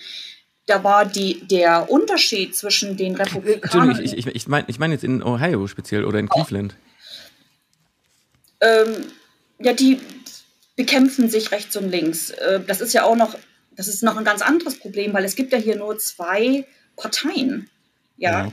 da 0.68 0.84
war 0.84 1.06
die, 1.06 1.48
der 1.48 1.90
Unterschied 1.90 2.56
zwischen 2.56 2.96
den 2.96 3.16
Republikanern. 3.16 3.90
Entschuldigung, 3.92 4.04
ich, 4.04 4.28
ich, 4.28 4.36
ich 4.36 4.48
meine 4.48 4.66
ich 4.68 4.78
mein 4.78 4.92
jetzt 4.92 5.04
in 5.04 5.24
Ohio 5.24 5.66
speziell 5.68 6.06
oder 6.06 6.20
in 6.20 6.30
Cleveland. 6.30 6.76
Ähm, 8.62 9.06
ja, 9.60 9.74
die 9.74 10.00
bekämpfen 10.76 11.30
sich 11.30 11.52
rechts 11.52 11.76
und 11.76 11.90
links. 11.90 12.30
Äh, 12.30 12.62
das 12.66 12.82
ist 12.82 12.94
ja 12.94 13.04
auch 13.04 13.16
noch, 13.16 13.36
das 13.76 13.88
ist 13.88 14.04
noch 14.04 14.18
ein 14.18 14.24
ganz 14.24 14.42
anderes 14.42 14.78
Problem, 14.78 15.14
weil 15.14 15.26
es 15.26 15.36
gibt 15.36 15.52
ja 15.52 15.58
hier 15.58 15.76
nur 15.76 15.98
zwei 15.98 16.66
Parteien. 16.96 17.70
Ja. 18.18 18.46
ja. 18.46 18.52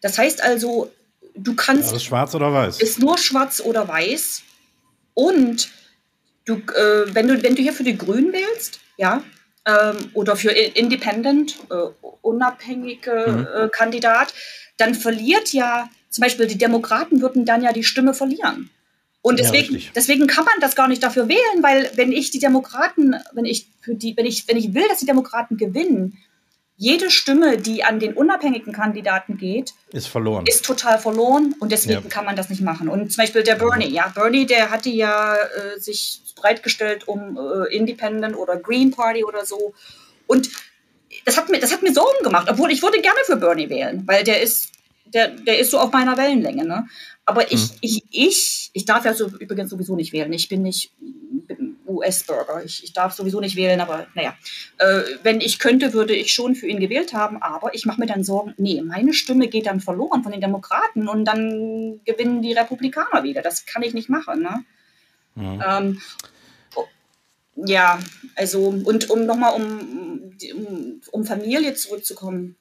Das 0.00 0.18
heißt 0.18 0.42
also, 0.42 0.90
du 1.34 1.54
kannst. 1.54 1.92
Ist 1.92 2.04
schwarz 2.04 2.34
oder 2.34 2.52
weiß? 2.52 2.80
Ist 2.80 2.98
nur 2.98 3.18
schwarz 3.18 3.60
oder 3.60 3.86
weiß. 3.86 4.42
Und 5.14 5.70
du, 6.44 6.54
äh, 6.54 7.14
wenn 7.14 7.28
du, 7.28 7.42
wenn 7.42 7.54
du 7.54 7.62
hier 7.62 7.72
für 7.72 7.84
die 7.84 7.96
Grünen 7.96 8.32
wählst, 8.32 8.80
ja, 8.96 9.22
ähm, 9.66 10.10
oder 10.14 10.36
für 10.36 10.50
Independent, 10.50 11.56
äh, 11.70 11.74
unabhängige 12.22 13.24
mhm. 13.28 13.64
äh, 13.64 13.68
Kandidat, 13.68 14.32
dann 14.76 14.94
verliert 14.94 15.52
ja, 15.52 15.88
zum 16.10 16.22
Beispiel 16.22 16.46
die 16.46 16.58
Demokraten 16.58 17.20
würden 17.20 17.44
dann 17.44 17.62
ja 17.62 17.72
die 17.72 17.84
Stimme 17.84 18.14
verlieren. 18.14 18.70
Und 19.22 19.40
deswegen, 19.40 19.74
ja, 19.74 19.90
deswegen 19.94 20.28
kann 20.28 20.44
man 20.44 20.54
das 20.60 20.76
gar 20.76 20.86
nicht 20.86 21.02
dafür 21.02 21.28
wählen, 21.28 21.62
weil 21.62 21.90
wenn 21.96 22.12
ich 22.12 22.30
die 22.30 22.38
Demokraten, 22.38 23.16
wenn 23.32 23.44
ich 23.44 23.66
für 23.80 23.96
die, 23.96 24.16
wenn 24.16 24.24
ich, 24.24 24.46
wenn 24.46 24.56
ich 24.56 24.72
will, 24.72 24.84
dass 24.88 25.00
die 25.00 25.06
Demokraten 25.06 25.56
gewinnen, 25.56 26.16
jede 26.78 27.10
Stimme, 27.10 27.56
die 27.56 27.84
an 27.84 28.00
den 28.00 28.12
unabhängigen 28.12 28.72
Kandidaten 28.72 29.38
geht, 29.38 29.72
ist 29.92 30.08
verloren. 30.08 30.44
Ist 30.46 30.64
total 30.64 30.98
verloren 30.98 31.54
und 31.58 31.72
deswegen 31.72 32.02
ja. 32.02 32.08
kann 32.08 32.26
man 32.26 32.36
das 32.36 32.50
nicht 32.50 32.60
machen. 32.60 32.88
Und 32.88 33.12
zum 33.12 33.22
Beispiel 33.22 33.42
der 33.42 33.54
Bernie, 33.54 33.88
ja, 33.88 34.12
Bernie, 34.14 34.44
der 34.44 34.70
hatte 34.70 34.90
ja 34.90 35.34
äh, 35.36 35.80
sich 35.80 36.20
bereitgestellt 36.36 37.08
um 37.08 37.38
äh, 37.38 37.74
Independent 37.74 38.36
oder 38.36 38.56
Green 38.56 38.90
Party 38.90 39.24
oder 39.24 39.46
so. 39.46 39.74
Und 40.26 40.50
das 41.24 41.38
hat 41.38 41.48
mir, 41.48 41.58
das 41.58 41.72
hat 41.72 41.82
mir 41.82 41.94
Sorgen 41.94 42.22
gemacht, 42.22 42.48
obwohl 42.50 42.70
ich 42.70 42.82
würde 42.82 43.00
gerne 43.00 43.20
für 43.24 43.36
Bernie 43.36 43.70
wählen, 43.70 44.02
weil 44.06 44.22
der 44.22 44.42
ist, 44.42 44.70
der, 45.06 45.28
der 45.28 45.58
ist 45.58 45.70
so 45.70 45.78
auf 45.78 45.92
meiner 45.92 46.18
Wellenlänge. 46.18 46.66
Ne? 46.66 46.86
Aber 47.24 47.50
ich, 47.50 47.70
hm. 47.70 47.76
ich, 47.80 48.04
ich, 48.10 48.70
ich 48.74 48.84
darf 48.84 49.06
ja 49.06 49.14
so, 49.14 49.28
übrigens 49.28 49.70
sowieso 49.70 49.96
nicht 49.96 50.12
wählen. 50.12 50.32
Ich 50.34 50.48
bin 50.48 50.62
nicht 50.62 50.92
US-Bürger. 51.86 52.64
Ich, 52.64 52.84
ich 52.84 52.92
darf 52.92 53.14
sowieso 53.14 53.40
nicht 53.40 53.56
wählen, 53.56 53.80
aber 53.80 54.06
naja. 54.14 54.36
Äh, 54.78 55.02
wenn 55.22 55.40
ich 55.40 55.58
könnte, 55.58 55.92
würde 55.92 56.14
ich 56.14 56.32
schon 56.32 56.54
für 56.54 56.66
ihn 56.66 56.80
gewählt 56.80 57.12
haben, 57.12 57.42
aber 57.42 57.74
ich 57.74 57.86
mache 57.86 58.00
mir 58.00 58.06
dann 58.06 58.24
Sorgen, 58.24 58.54
nee, 58.56 58.82
meine 58.82 59.12
Stimme 59.12 59.48
geht 59.48 59.66
dann 59.66 59.80
verloren 59.80 60.22
von 60.22 60.32
den 60.32 60.40
Demokraten 60.40 61.08
und 61.08 61.24
dann 61.24 62.00
gewinnen 62.04 62.42
die 62.42 62.52
Republikaner 62.52 63.22
wieder. 63.22 63.42
Das 63.42 63.66
kann 63.66 63.82
ich 63.82 63.94
nicht 63.94 64.08
machen. 64.08 64.42
Ne? 64.42 64.64
Mhm. 65.34 65.62
Ähm, 65.66 66.02
ja, 67.56 67.98
also, 68.34 68.68
und 68.68 69.08
um 69.08 69.24
nochmal 69.24 69.54
um, 69.54 70.34
um, 70.54 71.00
um 71.10 71.24
Familie 71.24 71.74
zurückzukommen 71.74 72.56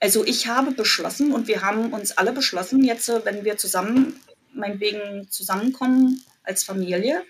also 0.00 0.24
ich 0.24 0.48
habe 0.48 0.72
beschlossen 0.72 1.32
und 1.32 1.46
wir 1.46 1.60
haben 1.60 1.92
uns 1.92 2.12
alle 2.12 2.32
beschlossen, 2.32 2.82
jetzt, 2.82 3.08
äh, 3.10 3.24
wenn 3.24 3.44
wir 3.44 3.58
zusammen, 3.58 4.18
meinetwegen 4.52 5.28
zusammenkommen 5.30 6.24
als 6.42 6.64
Familie, 6.64 7.22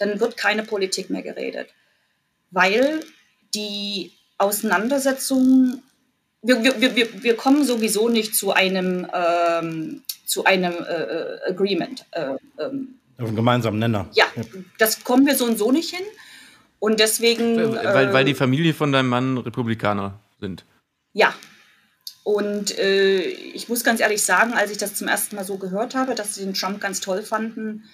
dann 0.00 0.18
wird 0.18 0.36
keine 0.36 0.64
Politik 0.64 1.10
mehr 1.10 1.22
geredet. 1.22 1.68
Weil 2.50 3.00
die 3.54 4.12
Auseinandersetzung, 4.38 5.82
wir, 6.42 6.64
wir, 6.64 6.96
wir, 6.96 7.22
wir 7.22 7.36
kommen 7.36 7.64
sowieso 7.64 8.08
nicht 8.08 8.34
zu 8.34 8.52
einem, 8.52 9.06
ähm, 9.12 10.02
zu 10.24 10.44
einem 10.44 10.72
äh, 10.72 11.02
äh 11.02 11.50
Agreement. 11.50 12.06
Äh, 12.12 12.34
ähm, 12.58 12.98
Auf 13.18 13.26
einen 13.26 13.36
gemeinsamen 13.36 13.78
Nenner. 13.78 14.08
Ja, 14.12 14.24
das 14.78 15.04
kommen 15.04 15.26
wir 15.26 15.36
so 15.36 15.44
und 15.44 15.58
so 15.58 15.70
nicht 15.70 15.94
hin. 15.94 16.06
Und 16.78 16.98
deswegen. 16.98 17.74
Weil, 17.74 18.12
weil 18.12 18.24
die 18.24 18.34
Familie 18.34 18.72
von 18.72 18.90
deinem 18.90 19.10
Mann 19.10 19.36
Republikaner 19.36 20.18
sind. 20.40 20.64
Ja, 21.12 21.34
und 22.22 22.78
äh, 22.78 23.20
ich 23.20 23.68
muss 23.68 23.84
ganz 23.84 24.00
ehrlich 24.00 24.22
sagen, 24.22 24.52
als 24.52 24.70
ich 24.70 24.78
das 24.78 24.94
zum 24.94 25.08
ersten 25.08 25.36
Mal 25.36 25.44
so 25.44 25.56
gehört 25.56 25.94
habe, 25.94 26.14
dass 26.14 26.34
sie 26.34 26.44
den 26.44 26.54
Trump 26.54 26.80
ganz 26.80 27.00
toll 27.00 27.22
fanden, 27.22 27.84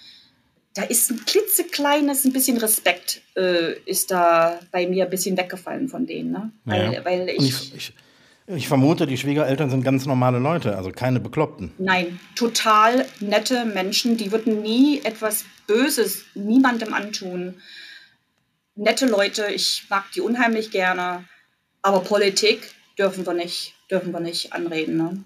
da 0.77 0.83
ist 0.83 1.09
ein 1.09 1.25
klitzekleines, 1.25 2.23
ein 2.25 2.33
bisschen 2.33 2.57
Respekt 2.57 3.21
äh, 3.35 3.73
ist 3.85 4.11
da 4.11 4.59
bei 4.71 4.87
mir 4.87 5.05
ein 5.05 5.09
bisschen 5.09 5.35
weggefallen 5.35 5.89
von 5.89 6.05
denen. 6.05 6.31
Ne? 6.31 6.51
Weil, 6.65 6.93
ja. 6.93 7.05
weil 7.05 7.29
ich, 7.29 7.73
ich, 7.75 7.93
Ich 8.49 8.67
vermute, 8.67 9.07
die 9.07 9.17
Schwiegereltern 9.17 9.69
sind 9.69 9.83
ganz 9.83 10.05
normale 10.05 10.39
Leute, 10.39 10.77
also 10.77 10.91
keine 10.91 11.19
Bekloppten. 11.19 11.73
Nein, 11.79 12.19
total 12.35 13.05
nette 13.19 13.65
Menschen, 13.65 14.15
die 14.15 14.31
würden 14.31 14.61
nie 14.61 15.01
etwas 15.03 15.43
Böses 15.65 16.23
niemandem 16.35 16.93
antun. 16.93 17.55
Nette 18.75 19.05
Leute, 19.07 19.47
ich 19.53 19.85
mag 19.89 20.05
die 20.15 20.21
unheimlich 20.21 20.71
gerne, 20.71 21.25
aber 21.81 22.01
Politik 22.01 22.71
dürfen 22.97 23.25
wir 23.25 23.33
nicht, 23.33 23.73
dürfen 23.89 24.13
wir 24.13 24.19
nicht 24.21 24.53
anreden. 24.53 24.97
Ne? 24.97 25.23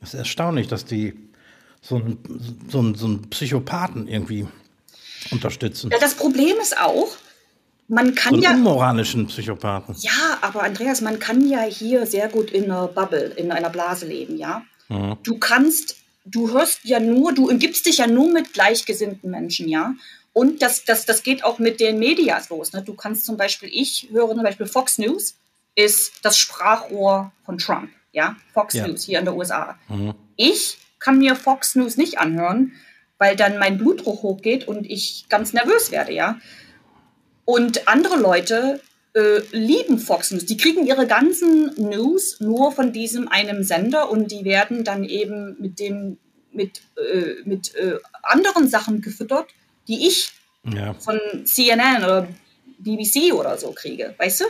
Es 0.00 0.14
ist 0.14 0.20
erstaunlich, 0.20 0.68
dass 0.68 0.84
die 0.84 1.14
so 1.82 1.96
einen, 1.96 2.18
so 2.68 2.78
einen, 2.78 2.94
so 2.94 3.06
einen 3.06 3.28
Psychopathen 3.28 4.08
irgendwie 4.08 4.46
unterstützen. 5.32 5.90
Ja, 5.90 5.98
das 5.98 6.14
Problem 6.14 6.56
ist 6.60 6.78
auch, 6.78 7.16
man 7.88 8.14
kann 8.14 8.30
so 8.30 8.36
einen 8.36 8.42
ja. 8.42 8.50
unmoralischen 8.52 9.26
Psychopathen. 9.28 9.94
Ja, 10.00 10.38
aber 10.40 10.62
Andreas, 10.62 11.00
man 11.00 11.18
kann 11.18 11.48
ja 11.48 11.62
hier 11.62 12.06
sehr 12.06 12.28
gut 12.28 12.50
in 12.50 12.64
einer 12.64 12.88
Bubble, 12.88 13.32
in 13.36 13.52
einer 13.52 13.70
Blase 13.70 14.06
leben, 14.06 14.36
ja. 14.36 14.62
Mhm. 14.88 15.16
Du 15.22 15.38
kannst, 15.38 15.96
du 16.24 16.50
hörst 16.52 16.80
ja 16.84 16.98
nur, 17.00 17.32
du 17.32 17.48
umgibst 17.48 17.86
dich 17.86 17.98
ja 17.98 18.06
nur 18.06 18.32
mit 18.32 18.52
gleichgesinnten 18.52 19.30
Menschen, 19.30 19.68
ja. 19.68 19.94
Und 20.32 20.60
das, 20.60 20.84
das, 20.84 21.06
das 21.06 21.22
geht 21.22 21.44
auch 21.44 21.58
mit 21.58 21.80
den 21.80 21.98
Medias 21.98 22.50
los. 22.50 22.72
Ne? 22.72 22.82
Du 22.82 22.94
kannst 22.94 23.24
zum 23.24 23.36
Beispiel, 23.36 23.70
ich 23.72 24.08
höre 24.10 24.28
zum 24.34 24.42
Beispiel 24.42 24.66
Fox 24.66 24.98
News, 24.98 25.36
ist 25.74 26.12
das 26.22 26.36
Sprachrohr 26.36 27.32
von 27.44 27.58
Trump, 27.58 27.90
ja. 28.12 28.36
Fox 28.52 28.74
Ja. 28.74 28.86
News 28.86 29.04
hier 29.04 29.18
in 29.20 29.24
der 29.24 29.36
USA. 29.36 29.78
Mhm. 29.88 30.14
Ich 30.36 30.78
kann 30.98 31.18
mir 31.18 31.36
Fox 31.36 31.74
News 31.76 31.96
nicht 31.96 32.18
anhören, 32.18 32.72
weil 33.18 33.36
dann 33.36 33.58
mein 33.58 33.78
Blutdruck 33.78 34.22
hochgeht 34.22 34.68
und 34.68 34.88
ich 34.88 35.26
ganz 35.28 35.52
nervös 35.52 35.90
werde, 35.90 36.12
ja. 36.12 36.38
Und 37.44 37.86
andere 37.88 38.16
Leute 38.16 38.80
äh, 39.14 39.38
lieben 39.52 39.98
Fox 39.98 40.30
News. 40.30 40.46
Die 40.46 40.56
kriegen 40.56 40.86
ihre 40.86 41.06
ganzen 41.06 41.72
News 41.76 42.40
nur 42.40 42.72
von 42.72 42.92
diesem 42.92 43.28
einem 43.28 43.62
Sender 43.62 44.10
und 44.10 44.30
die 44.30 44.44
werden 44.44 44.84
dann 44.84 45.04
eben 45.04 45.56
mit 45.60 45.78
dem 45.78 46.18
mit, 46.52 46.80
äh, 46.96 47.42
mit 47.44 47.74
äh, 47.74 47.98
anderen 48.22 48.68
Sachen 48.68 49.00
gefüttert, 49.02 49.46
die 49.88 50.06
ich 50.06 50.32
Ja. 50.64 50.94
von 50.94 51.20
CNN 51.44 52.02
oder 52.02 52.28
BBC 52.78 53.32
oder 53.32 53.56
so 53.58 53.72
kriege, 53.72 54.14
weißt 54.18 54.40
du? 54.40 54.44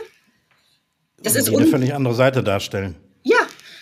Das 1.21 1.35
ist 1.35 1.49
die 1.49 1.55
eine 1.55 1.67
völlig 1.67 1.93
andere 1.93 2.15
Seite 2.15 2.43
darstellen. 2.43 2.95
ja, 3.23 3.39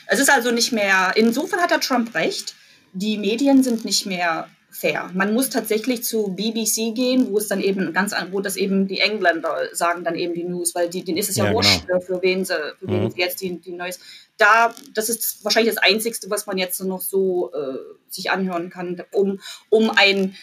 es 0.07 0.19
ist 0.19 0.29
also 0.29 0.51
nicht 0.51 0.71
mehr, 0.71 1.13
insofern 1.15 1.59
hat 1.61 1.71
der 1.71 1.79
Trump 1.79 2.13
recht, 2.15 2.55
die 2.93 3.17
Medien 3.17 3.63
sind 3.63 3.86
nicht 3.86 4.05
mehr 4.05 4.47
fair. 4.76 5.09
Man 5.13 5.34
muss 5.34 5.49
tatsächlich 5.49 6.03
zu 6.03 6.28
BBC 6.36 6.93
gehen, 6.93 7.32
wo 7.32 7.38
es 7.38 7.47
dann 7.47 7.61
eben 7.61 7.93
ganz, 7.93 8.13
an- 8.13 8.32
wo 8.32 8.41
das 8.41 8.55
eben 8.57 8.88
die 8.88 8.99
Engländer 8.99 9.73
sagen 9.73 10.03
dann 10.03 10.15
eben 10.15 10.34
die 10.34 10.43
News, 10.43 10.76
weil 10.76 10.89
die, 10.89 11.03
denen 11.03 11.17
ist 11.17 11.30
es 11.30 11.38
ja, 11.38 11.45
Ja, 11.45 11.53
wurscht, 11.53 11.88
genau. 11.88 11.99
äh, 11.99 12.01
für 12.01 12.21
wen 12.21 12.43
sie, 12.45 12.53
für 12.80 12.88
wen 12.88 13.03
Mhm. 13.05 13.11
sie 13.11 13.19
jetzt 13.19 13.41
die, 13.41 13.57
die 13.59 13.71
Neues. 13.71 13.99
Da, 14.38 14.76
das 14.93 15.09
ist 15.09 15.43
wahrscheinlich 15.45 15.73
das 15.73 15.84
Einzigste, 15.84 16.30
was 16.30 16.45
man 16.45 16.57
jetzt 16.57 16.80
noch 16.84 17.01
so 17.01 17.51
äh, 17.53 17.78
sich 18.09 18.30
anhören 18.32 18.69
kann, 18.69 19.01
um, 19.11 19.39
um 19.69 19.89
ein 19.91 20.36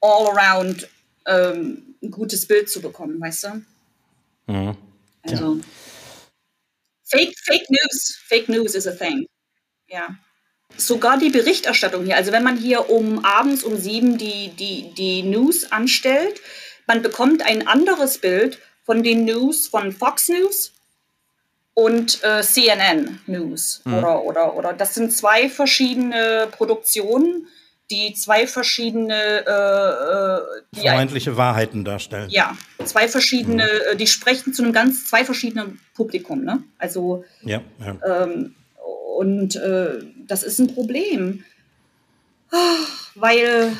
all-around 0.00 0.88
ähm, 1.26 1.94
gutes 2.10 2.46
Bild 2.46 2.68
zu 2.70 2.80
bekommen, 2.80 3.20
weißt 3.20 3.44
du? 3.44 3.62
Mhm. 4.52 4.76
Also 5.22 5.58
Fake, 7.04 7.34
Fake 7.44 7.70
News, 7.70 8.18
Fake 8.26 8.48
News 8.48 8.74
is 8.74 8.86
a 8.86 8.92
thing. 8.92 9.26
Ja. 9.88 10.08
Sogar 10.78 11.18
die 11.18 11.30
Berichterstattung 11.30 12.04
hier, 12.06 12.16
also 12.16 12.32
wenn 12.32 12.42
man 12.44 12.56
hier 12.56 12.88
um 12.88 13.24
abends 13.24 13.62
um 13.64 13.76
sieben 13.76 14.16
die, 14.16 14.48
die, 14.50 14.94
die 14.96 15.22
News 15.22 15.70
anstellt, 15.72 16.40
man 16.86 17.02
bekommt 17.02 17.42
ein 17.44 17.66
anderes 17.66 18.18
Bild 18.18 18.58
von 18.86 19.02
den 19.02 19.24
News 19.26 19.66
von 19.68 19.92
Fox 19.92 20.28
News 20.28 20.72
und 21.74 22.22
äh, 22.24 22.42
CNN 22.42 23.20
News. 23.26 23.82
Oder, 23.86 24.22
oder, 24.24 24.56
oder 24.56 24.72
das 24.72 24.94
sind 24.94 25.12
zwei 25.12 25.48
verschiedene 25.48 26.48
Produktionen, 26.50 27.46
die 27.90 28.14
zwei 28.14 28.46
verschiedene 28.46 29.14
äh, 29.46 29.50
äh, 29.50 30.62
die 30.74 30.80
ein- 30.80 30.86
Vermeintliche 30.86 31.36
Wahrheiten 31.36 31.84
darstellen. 31.84 32.28
ja, 32.30 32.56
zwei 32.84 33.08
verschiedene, 33.08 33.62
äh, 33.68 33.96
die 33.96 34.06
sprechen 34.06 34.52
zu 34.52 34.62
einem 34.62 34.72
ganz 34.72 35.06
zwei 35.06 35.24
verschiedenen 35.24 35.80
Publikum, 35.94 36.44
ne? 36.44 36.62
Also 36.78 37.24
Ja, 37.42 37.62
ja. 37.80 38.22
ähm, 38.24 38.54
und 39.18 39.56
äh, 39.56 40.00
das 40.26 40.42
ist 40.42 40.58
ein 40.58 40.74
Problem, 40.74 41.44
Ah, 42.50 42.76
weil 43.14 43.76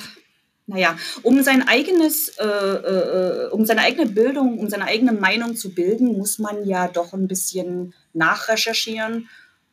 naja, 0.67 0.99
um 1.23 1.43
sein 1.43 1.67
eigenes, 1.67 2.37
äh, 2.39 2.45
äh, 2.45 3.49
um 3.51 3.65
seine 3.65 3.81
eigene 3.81 4.07
Bildung, 4.07 4.59
um 4.59 4.69
seine 4.69 4.85
eigene 4.85 5.13
Meinung 5.13 5.57
zu 5.57 5.75
bilden, 5.75 6.19
muss 6.19 6.39
man 6.39 6.67
ja 6.67 6.89
doch 6.89 7.15
ein 7.15 7.27
bisschen 7.27 7.95
nachrecherchieren 8.13 9.31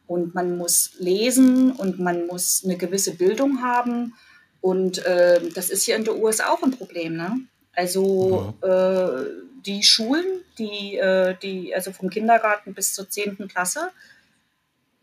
und 0.07 0.33
man 0.33 0.57
muss 0.57 0.91
lesen 0.99 1.73
und 1.73 1.99
man 1.99 2.27
muss 2.27 2.63
eine 2.63 2.77
gewisse 2.77 3.15
Bildung 3.15 3.61
haben. 3.61 4.13
Und 4.61 5.05
äh, 5.05 5.41
das 5.53 5.69
ist 5.69 5.83
hier 5.83 5.97
in 5.97 6.05
der 6.05 6.15
USA 6.15 6.53
auch 6.53 6.63
ein 6.63 6.71
Problem. 6.71 7.17
Ne? 7.17 7.41
Also 7.73 8.53
äh, 8.61 9.29
die 9.65 9.83
Schulen, 9.83 10.25
die, 10.57 10.95
äh, 10.95 11.35
die, 11.41 11.75
also 11.75 11.91
vom 11.91 12.09
Kindergarten 12.09 12.73
bis 12.73 12.93
zur 12.93 13.09
10. 13.09 13.49
Klasse, 13.49 13.89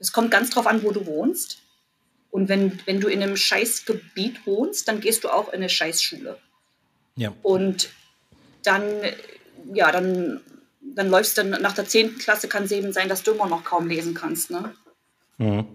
es 0.02 0.12
kommt 0.12 0.32
ganz 0.32 0.50
drauf 0.50 0.66
an, 0.66 0.82
wo 0.82 0.90
du 0.90 1.06
wohnst. 1.06 1.58
Und 2.30 2.48
wenn, 2.48 2.78
wenn 2.86 3.00
du 3.00 3.08
in 3.08 3.22
einem 3.22 3.36
Scheißgebiet 3.36 4.46
wohnst, 4.46 4.88
dann 4.88 5.00
gehst 5.00 5.22
du 5.22 5.28
auch 5.28 5.48
in 5.48 5.56
eine 5.56 5.68
Scheißschule. 5.68 6.38
ja. 7.16 7.32
Und 7.42 7.90
dann, 8.64 8.84
ja, 9.72 9.90
dann, 9.92 10.40
dann 10.80 11.08
läufst 11.08 11.38
du 11.38 11.44
nach 11.44 11.74
der 11.74 11.86
10. 11.86 12.18
Klasse, 12.18 12.48
kann 12.48 12.64
es 12.64 12.72
eben 12.72 12.92
sein, 12.92 13.08
dass 13.08 13.22
du 13.22 13.32
immer 13.32 13.46
noch 13.46 13.64
kaum 13.64 13.88
lesen 13.88 14.14
kannst. 14.14 14.50
Ne? 14.50 14.74
Mhm. 15.38 15.66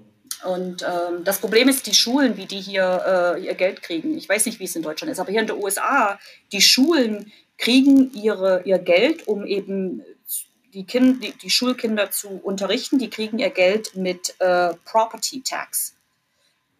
Und 0.45 0.83
ähm, 0.83 1.23
das 1.23 1.39
Problem 1.39 1.69
ist, 1.69 1.87
die 1.87 1.93
Schulen, 1.93 2.37
wie 2.37 2.45
die 2.45 2.59
hier 2.59 3.35
äh, 3.37 3.45
ihr 3.45 3.55
Geld 3.55 3.81
kriegen. 3.81 4.17
Ich 4.17 4.27
weiß 4.27 4.45
nicht, 4.45 4.59
wie 4.59 4.65
es 4.65 4.75
in 4.75 4.83
Deutschland 4.83 5.11
ist, 5.11 5.19
aber 5.19 5.31
hier 5.31 5.41
in 5.41 5.47
den 5.47 5.61
USA, 5.61 6.19
die 6.51 6.61
Schulen 6.61 7.31
kriegen 7.57 8.13
ihre, 8.13 8.61
ihr 8.65 8.77
Geld, 8.77 9.27
um 9.27 9.45
eben 9.45 10.03
die, 10.77 10.85
kind, 10.85 11.23
die, 11.23 11.31
die 11.31 11.49
Schulkinder 11.49 12.11
zu 12.11 12.29
unterrichten. 12.29 12.99
Die 12.99 13.09
kriegen 13.09 13.39
ihr 13.39 13.49
Geld 13.49 13.95
mit 13.95 14.35
äh, 14.39 14.73
Property 14.85 15.41
Tax. 15.41 15.95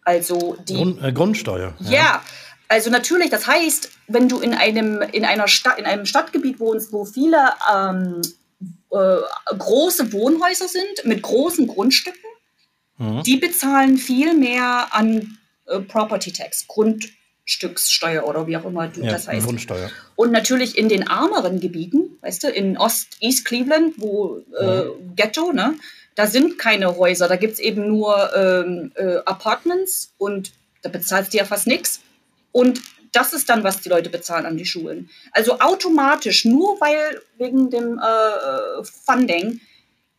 Also 0.04 0.56
die 0.68 0.74
Grund, 0.76 1.02
äh, 1.02 1.12
Grundsteuer. 1.12 1.74
ja. 1.80 2.22
also 2.68 2.90
natürlich, 2.90 3.30
das 3.30 3.46
heißt, 3.46 3.90
wenn 4.06 4.28
du 4.28 4.38
in 4.38 4.54
einem, 4.54 5.02
in 5.02 5.24
einer 5.24 5.48
Stadt, 5.48 5.78
in 5.78 5.84
einem 5.84 6.06
Stadtgebiet 6.06 6.60
wohnst, 6.60 6.92
wo 6.92 7.04
viele 7.04 7.50
ähm, 7.74 8.22
äh, 8.90 9.16
große 9.58 10.12
Wohnhäuser 10.12 10.68
sind 10.68 11.04
mit 11.04 11.22
großen 11.22 11.66
Grundstücken, 11.66 12.20
Mhm. 12.98 13.22
die 13.22 13.36
bezahlen 13.36 13.96
viel 13.96 14.34
mehr 14.34 14.88
an 14.90 15.38
äh, 15.66 15.78
Property 15.78 16.32
Tax, 16.32 16.66
Grundstückssteuer 17.48 18.26
oder 18.26 18.46
wie 18.46 18.56
auch 18.56 18.64
immer 18.66 18.88
du 18.88 19.02
Ja, 19.02 19.12
das 19.12 19.26
heißt. 19.26 19.46
Grundsteuer. 19.46 19.90
Und 20.16 20.32
natürlich 20.32 20.76
in 20.76 20.88
den 20.88 21.02
ärmeren 21.02 21.60
Gebieten, 21.60 22.18
weißt 22.20 22.44
du, 22.44 22.48
in 22.48 22.76
Ost, 22.76 23.16
East 23.20 23.46
Cleveland, 23.46 23.94
wo 23.96 24.42
äh, 24.58 24.84
Ghetto, 25.16 25.52
ne, 25.52 25.74
da 26.14 26.26
sind 26.26 26.58
keine 26.58 26.96
Häuser, 26.96 27.26
da 27.26 27.36
gibt 27.36 27.54
es 27.54 27.58
eben 27.58 27.88
nur 27.88 28.34
ähm, 28.36 28.92
äh, 28.96 29.16
Apartments 29.24 30.12
und 30.18 30.52
da 30.82 30.90
bezahlst 30.90 31.32
du 31.32 31.38
ja 31.38 31.44
fast 31.44 31.66
nichts. 31.66 32.00
Und 32.52 32.82
das 33.12 33.32
ist 33.32 33.48
dann, 33.48 33.64
was 33.64 33.80
die 33.80 33.88
Leute 33.88 34.10
bezahlen 34.10 34.44
an 34.44 34.58
die 34.58 34.66
Schulen. 34.66 35.08
Also 35.32 35.58
automatisch, 35.60 36.44
nur 36.44 36.78
weil 36.80 37.22
wegen 37.38 37.70
dem 37.70 37.98
äh, 37.98 38.84
Funding, 39.06 39.60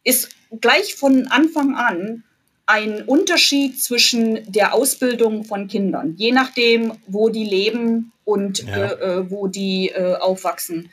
ist 0.04 0.30
gleich 0.60 0.96
von 0.96 1.28
Anfang 1.28 1.76
an 1.76 2.24
ein 2.70 3.02
Unterschied 3.02 3.82
zwischen 3.82 4.50
der 4.52 4.76
Ausbildung 4.76 5.44
von 5.44 5.68
Kindern, 5.68 6.14
je 6.18 6.32
nachdem, 6.32 6.94
wo 7.08 7.30
die 7.30 7.44
leben 7.44 8.12
und 8.26 8.60
Ja. 8.60 8.76
äh, 8.76 8.94
äh, 8.94 9.32
wo 9.32 9.48
die 9.48 9.90
äh, 9.90 10.16
aufwachsen. 10.18 10.92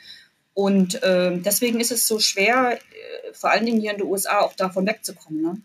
Und 0.55 1.03
äh, 1.03 1.37
deswegen 1.37 1.79
ist 1.79 1.91
es 1.91 2.07
so 2.07 2.17
schwer, 2.17 2.79
äh, 2.79 3.33
vor 3.33 3.51
allen 3.51 3.67
Dingen 3.67 3.79
hier 3.79 3.91
in 3.91 3.97
den 3.97 4.07
USA 4.07 4.39
auch 4.39 4.53
davon 4.55 4.87
wegzukommen. 4.87 5.41
Ne? 5.43 5.61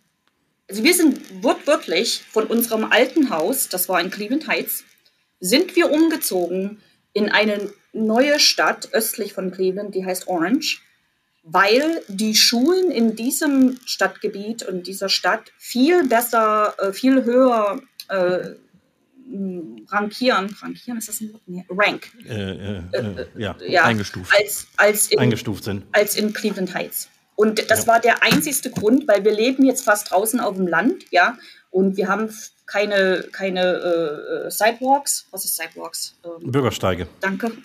Also 0.68 0.84
wir 0.84 0.92
sind 0.92 1.42
wortwörtlich 1.42 2.22
von 2.30 2.46
unserem 2.46 2.84
alten 2.84 3.30
Haus, 3.30 3.70
das 3.70 3.88
war 3.88 3.98
in 3.98 4.10
Cleveland 4.10 4.46
Heights, 4.48 4.84
sind 5.40 5.76
wir 5.76 5.90
umgezogen 5.90 6.82
in 7.14 7.30
eine 7.30 7.72
neue 7.94 8.38
Stadt 8.38 8.90
östlich 8.92 9.32
von 9.32 9.50
Cleveland, 9.50 9.94
die 9.94 10.04
heißt 10.04 10.28
Orange, 10.28 10.82
weil 11.42 12.02
die 12.08 12.34
Schulen 12.34 12.90
in 12.90 13.16
diesem 13.16 13.78
Stadtgebiet 13.84 14.62
und 14.62 14.86
dieser 14.86 15.08
Stadt 15.08 15.52
viel 15.58 16.06
besser, 16.06 16.74
äh, 16.78 16.92
viel 16.92 17.24
höher 17.24 17.80
äh, 18.08 18.50
rankieren, 19.90 20.54
rankieren 20.60 20.98
ist 20.98 21.08
das 21.08 21.20
ein 21.20 21.32
Wort? 21.32 21.42
Nee, 21.46 21.64
rank, 21.70 22.10
Äh, 22.28 22.34
äh, 22.34 22.82
äh, 22.92 23.26
ja. 23.36 23.56
ja, 23.66 23.84
Eingestuft. 23.84 24.32
als, 24.38 24.66
als 24.76 25.10
in, 25.10 25.18
Eingestuft 25.18 25.64
sind. 25.64 25.84
als 25.92 26.16
in 26.16 26.32
Cleveland 26.32 26.74
Heights. 26.74 27.08
Und 27.34 27.70
das 27.70 27.86
war 27.86 27.98
der 27.98 28.22
einzigste 28.22 28.70
Grund, 28.70 29.08
weil 29.08 29.24
wir 29.24 29.32
leben 29.32 29.64
jetzt 29.64 29.84
fast 29.84 30.10
draußen 30.10 30.38
auf 30.38 30.56
dem 30.56 30.66
Land, 30.66 31.04
ja, 31.10 31.38
und 31.70 31.96
wir 31.96 32.08
haben 32.08 32.28
keine, 32.66 33.26
keine 33.32 33.60
äh, 33.62 34.46
äh, 34.46 34.50
Sidewalks. 34.50 35.26
Was 35.30 35.44
ist 35.46 35.56
Sidewalks? 35.56 36.14
Ähm, 36.24 36.52
Bürgersteige. 36.52 37.08
danke. 37.20 37.50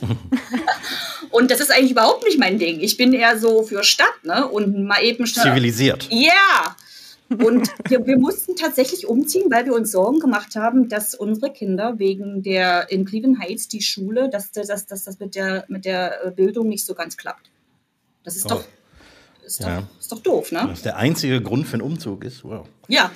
Und 1.30 1.50
das 1.50 1.60
ist 1.60 1.70
eigentlich 1.70 1.92
überhaupt 1.92 2.24
nicht 2.24 2.38
mein 2.38 2.58
Ding. 2.58 2.80
Ich 2.80 2.96
bin 2.96 3.12
eher 3.12 3.38
so 3.38 3.62
für 3.62 3.82
Stadt, 3.84 4.24
ne? 4.24 4.48
Und 4.48 4.84
mal 4.84 5.02
eben 5.02 5.26
schnell. 5.26 5.46
Zivilisiert. 5.46 6.08
Ja. 6.10 6.18
Yeah. 6.18 6.76
Und 7.30 7.68
wir, 7.88 8.06
wir, 8.06 8.18
mussten 8.18 8.56
tatsächlich 8.56 9.06
umziehen, 9.06 9.50
weil 9.50 9.66
wir 9.66 9.74
uns 9.74 9.92
Sorgen 9.92 10.18
gemacht 10.18 10.56
haben, 10.56 10.88
dass 10.88 11.14
unsere 11.14 11.52
Kinder 11.52 11.98
wegen 11.98 12.42
der 12.42 12.90
in 12.90 13.04
Cleveland 13.04 13.38
Heights 13.38 13.68
die 13.68 13.82
Schule, 13.82 14.30
dass, 14.30 14.50
dass, 14.50 14.86
dass 14.86 15.04
das 15.04 15.18
mit 15.18 15.34
der, 15.34 15.66
mit 15.68 15.84
der 15.84 16.32
Bildung 16.34 16.68
nicht 16.68 16.86
so 16.86 16.94
ganz 16.94 17.18
klappt. 17.18 17.50
Das 18.24 18.34
ist 18.34 18.46
oh. 18.46 18.48
doch 18.48 18.64
ist, 19.44 19.60
ja. 19.60 19.80
doch, 19.80 20.00
ist 20.00 20.12
doch 20.12 20.20
doof, 20.20 20.52
ne? 20.52 20.66
Das 20.68 20.82
der 20.82 20.96
einzige 20.96 21.42
Grund 21.42 21.66
für 21.66 21.74
einen 21.74 21.82
Umzug 21.82 22.24
ist. 22.24 22.44
Wow. 22.44 22.66
Ja, 22.88 23.10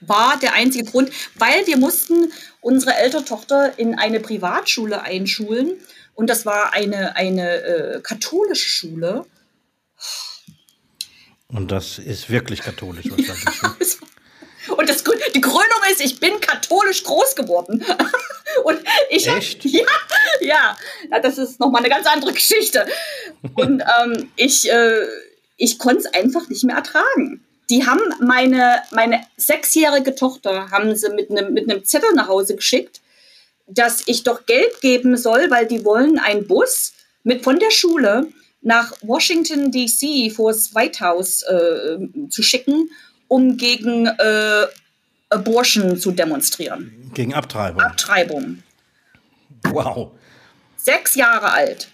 war 0.00 0.38
der 0.40 0.54
einzige 0.54 0.90
Grund, 0.90 1.10
weil 1.36 1.66
wir 1.66 1.76
mussten 1.76 2.32
unsere 2.60 2.94
ältere 2.96 3.24
Tochter 3.24 3.78
in 3.78 3.98
eine 3.98 4.20
Privatschule 4.20 5.02
einschulen 5.02 5.72
und 6.14 6.28
das 6.28 6.46
war 6.46 6.72
eine, 6.72 7.16
eine 7.16 7.62
äh, 7.62 8.00
katholische 8.02 8.68
Schule. 8.68 9.24
Und 11.48 11.70
das 11.70 11.98
ist 11.98 12.30
wirklich 12.30 12.60
katholisch 12.60 13.10
wahrscheinlich. 13.10 13.98
und 14.76 14.88
das, 14.88 15.04
die 15.34 15.40
Krönung 15.40 15.80
ist, 15.90 16.00
ich 16.00 16.20
bin 16.20 16.40
katholisch 16.40 17.02
groß 17.04 17.34
geworden. 17.36 17.84
und 18.64 18.78
ich 19.10 19.26
Echt? 19.26 19.64
Hab, 19.64 20.42
ja, 20.42 20.76
ja, 21.10 21.20
das 21.20 21.38
ist 21.38 21.60
nochmal 21.60 21.80
eine 21.80 21.90
ganz 21.90 22.06
andere 22.06 22.32
Geschichte. 22.32 22.86
Und 23.54 23.82
ähm, 24.02 24.30
ich, 24.36 24.70
äh, 24.70 25.06
ich 25.56 25.78
konnte 25.78 26.00
es 26.00 26.14
einfach 26.14 26.48
nicht 26.48 26.64
mehr 26.64 26.76
ertragen 26.76 27.44
die 27.72 27.86
haben 27.86 28.02
meine, 28.20 28.82
meine 28.90 29.22
sechsjährige 29.38 30.14
Tochter, 30.14 30.70
haben 30.70 30.94
sie 30.94 31.08
mit 31.10 31.30
einem 31.30 31.54
mit 31.54 31.70
einem 31.70 31.84
Zettel 31.84 32.12
nach 32.14 32.28
Hause 32.28 32.54
geschickt, 32.54 33.00
dass 33.66 34.02
ich 34.06 34.22
doch 34.24 34.46
Geld 34.46 34.80
geben 34.80 35.16
soll, 35.16 35.50
weil 35.50 35.66
die 35.66 35.84
wollen 35.84 36.18
einen 36.18 36.46
Bus 36.46 36.92
mit 37.22 37.42
von 37.44 37.58
der 37.58 37.70
Schule 37.70 38.28
nach 38.60 38.92
Washington 39.02 39.70
D.C. 39.70 40.30
vor 40.30 40.52
das 40.52 40.74
White 40.74 41.00
House 41.00 41.42
äh, 41.42 41.98
zu 42.28 42.42
schicken, 42.42 42.90
um 43.28 43.56
gegen 43.56 44.06
äh, 44.06 44.66
Abortion 45.30 45.96
zu 45.96 46.12
demonstrieren. 46.12 47.10
Gegen 47.14 47.34
Abtreibung. 47.34 47.80
Abtreibung. 47.80 48.62
Wow. 49.64 50.12
Sechs 50.76 51.14
Jahre 51.14 51.50
alt. 51.50 51.88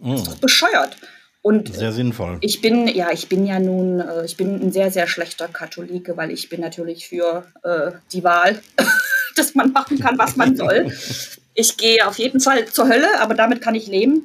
Mm. 0.00 0.14
ist 0.14 0.26
doch 0.26 0.36
bescheuert. 0.36 0.96
Und 1.42 1.74
sehr 1.74 1.92
sinnvoll. 1.92 2.38
Ich 2.40 2.60
bin, 2.60 2.86
ja, 2.86 3.10
ich 3.10 3.28
bin 3.28 3.46
ja 3.46 3.58
nun, 3.58 3.98
äh, 3.98 4.24
ich 4.24 4.36
bin 4.36 4.60
ein 4.62 4.70
sehr, 4.70 4.92
sehr 4.92 5.08
schlechter 5.08 5.48
Katholike, 5.48 6.16
weil 6.16 6.30
ich 6.30 6.48
bin 6.48 6.60
natürlich 6.60 7.08
für 7.08 7.46
äh, 7.64 7.92
die 8.12 8.22
Wahl, 8.22 8.62
dass 9.36 9.54
man 9.54 9.72
machen 9.72 9.98
kann, 9.98 10.18
was 10.18 10.36
man 10.36 10.56
soll. 10.56 10.92
Ich 11.54 11.76
gehe 11.76 12.06
auf 12.06 12.18
jeden 12.18 12.40
Fall 12.40 12.66
zur 12.66 12.88
Hölle, 12.88 13.20
aber 13.20 13.34
damit 13.34 13.60
kann 13.60 13.74
ich 13.74 13.86
leben. 13.86 14.22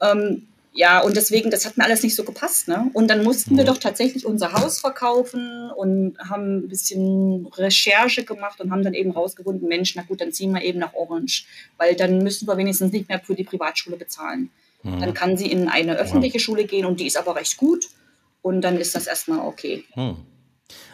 Ähm, 0.00 0.46
ja, 0.76 1.00
und 1.00 1.16
deswegen, 1.16 1.50
das 1.52 1.64
hat 1.64 1.76
mir 1.76 1.84
alles 1.84 2.02
nicht 2.02 2.16
so 2.16 2.24
gepasst. 2.24 2.66
Ne? 2.66 2.90
Und 2.94 3.08
dann 3.08 3.22
mussten 3.22 3.56
wir 3.56 3.64
doch 3.64 3.78
tatsächlich 3.78 4.26
unser 4.26 4.54
Haus 4.54 4.80
verkaufen 4.80 5.70
und 5.70 6.18
haben 6.18 6.58
ein 6.58 6.68
bisschen 6.68 7.46
Recherche 7.56 8.24
gemacht 8.24 8.60
und 8.60 8.72
haben 8.72 8.82
dann 8.82 8.94
eben 8.94 9.12
rausgefunden, 9.12 9.68
Mensch, 9.68 9.94
na 9.94 10.02
gut, 10.02 10.20
dann 10.20 10.32
ziehen 10.32 10.52
wir 10.52 10.62
eben 10.62 10.80
nach 10.80 10.94
Orange, 10.94 11.44
weil 11.76 11.94
dann 11.94 12.18
müssen 12.18 12.48
wir 12.48 12.56
wenigstens 12.56 12.90
nicht 12.90 13.08
mehr 13.08 13.20
für 13.20 13.36
die 13.36 13.44
Privatschule 13.44 13.96
bezahlen. 13.96 14.50
Mhm. 14.82 15.00
Dann 15.00 15.14
kann 15.14 15.36
sie 15.36 15.50
in 15.50 15.68
eine 15.68 15.96
öffentliche 15.96 16.40
Schule 16.40 16.64
gehen 16.64 16.86
und 16.86 16.98
die 16.98 17.06
ist 17.06 17.16
aber 17.16 17.36
recht 17.36 17.56
gut. 17.56 17.86
Und 18.42 18.60
dann 18.60 18.76
ist 18.76 18.94
das 18.94 19.06
erstmal 19.06 19.38
okay. 19.38 19.84
Hm. 19.94 20.16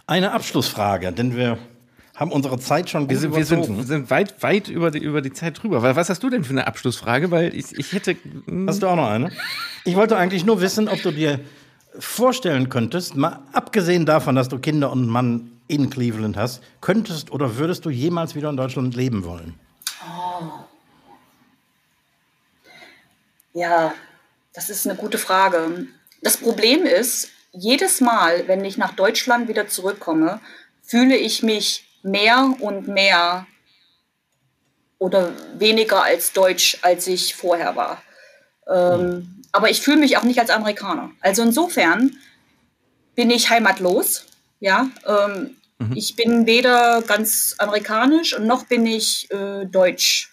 Eine 0.07 0.30
Abschlussfrage, 0.30 1.12
denn 1.12 1.34
wir 1.34 1.59
haben 2.21 2.33
unsere 2.33 2.59
Zeit 2.59 2.91
schon 2.91 3.09
wir 3.09 3.16
sind, 3.16 3.35
wir 3.35 3.47
sind, 3.47 3.87
sind, 3.87 4.11
weit, 4.11 4.43
weit 4.43 4.68
über 4.68 4.91
die, 4.91 4.99
über 4.99 5.23
die 5.23 5.33
Zeit 5.33 5.62
drüber. 5.62 5.83
Was 5.83 6.11
hast 6.11 6.23
du 6.23 6.29
denn 6.29 6.45
für 6.45 6.51
eine 6.51 6.66
Abschlussfrage? 6.66 7.31
Weil 7.31 7.55
ich, 7.57 7.73
ich 7.79 7.93
hätte. 7.93 8.14
Hm. 8.47 8.68
Hast 8.68 8.83
du 8.83 8.89
auch 8.89 8.97
noch 8.97 9.09
eine? 9.09 9.33
Ich 9.87 9.97
wollte 9.97 10.18
eigentlich 10.18 10.45
nur 10.45 10.61
wissen, 10.61 10.87
ob 10.89 11.01
du 11.01 11.12
dir 11.12 11.41
vorstellen 11.99 12.68
könntest, 12.68 13.16
mal 13.16 13.41
abgesehen 13.53 14.05
davon, 14.05 14.37
dass 14.37 14.49
du 14.49 14.59
Kinder 14.59 14.93
und 14.93 15.09
Mann 15.09 15.51
in 15.66 15.89
Cleveland 15.89 16.37
hast, 16.37 16.62
könntest 16.81 17.33
oder 17.33 17.57
würdest 17.57 17.87
du 17.87 17.91
jemals 17.91 18.35
wieder 18.35 18.51
in 18.51 18.57
Deutschland 18.57 18.95
leben 18.95 19.25
wollen? 19.25 19.55
Oh. 20.07 20.45
Ja, 23.55 23.95
das 24.53 24.68
ist 24.68 24.87
eine 24.87 24.97
gute 24.97 25.16
Frage. 25.16 25.87
Das 26.23 26.37
Problem 26.37 26.85
ist, 26.85 27.31
jedes 27.53 28.01
Mal, 28.01 28.47
wenn 28.47 28.64
ich 28.64 28.77
nach 28.77 28.93
Deutschland 28.93 29.49
wieder 29.49 29.68
zurückkomme, 29.68 30.41
fühle 30.83 31.16
ich 31.16 31.43
mich 31.43 31.89
mehr 32.03 32.55
und 32.61 32.88
mehr 32.88 33.46
oder 34.98 35.32
weniger 35.59 36.03
als 36.03 36.32
Deutsch, 36.32 36.78
als 36.82 37.07
ich 37.07 37.34
vorher 37.34 37.76
war. 37.76 38.03
Ähm, 38.68 39.42
aber 39.53 39.70
ich 39.70 39.80
fühle 39.80 39.98
mich 39.98 40.16
auch 40.16 40.22
nicht 40.22 40.38
als 40.38 40.51
Amerikaner. 40.51 41.11
Also 41.20 41.42
insofern 41.42 42.16
bin 43.14 43.30
ich 43.30 43.51
heimatlos. 43.51 44.26
Ja, 44.61 44.90
ähm, 45.07 45.57
mhm. 45.78 45.96
ich 45.96 46.16
bin 46.16 46.46
weder 46.46 47.03
ganz 47.03 47.55
amerikanisch 47.59 48.36
und 48.36 48.46
noch 48.46 48.64
bin 48.64 48.86
ich 48.86 49.30
äh, 49.30 49.64
deutsch 49.64 50.30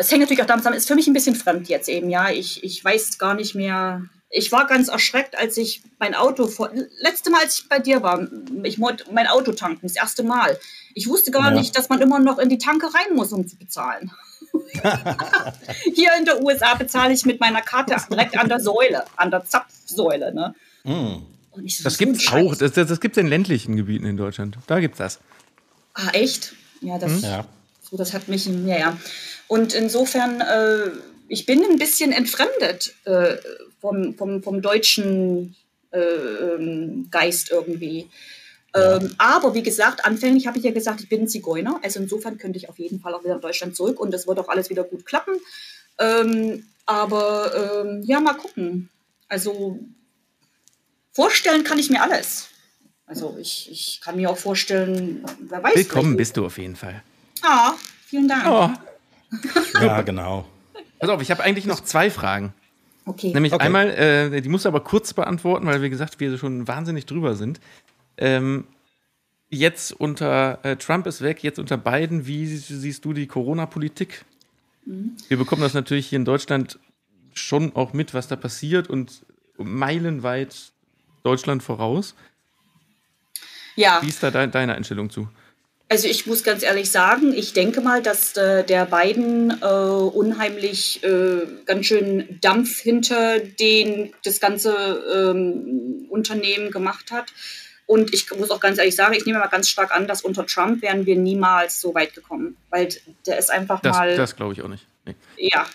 es 0.00 0.12
hängt 0.12 0.20
natürlich 0.20 0.40
auch 0.40 0.46
damit 0.46 0.62
zusammen, 0.62 0.76
ist 0.76 0.86
für 0.86 0.94
mich 0.94 1.08
ein 1.08 1.12
bisschen 1.12 1.34
fremd 1.34 1.68
jetzt 1.68 1.88
eben, 1.88 2.08
ja. 2.08 2.30
Ich, 2.30 2.62
ich 2.62 2.84
weiß 2.84 3.18
gar 3.18 3.34
nicht 3.34 3.56
mehr. 3.56 4.04
Ich 4.30 4.52
war 4.52 4.66
ganz 4.66 4.88
erschreckt, 4.88 5.38
als 5.38 5.56
ich 5.56 5.82
mein 5.98 6.14
Auto 6.14 6.48
vor. 6.48 6.70
Letzte 7.00 7.30
Mal, 7.30 7.42
als 7.42 7.60
ich 7.60 7.68
bei 7.68 7.78
dir 7.78 8.02
war, 8.02 8.28
ich 8.62 8.78
wollte 8.78 9.04
mein 9.12 9.26
Auto 9.26 9.52
tanken, 9.52 9.80
das 9.82 9.96
erste 9.96 10.22
Mal. 10.22 10.58
Ich 10.94 11.08
wusste 11.08 11.30
gar 11.30 11.50
ja. 11.50 11.58
nicht, 11.58 11.76
dass 11.76 11.88
man 11.88 12.00
immer 12.00 12.18
noch 12.18 12.38
in 12.38 12.48
die 12.48 12.58
Tanke 12.58 12.86
rein 12.86 13.16
muss, 13.16 13.32
um 13.32 13.46
zu 13.46 13.56
bezahlen. 13.56 14.10
Hier 15.94 16.10
in 16.18 16.24
der 16.24 16.42
USA 16.42 16.74
bezahle 16.74 17.14
ich 17.14 17.24
mit 17.24 17.40
meiner 17.40 17.62
Karte 17.62 17.96
direkt 18.10 18.36
an 18.36 18.48
der 18.48 18.60
Säule, 18.60 19.04
an 19.16 19.30
der 19.30 19.44
Zapfsäule. 19.44 20.34
Ne? 20.34 20.54
Mm. 20.84 21.22
So, 21.66 21.84
das 21.84 21.98
gibt 21.98 22.16
es 22.16 22.28
auch. 22.28 22.54
Das, 22.54 22.72
das, 22.72 22.88
das 22.88 23.00
gibt 23.00 23.16
es 23.16 23.20
in 23.20 23.28
ländlichen 23.28 23.76
Gebieten 23.76 24.06
in 24.06 24.16
Deutschland. 24.16 24.58
Da 24.66 24.80
gibt 24.80 24.94
es 24.94 24.98
das. 24.98 25.18
Ah, 25.94 26.10
echt? 26.12 26.54
Ja, 26.80 26.98
das, 26.98 27.12
hm? 27.12 27.22
ja. 27.22 27.44
So, 27.82 27.96
das 27.96 28.12
hat 28.12 28.28
mich. 28.28 28.46
Ja, 28.46 28.78
ja. 28.78 28.98
Und 29.48 29.74
insofern, 29.74 30.40
äh, 30.40 30.90
ich 31.28 31.46
bin 31.46 31.62
ein 31.64 31.78
bisschen 31.78 32.12
entfremdet 32.12 32.94
äh, 33.04 33.36
vom, 33.80 34.14
vom, 34.14 34.42
vom 34.42 34.62
deutschen 34.62 35.54
äh, 35.90 35.98
ähm, 35.98 37.08
Geist 37.10 37.50
irgendwie. 37.50 38.08
Ähm, 38.74 39.14
aber 39.18 39.54
wie 39.54 39.62
gesagt, 39.62 40.04
anfänglich 40.04 40.46
habe 40.46 40.58
ich 40.58 40.64
ja 40.64 40.70
gesagt, 40.70 41.00
ich 41.00 41.08
bin 41.08 41.28
Zigeuner. 41.28 41.80
Also 41.82 42.00
insofern 42.00 42.38
könnte 42.38 42.58
ich 42.58 42.68
auf 42.68 42.78
jeden 42.78 43.00
Fall 43.00 43.14
auch 43.14 43.24
wieder 43.24 43.34
in 43.36 43.40
Deutschland 43.40 43.76
zurück 43.76 44.00
und 44.00 44.12
das 44.12 44.26
wird 44.26 44.38
auch 44.38 44.48
alles 44.48 44.68
wieder 44.70 44.84
gut 44.84 45.06
klappen. 45.06 45.34
Ähm, 45.98 46.66
aber 46.86 47.84
ähm, 47.84 48.02
ja, 48.04 48.20
mal 48.20 48.34
gucken. 48.34 48.88
Also 49.28 49.78
vorstellen 51.12 51.64
kann 51.64 51.78
ich 51.78 51.90
mir 51.90 52.02
alles. 52.02 52.48
Also 53.06 53.36
ich, 53.40 53.70
ich 53.70 54.00
kann 54.02 54.16
mir 54.16 54.30
auch 54.30 54.36
vorstellen, 54.36 55.24
wer 55.40 55.62
weiß. 55.62 55.74
Willkommen 55.74 56.16
bist 56.16 56.36
du 56.36 56.44
auf 56.44 56.58
jeden 56.58 56.76
Fall. 56.76 57.02
Ah, 57.42 57.72
vielen 58.06 58.28
Dank. 58.28 58.44
Oh. 58.46 58.70
Ja, 59.80 60.00
genau. 60.00 60.46
Pass 60.98 61.10
auf, 61.10 61.22
ich 61.22 61.30
habe 61.30 61.42
eigentlich 61.42 61.66
noch 61.66 61.80
zwei 61.80 62.10
Fragen. 62.10 62.52
Okay. 63.04 63.32
Nämlich 63.32 63.52
okay. 63.52 63.64
einmal, 63.64 63.90
äh, 63.90 64.40
die 64.40 64.48
musst 64.48 64.64
du 64.64 64.68
aber 64.68 64.80
kurz 64.80 65.14
beantworten, 65.14 65.66
weil 65.66 65.80
wie 65.82 65.90
gesagt, 65.90 66.20
wir 66.20 66.36
schon 66.36 66.68
wahnsinnig 66.68 67.06
drüber 67.06 67.36
sind. 67.36 67.60
Ähm, 68.18 68.64
jetzt 69.48 69.92
unter 69.92 70.58
äh, 70.62 70.76
Trump 70.76 71.06
ist 71.06 71.22
weg, 71.22 71.42
jetzt 71.42 71.58
unter 71.58 71.78
Biden, 71.78 72.26
wie 72.26 72.46
siehst 72.46 73.04
du 73.04 73.12
die 73.12 73.26
Corona-Politik? 73.26 74.24
Mhm. 74.84 75.16
Wir 75.28 75.38
bekommen 75.38 75.62
das 75.62 75.74
natürlich 75.74 76.08
hier 76.08 76.18
in 76.18 76.24
Deutschland 76.24 76.78
schon 77.32 77.74
auch 77.74 77.92
mit, 77.92 78.14
was 78.14 78.28
da 78.28 78.36
passiert 78.36 78.90
und 78.90 79.24
meilenweit 79.56 80.72
Deutschland 81.22 81.62
voraus. 81.62 82.14
Ja. 83.76 84.00
Wie 84.02 84.08
ist 84.08 84.22
da 84.22 84.30
de 84.30 84.48
deine 84.48 84.74
Einstellung 84.74 85.08
zu? 85.08 85.28
Also 85.90 86.06
ich 86.06 86.26
muss 86.26 86.44
ganz 86.44 86.62
ehrlich 86.62 86.90
sagen, 86.90 87.32
ich 87.32 87.54
denke 87.54 87.80
mal, 87.80 88.02
dass 88.02 88.36
äh, 88.36 88.62
der 88.62 88.84
Biden 88.84 89.62
äh, 89.62 89.64
unheimlich 89.64 91.02
äh, 91.02 91.46
ganz 91.64 91.86
schön 91.86 92.38
Dampf 92.42 92.80
hinter 92.80 93.38
den 93.38 94.12
das 94.22 94.38
ganze 94.38 94.74
ähm, 94.74 96.06
Unternehmen 96.10 96.70
gemacht 96.70 97.10
hat. 97.10 97.32
Und 97.86 98.12
ich 98.12 98.30
muss 98.36 98.50
auch 98.50 98.60
ganz 98.60 98.76
ehrlich 98.76 98.96
sagen, 98.96 99.14
ich 99.14 99.24
nehme 99.24 99.38
mal 99.38 99.46
ganz 99.46 99.70
stark 99.70 99.90
an, 99.96 100.06
dass 100.06 100.20
unter 100.20 100.44
Trump 100.44 100.82
wären 100.82 101.06
wir 101.06 101.16
niemals 101.16 101.80
so 101.80 101.94
weit 101.94 102.14
gekommen, 102.14 102.58
weil 102.68 102.90
der 103.26 103.38
ist 103.38 103.50
einfach 103.50 103.80
das, 103.80 103.96
mal. 103.96 104.14
Das 104.14 104.36
glaube 104.36 104.52
ich 104.52 104.60
auch 104.60 104.68
nicht. 104.68 104.86
Nee. 105.06 105.14
Ja. 105.38 105.66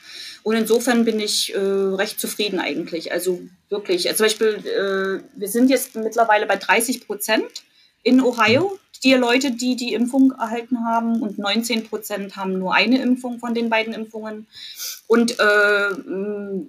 Und 0.44 0.56
insofern 0.56 1.06
bin 1.06 1.20
ich 1.20 1.56
äh, 1.56 1.58
recht 1.58 2.20
zufrieden 2.20 2.60
eigentlich. 2.60 3.12
Also 3.12 3.42
wirklich. 3.70 4.08
Also 4.08 4.18
zum 4.18 4.26
Beispiel, 4.26 4.68
äh, 4.68 5.40
wir 5.40 5.48
sind 5.48 5.72
jetzt 5.72 5.96
mittlerweile 5.96 6.46
bei 6.46 6.58
30 6.58 7.08
Prozent 7.08 7.64
in 8.04 8.22
Ohio. 8.22 8.78
Die 9.04 9.14
Leute, 9.14 9.52
die 9.52 9.76
die 9.76 9.94
Impfung 9.94 10.32
erhalten 10.32 10.86
haben 10.86 11.22
und 11.22 11.38
19 11.38 11.84
Prozent 11.84 12.36
haben 12.36 12.58
nur 12.58 12.74
eine 12.74 13.02
Impfung 13.02 13.40
von 13.40 13.54
den 13.54 13.70
beiden 13.70 13.94
Impfungen. 13.94 14.48
Und 15.08 15.40
äh, 15.40 15.90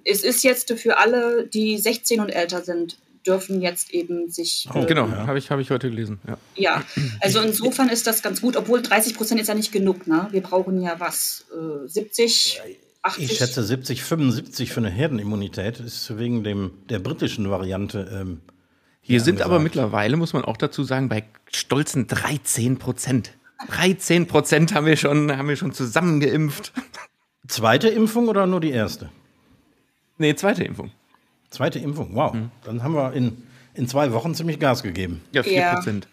es 0.03 0.23
ist 0.23 0.43
jetzt 0.43 0.71
für 0.73 0.97
alle, 0.97 1.47
die 1.47 1.77
16 1.77 2.19
und 2.19 2.29
älter 2.29 2.61
sind, 2.61 2.97
dürfen 3.25 3.61
jetzt 3.61 3.91
eben 3.91 4.29
sich. 4.29 4.67
Oh, 4.73 4.85
genau, 4.85 5.07
ja. 5.07 5.27
habe 5.27 5.37
ich, 5.37 5.49
hab 5.49 5.59
ich 5.59 5.71
heute 5.71 5.89
gelesen. 5.89 6.19
Ja. 6.27 6.37
ja, 6.55 6.83
also 7.21 7.39
insofern 7.39 7.89
ist 7.89 8.05
das 8.05 8.21
ganz 8.21 8.41
gut, 8.41 8.55
obwohl 8.55 8.81
30 8.81 9.15
Prozent 9.15 9.41
ist 9.41 9.47
ja 9.47 9.55
nicht 9.55 9.71
genug. 9.71 10.05
Ne? 10.07 10.27
Wir 10.31 10.41
brauchen 10.41 10.81
ja 10.81 10.99
was, 10.99 11.45
äh, 11.51 11.87
70, 11.87 12.61
80. 13.01 13.31
Ich 13.31 13.37
schätze 13.37 13.63
70, 13.63 14.03
75 14.03 14.71
für 14.71 14.79
eine 14.79 14.89
Herdenimmunität 14.89 15.79
ist 15.79 16.17
wegen 16.17 16.43
dem, 16.43 16.71
der 16.89 16.99
britischen 16.99 17.49
Variante. 17.49 18.09
Ähm, 18.11 18.41
Hier 19.07 19.21
sind 19.21 19.41
aber 19.41 19.57
angesagt. 19.57 19.75
mittlerweile, 19.75 20.17
muss 20.17 20.33
man 20.33 20.43
auch 20.43 20.57
dazu 20.57 20.83
sagen, 20.83 21.09
bei 21.09 21.23
stolzen 21.53 22.07
13 22.07 22.79
Prozent. 22.79 23.37
13 23.69 24.25
Prozent 24.25 24.73
haben 24.73 24.87
wir 24.87 24.97
schon, 24.97 25.31
haben 25.37 25.47
wir 25.47 25.55
schon 25.55 25.73
zusammengeimpft. 25.73 26.73
Zweite 27.47 27.87
Impfung 27.87 28.27
oder 28.29 28.47
nur 28.47 28.59
die 28.61 28.71
erste? 28.71 29.09
Nee, 30.17 30.33
zweite 30.35 30.63
Impfung. 30.63 30.89
Zweite 31.51 31.77
Impfung, 31.77 32.15
wow. 32.15 32.33
Hm. 32.33 32.49
Dann 32.63 32.81
haben 32.81 32.95
wir 32.95 33.13
in, 33.13 33.43
in 33.75 33.87
zwei 33.87 34.11
Wochen 34.11 34.33
ziemlich 34.33 34.59
Gas 34.59 34.81
gegeben. 34.81 35.21
Ja, 35.31 35.43
4 35.43 35.53
Ja. 35.53 35.75
Prozent. 35.75 36.07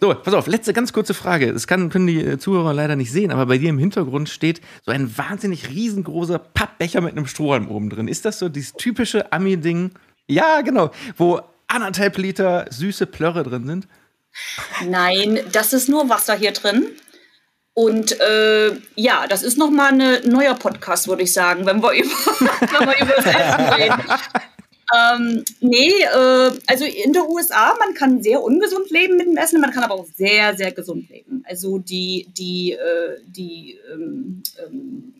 So, 0.00 0.14
pass 0.14 0.32
auf, 0.32 0.46
letzte 0.46 0.72
ganz 0.72 0.94
kurze 0.94 1.12
Frage. 1.12 1.52
Das 1.52 1.66
kann, 1.66 1.90
können 1.90 2.06
die 2.06 2.20
äh, 2.24 2.38
Zuhörer 2.38 2.72
leider 2.72 2.96
nicht 2.96 3.12
sehen, 3.12 3.32
aber 3.32 3.44
bei 3.44 3.58
dir 3.58 3.68
im 3.68 3.78
Hintergrund 3.78 4.30
steht 4.30 4.62
so 4.86 4.92
ein 4.92 5.18
wahnsinnig 5.18 5.68
riesengroßer 5.68 6.38
Pappbecher 6.38 7.02
mit 7.02 7.12
einem 7.12 7.26
Strohhalm 7.26 7.68
oben 7.68 7.90
drin. 7.90 8.08
Ist 8.08 8.24
das 8.24 8.38
so 8.38 8.48
dieses 8.48 8.72
typische 8.72 9.30
Ami-Ding? 9.30 9.90
Ja, 10.26 10.62
genau. 10.62 10.90
Wo 11.18 11.42
anderthalb 11.68 12.18
Liter 12.18 12.66
süße 12.70 13.06
Plörre 13.06 13.44
drin 13.44 13.66
sind? 13.66 13.88
Nein, 14.86 15.40
das 15.52 15.72
ist 15.72 15.88
nur 15.88 16.08
Wasser 16.08 16.34
hier 16.34 16.52
drin. 16.52 16.86
Und 17.74 18.18
äh, 18.20 18.72
ja, 18.96 19.28
das 19.28 19.44
ist 19.44 19.56
nochmal 19.56 19.92
ein 19.92 20.28
neuer 20.28 20.54
Podcast, 20.54 21.06
würde 21.06 21.22
ich 21.22 21.32
sagen, 21.32 21.64
wenn 21.64 21.80
wir 21.80 21.92
über, 21.94 22.10
wenn 22.10 22.88
wir 22.88 23.00
über 23.00 23.14
das 23.14 23.26
Essen 23.26 23.72
reden. 23.74 24.02
Ähm, 24.96 25.44
nee, 25.60 25.92
äh, 26.02 26.50
also 26.66 26.84
in 26.84 27.12
der 27.12 27.28
USA, 27.28 27.76
man 27.78 27.94
kann 27.94 28.22
sehr 28.22 28.42
ungesund 28.42 28.90
leben 28.90 29.16
mit 29.16 29.26
dem 29.26 29.36
Essen, 29.36 29.60
man 29.60 29.70
kann 29.70 29.84
aber 29.84 29.94
auch 29.94 30.06
sehr, 30.16 30.56
sehr 30.56 30.72
gesund 30.72 31.08
leben. 31.10 31.44
Also 31.46 31.78
die, 31.78 32.26
die, 32.36 32.72
äh, 32.72 33.20
die 33.26 33.78
ähm, 33.92 34.42
ähm, 34.64 35.14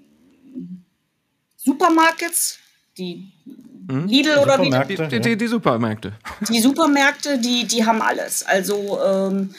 Supermarkets, 1.56 2.58
die 2.98 3.32
Lidl 3.88 4.38
oder 4.38 4.60
wie, 4.60 4.66
Supermärkte, 4.66 5.08
Die, 5.08 5.08
die, 5.08 5.20
die, 5.20 5.36
die 5.36 5.46
Supermärkte. 5.46 6.12
die 6.50 6.60
Supermärkte, 6.60 7.38
die, 7.38 7.66
die 7.66 7.86
haben 7.86 8.02
alles. 8.02 8.44
Also 8.44 8.98
ähm, 9.02 9.54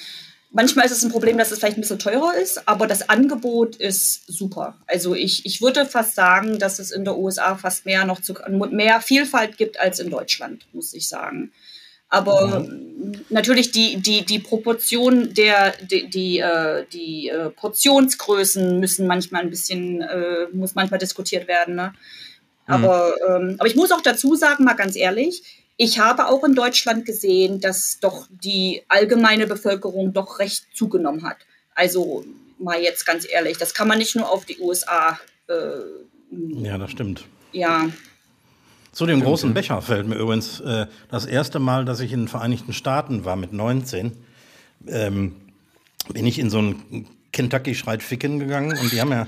manchmal 0.51 0.85
ist 0.85 0.91
es 0.91 1.03
ein 1.03 1.11
Problem, 1.11 1.37
dass 1.37 1.51
es 1.51 1.59
vielleicht 1.59 1.77
ein 1.77 1.81
bisschen 1.81 1.99
teurer 1.99 2.35
ist, 2.35 2.67
aber 2.67 2.85
das 2.85 3.09
Angebot 3.09 3.75
ist 3.77 4.27
super. 4.27 4.77
Also 4.85 5.15
ich, 5.15 5.45
ich 5.45 5.61
würde 5.61 5.85
fast 5.85 6.13
sagen, 6.13 6.59
dass 6.59 6.77
es 6.77 6.91
in 6.91 7.05
der 7.05 7.17
USA 7.17 7.55
fast 7.55 7.85
mehr 7.85 8.05
noch 8.05 8.21
zu, 8.21 8.35
mehr 8.69 9.01
Vielfalt 9.01 9.57
gibt 9.57 9.79
als 9.79 9.99
in 9.99 10.11
Deutschland, 10.11 10.67
muss 10.73 10.93
ich 10.93 11.07
sagen. 11.07 11.51
Aber 12.11 12.65
ähm, 12.67 13.13
natürlich 13.29 13.71
die, 13.71 13.97
die, 13.97 14.25
die 14.25 14.39
Proportion 14.39 15.33
der, 15.33 15.73
die, 15.79 16.09
die, 16.09 16.39
äh, 16.39 16.85
die 16.91 17.29
äh, 17.29 17.51
Portionsgrößen 17.51 18.79
müssen 18.79 19.05
manchmal 19.05 19.43
ein 19.43 19.51
bisschen, 19.51 20.01
äh, 20.01 20.47
muss 20.51 20.73
manchmal 20.73 20.99
diskutiert 20.99 21.47
werden. 21.47 21.75
Ne? 21.75 21.93
Aber, 22.70 23.15
ähm, 23.28 23.55
aber 23.57 23.67
ich 23.67 23.76
muss 23.76 23.91
auch 23.91 24.01
dazu 24.01 24.36
sagen, 24.36 24.63
mal 24.63 24.74
ganz 24.76 24.95
ehrlich, 24.95 25.43
ich 25.78 25.99
habe 25.99 26.28
auch 26.28 26.43
in 26.43 26.55
Deutschland 26.55 27.05
gesehen, 27.05 27.61
dass 27.61 27.99
doch 28.01 28.28
die 28.30 28.84
allgemeine 28.89 29.47
Bevölkerung 29.47 30.13
doch 30.13 30.39
recht 30.39 30.65
zugenommen 30.74 31.24
hat. 31.24 31.38
Also 31.74 32.26
mal 32.59 32.82
jetzt 32.82 33.05
ganz 33.05 33.26
ehrlich, 33.30 33.57
das 33.57 33.74
kann 33.74 33.88
man 33.88 33.97
nicht 33.97 34.15
nur 34.15 34.30
auf 34.30 34.45
die 34.45 34.59
USA. 34.59 35.17
Äh, 35.47 35.53
Ja, 36.61 36.78
das 36.78 36.91
stimmt. 36.91 37.26
ja, 37.53 37.89
Zu 38.91 39.05
dem 39.05 39.22
großen 39.22 39.53
Becher 39.53 39.82
fällt 39.82 40.07
mir 40.07 40.15
übrigens 40.15 40.59
äh, 40.59 40.88
das 41.09 41.26
erste 41.26 41.59
Mal, 41.59 41.86
dass 41.86 42.01
ich 42.01 42.11
in 42.11 42.22
den 42.22 42.28
Vereinigten 42.28 42.74
Staaten 42.74 43.24
war 43.24 43.36
mit 43.36 43.53
19, 43.53 44.11
ähm, 44.88 45.36
bin 46.11 46.26
ich 46.26 46.39
in 46.39 46.49
so 46.49 46.61
ein 46.61 47.07
Kentucky 47.32 47.76
Schreit 47.76 48.03
Ficken 48.03 48.39
gegangen 48.39 48.78
und 48.78 48.91
die 48.91 48.99
haben 48.99 49.11
ja, 49.11 49.28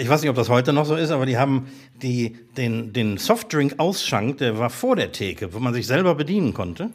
ich 0.00 0.08
weiß 0.08 0.22
nicht, 0.22 0.30
ob 0.30 0.36
das 0.36 0.48
heute 0.48 0.72
noch 0.72 0.86
so 0.86 0.96
ist, 0.96 1.10
aber 1.10 1.26
die 1.26 1.36
haben 1.38 1.68
die, 2.02 2.36
den, 2.56 2.92
den 2.92 3.18
Softdrink-Ausschank, 3.18 4.38
der 4.38 4.58
war 4.58 4.70
vor 4.70 4.96
der 4.96 5.12
Theke, 5.12 5.52
wo 5.52 5.58
man 5.58 5.74
sich 5.74 5.86
selber 5.86 6.14
bedienen 6.14 6.54
konnte. 6.54 6.90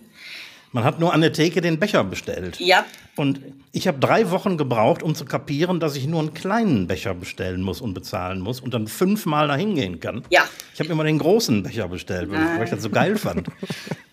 Man 0.74 0.84
hat 0.84 1.00
nur 1.00 1.14
an 1.14 1.22
der 1.22 1.32
Theke 1.32 1.62
den 1.62 1.80
Becher 1.80 2.04
bestellt. 2.04 2.60
ja, 2.60 2.86
Und 3.16 3.40
ich 3.72 3.88
habe 3.88 4.00
drei 4.00 4.32
Wochen 4.32 4.58
gebraucht, 4.58 5.02
um 5.02 5.16
zu 5.16 5.24
kapieren, 5.24 5.80
dass 5.80 5.96
ich 5.96 6.08
nur 6.08 6.20
einen 6.20 6.34
kleinen 6.34 6.88
Becher 6.88 7.14
bestellen 7.14 7.62
muss 7.62 7.80
und 7.80 7.94
bezahlen 7.94 8.42
muss 8.42 8.60
und 8.60 8.74
dann 8.74 8.88
fünfmal 8.88 9.48
da 9.48 9.56
hingehen 9.56 10.00
kann. 10.00 10.24
ja. 10.30 10.44
Ich 10.74 10.80
habe 10.80 10.92
immer 10.92 11.06
den 11.06 11.18
großen 11.18 11.64
Becher 11.64 11.88
bestellt, 11.88 12.30
weil, 12.30 12.58
weil 12.58 12.64
ich 12.66 12.70
das 12.70 12.84
so 12.84 12.90
geil 12.90 13.18
fand. 13.18 13.48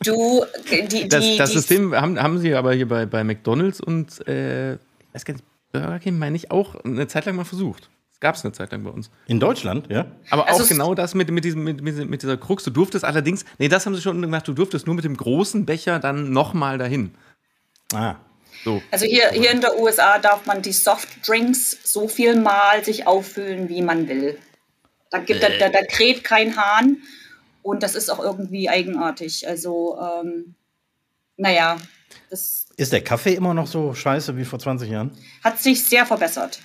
Du, 0.05 0.45
die, 0.70 0.87
die, 0.87 1.09
Das, 1.09 1.25
das 1.39 1.51
die, 1.51 1.57
System 1.57 1.95
haben, 1.95 2.22
haben 2.22 2.39
sie 2.39 2.55
aber 2.55 2.75
hier 2.75 2.87
bei, 2.87 3.07
bei 3.07 3.25
McDonalds 3.25 3.81
und 3.81 4.27
äh, 4.29 4.75
ich 4.75 4.79
weiß 5.12 5.25
gar 5.25 5.33
nicht, 5.35 5.45
Burger 5.72 5.99
King 5.99 6.18
meine 6.18 6.37
ich 6.37 6.51
auch 6.51 6.75
eine 6.85 7.07
Zeit 7.07 7.25
lang 7.25 7.37
mal 7.37 7.45
versucht. 7.45 7.89
Das 8.14 8.20
gab 8.20 8.34
es 8.36 8.44
eine 8.44 8.52
Zeit 8.52 8.70
lang 8.70 8.84
bei 8.84 8.90
uns. 8.90 9.10
In 9.26 9.40
Deutschland, 9.40 9.90
ja? 9.90 10.06
Aber 10.30 10.48
Also 10.48 10.62
auch 10.62 10.68
genau 10.68 10.94
das 10.94 11.14
mit, 11.14 11.30
mit, 11.30 11.44
diesem, 11.44 11.64
mit, 11.64 11.82
mit, 11.82 12.22
dieser 12.22 12.36
Krux. 12.36 12.62
Du 12.62 12.70
durftest 12.70 13.04
allerdings, 13.04 13.44
nee, 13.58 13.68
das 13.68 13.86
haben 13.86 13.94
sie 13.94 14.00
schon 14.00 14.22
gemacht, 14.22 14.46
du 14.46 14.52
durftest 14.52 14.86
nur 14.86 14.94
mit 14.94 15.04
dem 15.04 15.16
großen 15.16 15.66
Becher 15.66 15.98
dann 15.98 16.30
nochmal 16.30 16.78
dahin. 16.78 17.14
Ah. 17.92 18.16
So. 18.64 18.80
Also 18.90 19.04
hier, 19.04 19.30
hier 19.30 19.50
in 19.50 19.60
der 19.60 19.78
USA 19.78 20.18
darf 20.18 20.46
man 20.46 20.62
die 20.62 20.72
Softdrinks 20.72 21.76
so 21.82 22.08
viel 22.08 22.40
mal 22.40 22.84
sich 22.84 23.06
auffüllen, 23.06 23.68
wie 23.68 23.82
man 23.82 24.08
will. 24.08 24.38
Da, 25.10 25.18
gibt, 25.18 25.42
da, 25.42 25.48
da, 25.48 25.68
da 25.68 25.82
kräht 25.82 26.24
kein 26.24 26.56
Hahn 26.56 27.02
und 27.62 27.82
das 27.82 27.94
ist 27.94 28.10
auch 28.10 28.20
irgendwie 28.20 28.68
eigenartig. 28.68 29.46
Also, 29.48 29.98
ähm, 30.00 30.54
naja, 31.36 31.78
das 32.30 32.66
Ist 32.76 32.92
der 32.92 33.02
Kaffee 33.02 33.34
immer 33.34 33.54
noch 33.54 33.66
so 33.66 33.92
scheiße 33.92 34.36
wie 34.36 34.44
vor 34.44 34.58
20 34.58 34.90
Jahren? 34.90 35.10
hat 35.42 35.60
sich 35.60 35.84
sehr 35.84 36.06
verbessert. 36.06 36.60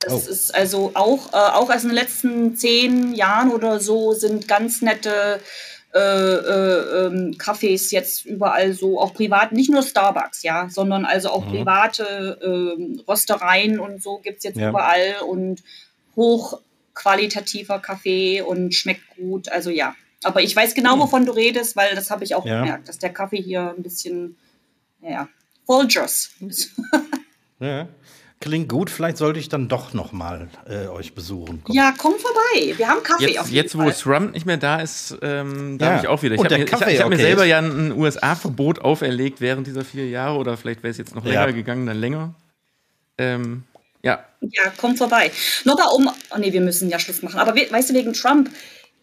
Das 0.00 0.12
Oh. 0.12 0.30
ist 0.30 0.54
also 0.54 0.90
auch, 0.94 1.32
äh, 1.32 1.36
auch 1.36 1.70
erst 1.70 1.84
in 1.84 1.90
den 1.90 1.96
letzten 1.96 2.56
zehn 2.56 3.14
Jahren 3.14 3.50
oder 3.50 3.80
so 3.80 4.12
sind 4.12 4.46
ganz 4.48 4.80
nette 4.82 5.40
äh, 5.94 5.98
äh, 5.98 7.06
ähm, 7.06 7.34
Cafés 7.38 7.90
jetzt 7.92 8.26
überall 8.26 8.74
so, 8.74 9.00
auch 9.00 9.14
privat, 9.14 9.52
nicht 9.52 9.70
nur 9.70 9.82
Starbucks, 9.82 10.42
ja, 10.42 10.68
sondern 10.68 11.06
also 11.06 11.30
auch 11.30 11.46
private 11.46 12.38
ähm, 12.44 13.02
Röstereien 13.08 13.80
und 13.80 14.02
so 14.02 14.18
gibt 14.18 14.38
es 14.38 14.44
jetzt 14.44 14.58
Ja. 14.58 14.68
überall 14.68 15.14
und 15.26 15.62
hochqualitativer 16.14 17.78
Kaffee 17.78 18.42
und 18.42 18.74
schmeckt 18.74 19.02
gut, 19.16 19.48
also 19.50 19.70
ja. 19.70 19.94
Aber 20.24 20.42
ich 20.42 20.54
weiß 20.54 20.74
genau, 20.74 20.98
wovon 20.98 21.24
du 21.24 21.32
redest, 21.32 21.74
weil 21.74 21.94
das 21.94 22.10
habe 22.10 22.22
ich 22.24 22.34
auch 22.34 22.44
Ja. 22.44 22.60
gemerkt, 22.60 22.88
dass 22.88 22.98
der 22.98 23.10
Kaffee 23.12 23.40
hier 23.40 23.72
ein 23.76 23.82
bisschen, 23.82 24.36
ja, 25.00 25.28
Folgers. 25.66 26.30
Ja. 27.60 27.88
Klingt 28.40 28.68
gut, 28.68 28.88
vielleicht 28.88 29.16
sollte 29.16 29.40
ich 29.40 29.48
dann 29.48 29.66
doch 29.68 29.94
noch 29.94 30.12
mal 30.12 30.48
äh, 30.68 30.86
euch 30.86 31.12
besuchen. 31.14 31.64
kommen. 31.64 31.76
Ja, 31.76 31.92
komm 31.98 32.14
vorbei. 32.14 32.72
Wir 32.76 32.88
haben 32.88 33.02
Kaffee 33.02 33.36
auf 33.38 33.46
Jetzt, 33.46 33.50
jeden 33.50 33.64
jetzt 33.64 33.76
wo 33.78 33.82
Fall. 33.82 33.92
Trump 34.20 34.32
nicht 34.32 34.46
mehr 34.46 34.58
da 34.58 34.80
ist, 34.80 35.16
ähm, 35.22 35.76
darf 35.78 35.94
Ja. 35.94 36.00
ich 36.02 36.06
auch 36.08 36.22
wieder. 36.22 36.34
Ich 36.34 36.40
Und 36.40 36.44
habe 36.44 36.54
der 36.54 36.58
mir, 36.58 36.64
ich, 36.86 36.94
ich 36.94 37.00
hab 37.00 37.08
mir 37.08 37.14
okay 37.16 37.22
selber 37.24 37.44
ja 37.46 37.58
ein 37.58 37.90
USA-Verbot 37.92 38.78
auferlegt 38.80 39.40
während 39.40 39.66
dieser 39.66 39.84
vier 39.84 40.08
Jahre 40.08 40.38
oder 40.38 40.56
vielleicht 40.56 40.84
wäre 40.84 40.92
es 40.92 40.98
jetzt 40.98 41.16
noch 41.16 41.24
Ja. 41.24 41.32
länger 41.44 41.52
gegangen, 41.52 41.86
dann 41.86 41.98
länger. 41.98 42.34
Ähm, 43.18 43.64
ja, 44.04 44.24
Ja, 44.40 44.72
komm 44.76 44.96
vorbei. 44.96 45.32
Nochmal 45.64 45.88
um. 45.96 46.08
Oh 46.30 46.38
nee, 46.38 46.52
wir 46.52 46.60
müssen 46.60 46.88
ja 46.88 47.00
Schluss 47.00 47.22
machen. 47.22 47.40
Aber 47.40 47.56
we 47.56 47.66
weißt 47.68 47.90
du, 47.90 47.94
wegen 47.94 48.12
Trump, 48.12 48.50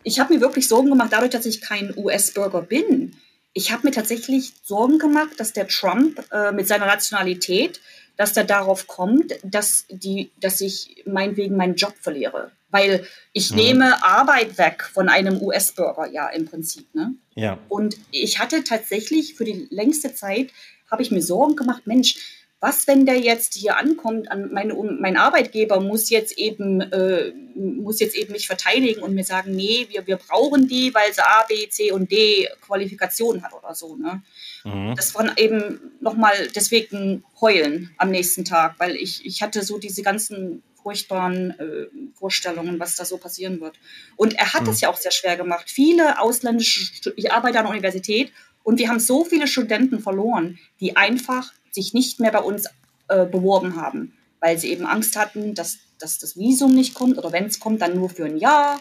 ich 0.03 0.19
habe 0.19 0.33
mir 0.33 0.39
wirklich 0.39 0.69
Sorgen 0.69 0.89
gemacht, 0.89 1.09
dadurch, 1.11 1.31
dass 1.31 1.45
ich 1.45 1.59
kein 1.59 1.93
US-Bürger 1.97 2.61
bin. 2.61 3.13
Ich 3.51 3.71
habe 3.73 3.85
mir 3.87 3.91
tatsächlich 3.91 4.53
Sorgen 4.63 4.97
gemacht, 4.97 5.31
dass 5.37 5.51
der 5.51 5.67
Trump 5.67 6.23
äh, 6.31 6.53
mit 6.53 6.67
seiner 6.69 6.85
Nationalität, 6.85 7.81
dass 8.17 8.33
der 8.33 8.43
darauf 8.43 8.87
kommt, 8.87 9.33
dass, 9.43 9.85
die, 9.89 10.31
dass 10.39 10.61
ich 10.61 11.03
meinetwegen 11.05 11.55
meinen 11.57 11.75
Job 11.75 11.93
verliere. 11.99 12.51
Weil 12.69 13.07
ich 13.31 13.51
nehme 13.51 14.03
Arbeit 14.03 14.57
weg 14.57 14.89
von 14.93 15.07
einem 15.07 15.41
US-Bürger, 15.41 16.09
ja, 16.11 16.27
im 16.29 16.45
Prinzip. 16.45 16.93
Ne? 16.93 17.13
Ja. 17.35 17.57
Und 17.69 17.97
ich 18.11 18.39
hatte 18.39 18.63
tatsächlich 18.63 19.35
für 19.35 19.45
die 19.45 19.67
längste 19.69 20.13
Zeit, 20.13 20.51
habe 20.91 21.01
ich 21.01 21.11
mir 21.11 21.21
Sorgen 21.21 21.55
gemacht, 21.55 21.83
Mensch, 21.85 22.44
was, 22.59 22.87
wenn 22.87 23.05
der 23.05 23.19
jetzt 23.19 23.53
hier 23.53 23.77
ankommt, 23.77 24.31
an 24.31 24.51
meine, 24.51 24.73
mein 24.73 25.17
Arbeitgeber 25.17 25.79
muss 25.81 26.09
jetzt 26.09 26.37
eben, 26.37 26.81
äh, 26.81 27.31
muss 27.53 27.99
jetzt 27.99 28.15
eben 28.15 28.31
mich 28.31 28.47
verteidigen 28.47 29.03
und 29.03 29.13
mir 29.13 29.23
sagen, 29.23 29.51
nee, 29.51 29.87
wir, 29.89 30.07
wir 30.07 30.17
brauchen 30.17 30.67
die, 30.67 30.93
weil 30.93 31.13
sie 31.13 31.21
A, 31.21 31.43
B, 31.47 31.67
C 31.69 31.91
und 31.91 32.11
D 32.11 32.47
Qualifikationen 32.61 33.43
hat 33.43 33.53
oder 33.53 33.75
so. 33.75 33.95
Ne? 33.95 34.23
Mhm. 34.63 34.95
Das 34.95 35.13
war 35.15 35.37
eben 35.37 35.79
nochmal 35.99 36.33
deswegen 36.55 37.23
heulen 37.39 37.93
am 37.97 38.09
nächsten 38.09 38.45
Tag, 38.45 38.75
weil 38.77 38.95
ich, 38.95 39.25
ich 39.25 39.41
hatte 39.41 39.61
so 39.61 39.77
diese 39.77 40.01
ganzen 40.01 40.63
furchtbaren 40.81 41.59
äh, 41.59 41.87
Vorstellungen, 42.13 42.79
was 42.79 42.95
da 42.95 43.05
so 43.05 43.17
passieren 43.17 43.59
wird. 43.59 43.77
Und 44.15 44.35
er 44.35 44.53
hat 44.53 44.67
es 44.67 44.81
ja 44.81 44.89
auch 44.89 44.97
sehr 44.97 45.11
schwer 45.11 45.35
gemacht. 45.35 45.69
Viele 45.69 46.21
ausländische, 46.21 47.11
ich 47.15 47.31
arbeite 47.31 47.57
an 47.57 47.65
der 47.65 47.71
Universität 47.71 48.31
und 48.63 48.79
wir 48.79 48.89
haben 48.89 48.99
so 48.99 49.25
viele 49.25 49.47
Studenten 49.47 49.99
verloren, 49.99 50.59
die 50.79 50.95
einfach 50.95 51.53
sich 51.75 51.93
nicht 51.93 52.19
mehr 52.19 52.31
bei 52.31 52.39
uns 52.39 52.65
äh, 53.07 53.25
beworben 53.25 53.75
haben, 53.75 54.13
weil 54.39 54.57
sie 54.57 54.71
eben 54.71 54.85
Angst 54.87 55.15
hatten, 55.15 55.53
dass, 55.53 55.77
dass 55.99 56.17
das 56.17 56.35
Visum 56.37 56.73
nicht 56.73 56.93
kommt 56.95 57.17
oder 57.19 57.31
wenn 57.31 57.45
es 57.45 57.59
kommt, 57.59 57.81
dann 57.81 57.95
nur 57.95 58.09
für 58.09 58.25
ein 58.25 58.37
Jahr. 58.37 58.79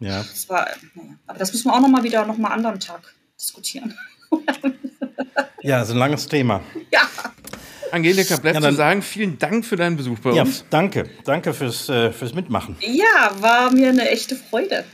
Ja. 0.00 0.18
Das 0.22 0.48
war, 0.48 0.66
naja, 0.94 1.10
aber 1.26 1.38
das 1.38 1.52
müssen 1.52 1.68
wir 1.68 1.74
auch 1.74 1.80
nochmal 1.80 2.02
wieder 2.02 2.24
nochmal 2.26 2.52
anderen 2.52 2.80
Tag 2.80 3.14
diskutieren. 3.38 3.94
ja, 5.62 5.82
ist 5.82 5.90
ein 5.90 5.98
langes 5.98 6.26
Thema. 6.26 6.62
ja. 6.92 7.02
Angelika, 7.90 8.36
bleibt 8.38 8.54
Ja, 8.54 8.60
dann- 8.62 8.72
zu 8.72 8.76
sagen, 8.78 9.02
vielen 9.02 9.38
Dank 9.38 9.66
für 9.66 9.76
deinen 9.76 9.98
Besuch 9.98 10.18
bei 10.20 10.32
Ja, 10.32 10.42
uns. 10.44 10.64
danke. 10.70 11.10
Danke 11.24 11.52
fürs, 11.52 11.90
äh, 11.90 12.10
fürs 12.10 12.32
Mitmachen. 12.32 12.74
Ja, 12.80 13.30
war 13.40 13.70
mir 13.70 13.90
eine 13.90 14.08
echte 14.08 14.34
Freude. 14.34 14.84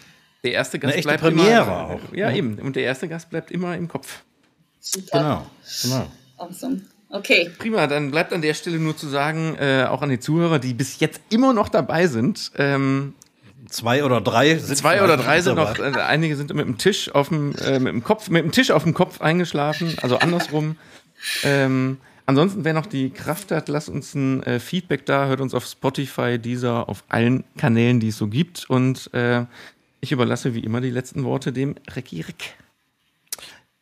Der 0.43 0.53
erste 0.53 0.81
Gast 0.81 0.93
Eine 0.95 0.99
echte 0.99 1.09
bleibt 1.09 1.23
Premiere 1.23 1.63
immer, 1.63 1.91
auch, 1.91 2.13
Ja, 2.13 2.31
ne? 2.31 2.37
eben. 2.37 2.59
Und 2.59 2.75
der 2.75 2.83
erste 2.83 3.07
Gast 3.09 3.31
bleibt 3.31 3.53
immer 3.53 3.77
im 3.77 3.87
Kopf. 3.87 4.25
Super. 4.81 5.19
Genau. 5.19 5.47
genau. 5.83 6.11
Awesome. 6.39 6.81
Okay. 7.11 7.51
Prima, 7.59 7.87
dann 7.87 8.11
bleibt 8.11 8.33
an 8.33 8.43
der 8.43 8.55
Stelle 8.55 8.79
nur 8.79 8.97
zu 8.97 9.09
sagen, 9.09 9.57
äh, 9.59 9.87
auch 9.89 10.03
an 10.03 10.11
die 10.11 10.21
Zuhörer, 10.21 10.59
die 10.59 10.75
bis 10.75 11.01
jetzt 11.01 11.21
immer 11.31 11.53
noch 11.53 11.69
dabei 11.69 12.07
sind. 12.07 12.53
Ähm, 12.57 13.15
Zwei 13.69 14.03
oder 14.05 14.21
drei 14.21 14.57
sind 14.57 14.77
zwei 14.77 15.03
oder 15.03 15.17
drei 15.17 15.43
sind 15.43 15.57
noch, 15.57 15.79
äh, 15.79 15.93
einige 16.01 16.37
sind 16.37 16.55
mit 16.55 16.67
dem 16.67 16.79
Tisch 16.79 17.13
auf 17.15 17.29
dem, 17.29 17.55
äh, 17.57 17.79
mit 17.79 17.93
dem 17.93 18.03
Kopf, 18.03 18.31
mit 18.31 18.43
dem 18.43 18.53
Tisch 18.53 18.71
auf 18.71 18.85
dem 18.85 18.95
Kopf 18.95 19.21
eingeschlafen, 19.21 19.95
also 20.01 20.19
andersrum. 20.19 20.77
ähm, 21.43 21.99
ansonsten, 22.25 22.65
wer 22.65 22.73
noch 22.73 22.87
die 22.87 23.11
Kraft 23.11 23.51
hat, 23.51 23.69
lasst 23.69 23.91
uns 23.91 24.15
ein 24.15 24.43
äh, 24.45 24.59
Feedback 24.59 25.05
da, 25.05 25.27
hört 25.27 25.41
uns 25.41 25.55
auf 25.55 25.67
Spotify, 25.67 26.39
dieser, 26.39 26.89
auf 26.89 27.05
allen 27.09 27.45
Kanälen, 27.59 28.01
die 28.01 28.09
es 28.09 28.17
so 28.17 28.29
gibt. 28.29 28.71
Und 28.71 29.13
äh, 29.13 29.45
ich 30.01 30.13
überlasse 30.13 30.55
wie 30.55 30.61
immer 30.61 30.81
die 30.81 30.91
letzten 30.91 31.25
Worte 31.25 31.53
dem 31.53 31.75
Recki 31.95 32.23
Rick. 32.23 32.55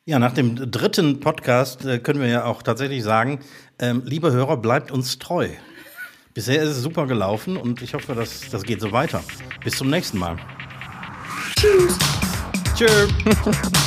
Ja, 0.08 0.20
nach 0.20 0.34
dem 0.34 0.70
dritten 0.70 1.18
Podcast 1.18 1.84
äh, 1.84 1.98
können 1.98 2.20
wir 2.20 2.28
ja 2.28 2.44
auch 2.44 2.62
tatsächlich 2.62 3.02
sagen, 3.02 3.40
ähm, 3.80 4.02
liebe 4.04 4.30
Hörer, 4.30 4.56
bleibt 4.56 4.92
uns 4.92 5.18
treu. 5.18 5.48
Bisher 6.32 6.62
ist 6.62 6.70
es 6.70 6.82
super 6.82 7.08
gelaufen 7.08 7.56
und 7.56 7.82
ich 7.82 7.92
hoffe, 7.92 8.14
dass 8.14 8.48
das 8.48 8.62
geht 8.62 8.80
so 8.80 8.92
weiter. 8.92 9.20
Bis 9.64 9.76
zum 9.76 9.90
nächsten 9.90 10.18
Mal. 10.18 10.36
Tschüss. 11.56 11.98
Tschüss. 12.76 13.72